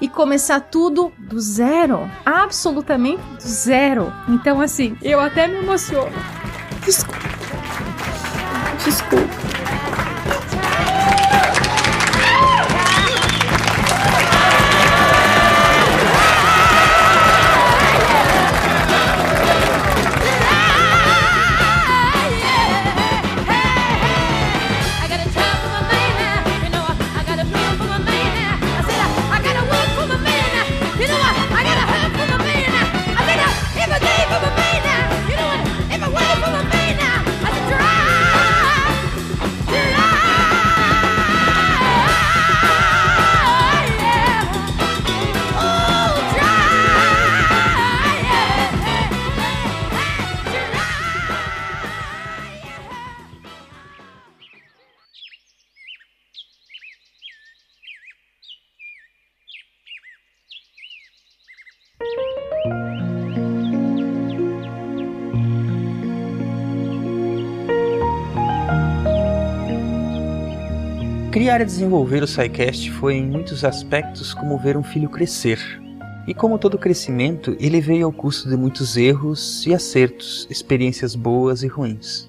[0.00, 4.12] E começar tudo do zero, absolutamente do zero.
[4.28, 6.12] Então, assim, eu até me emociono.
[6.84, 7.18] Desculpa.
[8.84, 9.47] Desculpa.
[9.47, 9.47] I
[71.38, 75.60] Criar e desenvolver o SciCast foi em muitos aspectos como ver um filho crescer.
[76.26, 81.62] E como todo crescimento, ele veio ao custo de muitos erros e acertos, experiências boas
[81.62, 82.28] e ruins.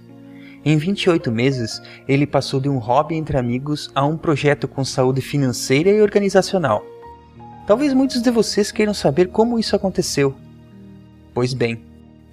[0.63, 5.21] Em 28 meses, ele passou de um hobby entre amigos a um projeto com saúde
[5.21, 6.85] financeira e organizacional.
[7.65, 10.35] Talvez muitos de vocês queiram saber como isso aconteceu.
[11.33, 11.81] Pois bem,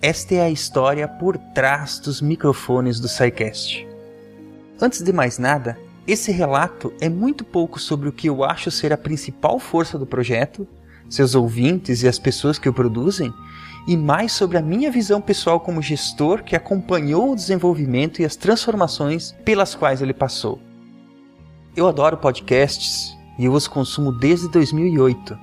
[0.03, 3.89] esta é a história por trás dos microfones do SciCast.
[4.78, 8.93] Antes de mais nada, esse relato é muito pouco sobre o que eu acho ser
[8.93, 10.66] a principal força do projeto,
[11.09, 13.33] seus ouvintes e as pessoas que o produzem,
[13.89, 18.37] e mais sobre a minha visão pessoal como gestor que acompanhou o desenvolvimento e as
[18.37, 20.61] transformações pelas quais ele passou.
[21.77, 25.37] Eu adoro podcasts e eu os consumo desde 2008.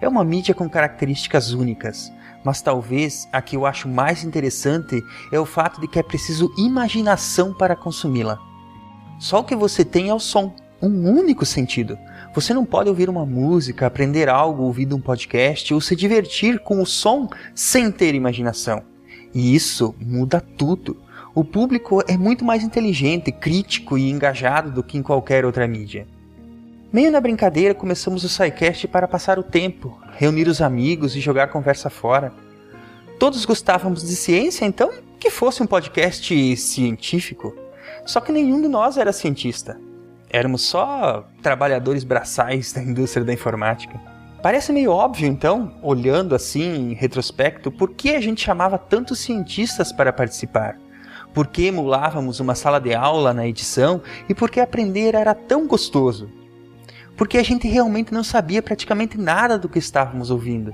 [0.00, 2.10] É uma mídia com características únicas,
[2.44, 6.50] mas talvez a que eu acho mais interessante é o fato de que é preciso
[6.56, 8.47] imaginação para consumi-la.
[9.18, 11.98] Só o que você tem é o som, um único sentido.
[12.34, 16.80] Você não pode ouvir uma música, aprender algo ouvindo um podcast ou se divertir com
[16.80, 18.82] o som sem ter imaginação.
[19.34, 20.96] E isso muda tudo.
[21.34, 26.06] O público é muito mais inteligente, crítico e engajado do que em qualquer outra mídia.
[26.92, 31.48] Meio na brincadeira, começamos o SciCast para passar o tempo, reunir os amigos e jogar
[31.48, 32.32] conversa fora.
[33.18, 37.67] Todos gostávamos de ciência, então que fosse um podcast científico.
[38.08, 39.78] Só que nenhum de nós era cientista.
[40.30, 44.00] Éramos só trabalhadores braçais da indústria da informática.
[44.42, 49.92] Parece meio óbvio, então, olhando assim em retrospecto, por que a gente chamava tantos cientistas
[49.92, 50.78] para participar?
[51.34, 55.66] Por que emulávamos uma sala de aula na edição e por que aprender era tão
[55.66, 56.30] gostoso?
[57.14, 60.72] Porque a gente realmente não sabia praticamente nada do que estávamos ouvindo.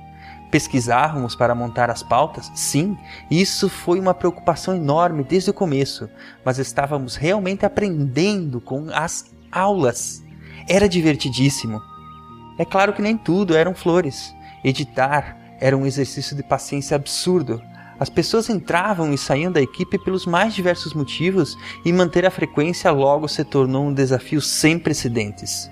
[0.55, 2.48] Pesquisávamos para montar as pautas?
[2.55, 2.97] Sim,
[3.28, 6.09] isso foi uma preocupação enorme desde o começo,
[6.44, 10.22] mas estávamos realmente aprendendo com as aulas.
[10.68, 11.82] Era divertidíssimo.
[12.56, 14.32] É claro que nem tudo eram flores.
[14.62, 17.60] Editar era um exercício de paciência absurdo.
[17.98, 22.93] As pessoas entravam e saíam da equipe pelos mais diversos motivos e manter a frequência
[22.93, 25.68] logo se tornou um desafio sem precedentes.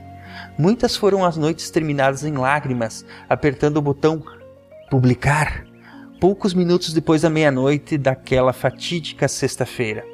[0.59, 4.21] Muitas foram as noites terminadas em lágrimas, apertando o botão
[4.93, 5.65] publicar
[6.21, 10.05] poucos minutos depois da meia-noite daquela fatídica sexta-feira,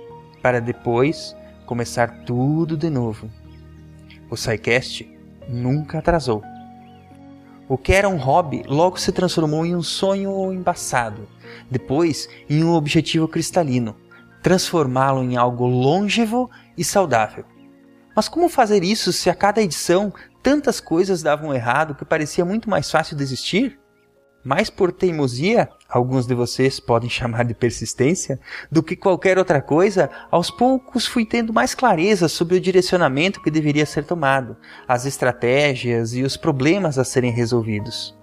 [0.41, 1.35] para depois
[1.67, 3.29] começar tudo de novo.
[4.31, 5.11] O SciCast
[5.49, 6.45] nunca atrasou.
[7.69, 11.29] O que era um hobby logo se transformou em um sonho embaçado,
[11.69, 13.97] depois em um objetivo cristalino,
[14.45, 17.45] transformá-lo em algo longevo e saudável.
[18.15, 22.71] Mas como fazer isso se a cada edição tantas coisas davam errado que parecia muito
[22.71, 23.77] mais fácil desistir?
[24.49, 28.41] Mais por teimosia, alguns de vocês podem chamar de persistência,
[28.73, 33.51] do que qualquer outra coisa, aos poucos fui tendo mais clareza sobre o direcionamento que
[33.51, 34.57] deveria ser tomado,
[34.89, 38.17] as estratégias e os problemas a serem resolvidos.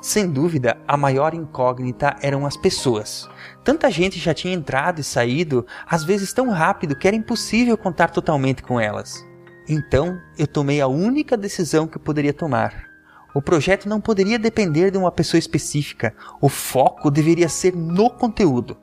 [0.00, 3.28] Sem dúvida, a maior incógnita eram as pessoas.
[3.64, 8.12] Tanta gente já tinha entrado e saído, às vezes tão rápido que era impossível contar
[8.12, 9.26] totalmente com elas.
[9.68, 12.93] Então, eu tomei a única decisão que poderia tomar.
[13.34, 18.76] O projeto não poderia depender de uma pessoa específica, o foco deveria ser no conteúdo.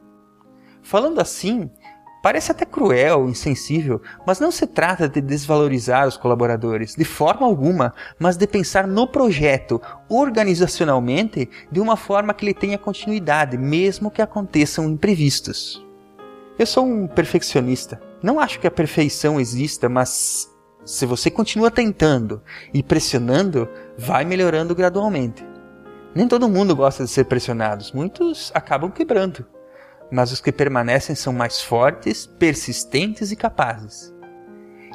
[0.84, 1.70] Falando assim,
[2.22, 7.94] parece até cruel, insensível, mas não se trata de desvalorizar os colaboradores, de forma alguma,
[8.20, 14.22] mas de pensar no projeto organizacionalmente de uma forma que ele tenha continuidade, mesmo que
[14.22, 15.82] aconteçam imprevistos.
[16.60, 18.02] Eu sou um perfeccionista.
[18.22, 20.52] Não acho que a perfeição exista, mas
[20.84, 22.42] se você continua tentando
[22.74, 23.68] e pressionando,
[24.02, 25.46] vai melhorando gradualmente.
[26.16, 29.46] Nem todo mundo gosta de ser pressionados, muitos acabam quebrando,
[30.12, 34.12] mas os que permanecem são mais fortes, persistentes e capazes.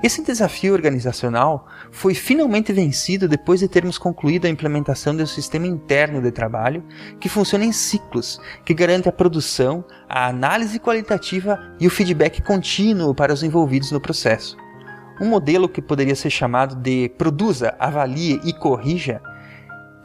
[0.02, 5.66] Esse desafio organizacional foi finalmente vencido depois de termos concluído a implementação de um sistema
[5.66, 6.84] interno de trabalho
[7.18, 13.14] que funciona em ciclos, que garante a produção, a análise qualitativa e o feedback contínuo
[13.14, 14.56] para os envolvidos no processo.
[15.20, 19.20] Um modelo que poderia ser chamado de produza, avalie e corrija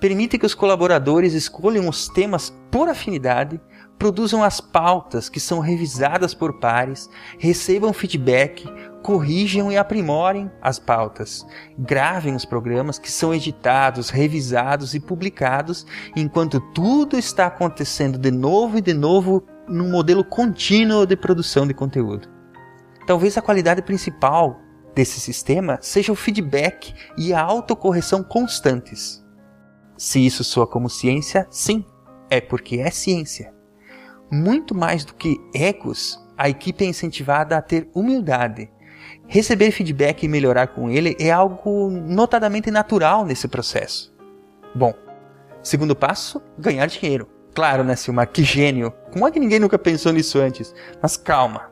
[0.02, 3.62] permite que os colaboradores escolham os temas por afinidade,
[4.00, 7.08] produzam as pautas que são revisadas por pares,
[7.38, 8.66] recebam feedback,
[9.04, 11.46] corrijam e aprimorem as pautas,
[11.78, 15.86] gravem os programas que são editados, revisados e publicados,
[16.16, 21.76] enquanto tudo está acontecendo de novo e de novo num modelo contínuo de produção de
[21.76, 22.28] conteúdo.
[23.06, 24.60] Talvez a qualidade principal
[24.94, 29.24] desse sistema seja o feedback e a autocorreção constantes.
[29.98, 31.86] Se isso soa como ciência, sim,
[32.30, 33.54] é porque é ciência.
[34.32, 38.72] Muito mais do que egos, a equipe é incentivada a ter humildade.
[39.28, 44.14] Receber feedback e melhorar com ele é algo notadamente natural nesse processo.
[44.74, 44.94] Bom,
[45.64, 47.28] Segundo passo, ganhar dinheiro.
[47.54, 48.28] Claro, né, Silmar?
[48.28, 48.92] Que gênio!
[49.12, 50.74] Como é que ninguém nunca pensou nisso antes?
[51.02, 51.71] Mas calma.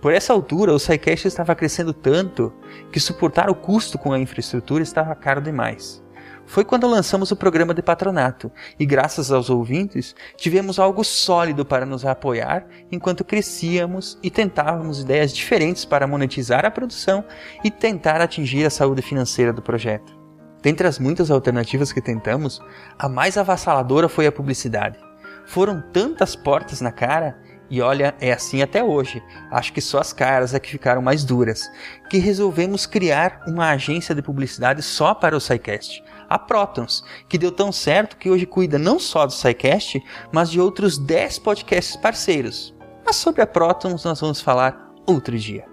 [0.00, 2.52] Por essa altura, o SciCast estava crescendo tanto
[2.92, 6.02] que suportar o custo com a infraestrutura estava caro demais.
[6.46, 11.84] Foi quando lançamos o programa de patronato e, graças aos ouvintes, tivemos algo sólido para
[11.84, 17.22] nos apoiar enquanto crescíamos e tentávamos ideias diferentes para monetizar a produção
[17.62, 20.16] e tentar atingir a saúde financeira do projeto.
[20.62, 22.62] Dentre as muitas alternativas que tentamos,
[22.98, 24.98] a mais avassaladora foi a publicidade.
[25.46, 27.38] Foram tantas portas na cara,
[27.70, 31.24] e olha, é assim até hoje, acho que só as caras é que ficaram mais
[31.24, 31.70] duras,
[32.08, 37.52] que resolvemos criar uma agência de publicidade só para o SciCast, a Protons, que deu
[37.52, 42.74] tão certo que hoje cuida não só do SciCast, mas de outros 10 podcasts parceiros.
[43.04, 45.64] Mas sobre a Protons nós vamos falar outro dia.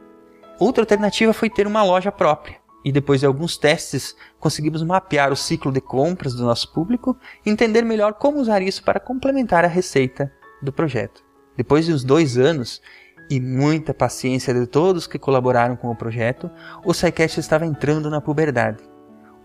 [0.60, 5.36] Outra alternativa foi ter uma loja própria e depois de alguns testes conseguimos mapear o
[5.36, 9.68] ciclo de compras do nosso público e entender melhor como usar isso para complementar a
[9.68, 10.32] receita
[10.62, 11.25] do projeto.
[11.56, 12.82] Depois de uns dois anos
[13.30, 16.50] e muita paciência de todos que colaboraram com o projeto,
[16.84, 18.84] o SciCast estava entrando na puberdade.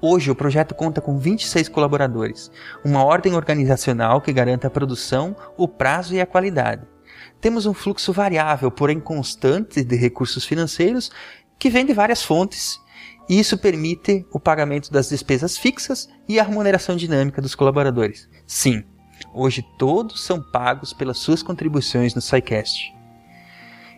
[0.02, 2.50] Hoje o projeto conta com 26 colaboradores,
[2.84, 6.86] uma ordem organizacional que garanta a produção, o prazo e a qualidade.
[7.40, 11.10] Temos um fluxo variável, porém constante, de recursos financeiros
[11.58, 12.80] que vem de várias fontes
[13.28, 18.28] e isso permite o pagamento das despesas fixas e a remuneração dinâmica dos colaboradores.
[18.46, 18.82] Sim,
[19.32, 22.94] hoje todos são pagos pelas suas contribuições no SciCast.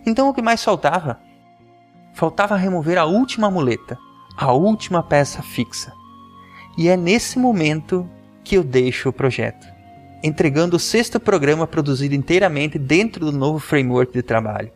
[0.05, 1.21] Então o que mais faltava?
[2.13, 3.99] Faltava remover a última muleta,
[4.37, 5.93] a última peça fixa.
[6.77, 8.09] E é nesse momento
[8.43, 9.67] que eu deixo o projeto,
[10.23, 14.71] entregando o sexto programa produzido inteiramente dentro do novo framework de trabalho.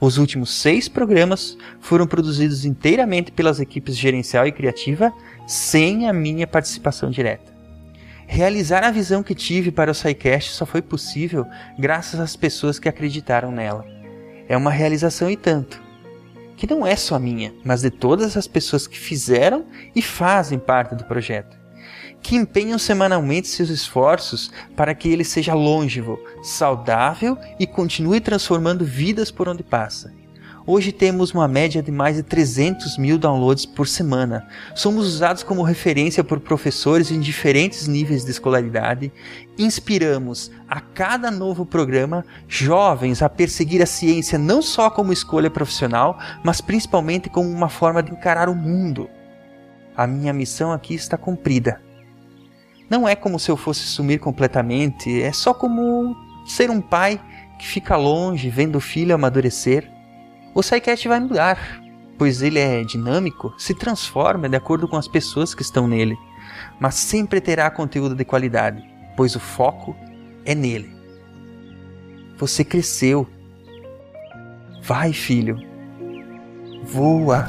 [0.00, 5.12] Os últimos seis programas foram produzidos inteiramente pelas equipes gerencial e criativa,
[5.46, 7.55] sem a minha participação direta.
[8.26, 11.46] Realizar a visão que tive para o SciCast só foi possível
[11.78, 13.84] graças às pessoas que acreditaram nela.
[14.48, 15.80] É uma realização e tanto,
[16.56, 20.94] que não é só minha, mas de todas as pessoas que fizeram e fazem parte
[20.94, 21.56] do projeto,
[22.20, 29.30] que empenham semanalmente seus esforços para que ele seja longevo, saudável e continue transformando vidas
[29.30, 30.12] por onde passa.
[30.68, 34.48] Hoje temos uma média de mais de 300 mil downloads por semana.
[34.74, 39.12] Somos usados como referência por professores em diferentes níveis de escolaridade.
[39.56, 46.18] Inspiramos a cada novo programa jovens a perseguir a ciência não só como escolha profissional,
[46.42, 49.08] mas principalmente como uma forma de encarar o mundo.
[49.96, 51.80] A minha missão aqui está cumprida.
[52.90, 57.20] Não é como se eu fosse sumir completamente, é só como ser um pai
[57.56, 59.95] que fica longe vendo o filho amadurecer.
[60.56, 61.58] O SciCast vai mudar,
[62.16, 66.16] pois ele é dinâmico, se transforma de acordo com as pessoas que estão nele,
[66.80, 68.82] mas sempre terá conteúdo de qualidade,
[69.18, 69.94] pois o foco
[70.46, 70.96] é nele.
[72.38, 73.28] Você cresceu.
[74.80, 75.58] Vai, filho.
[76.84, 77.48] Voa.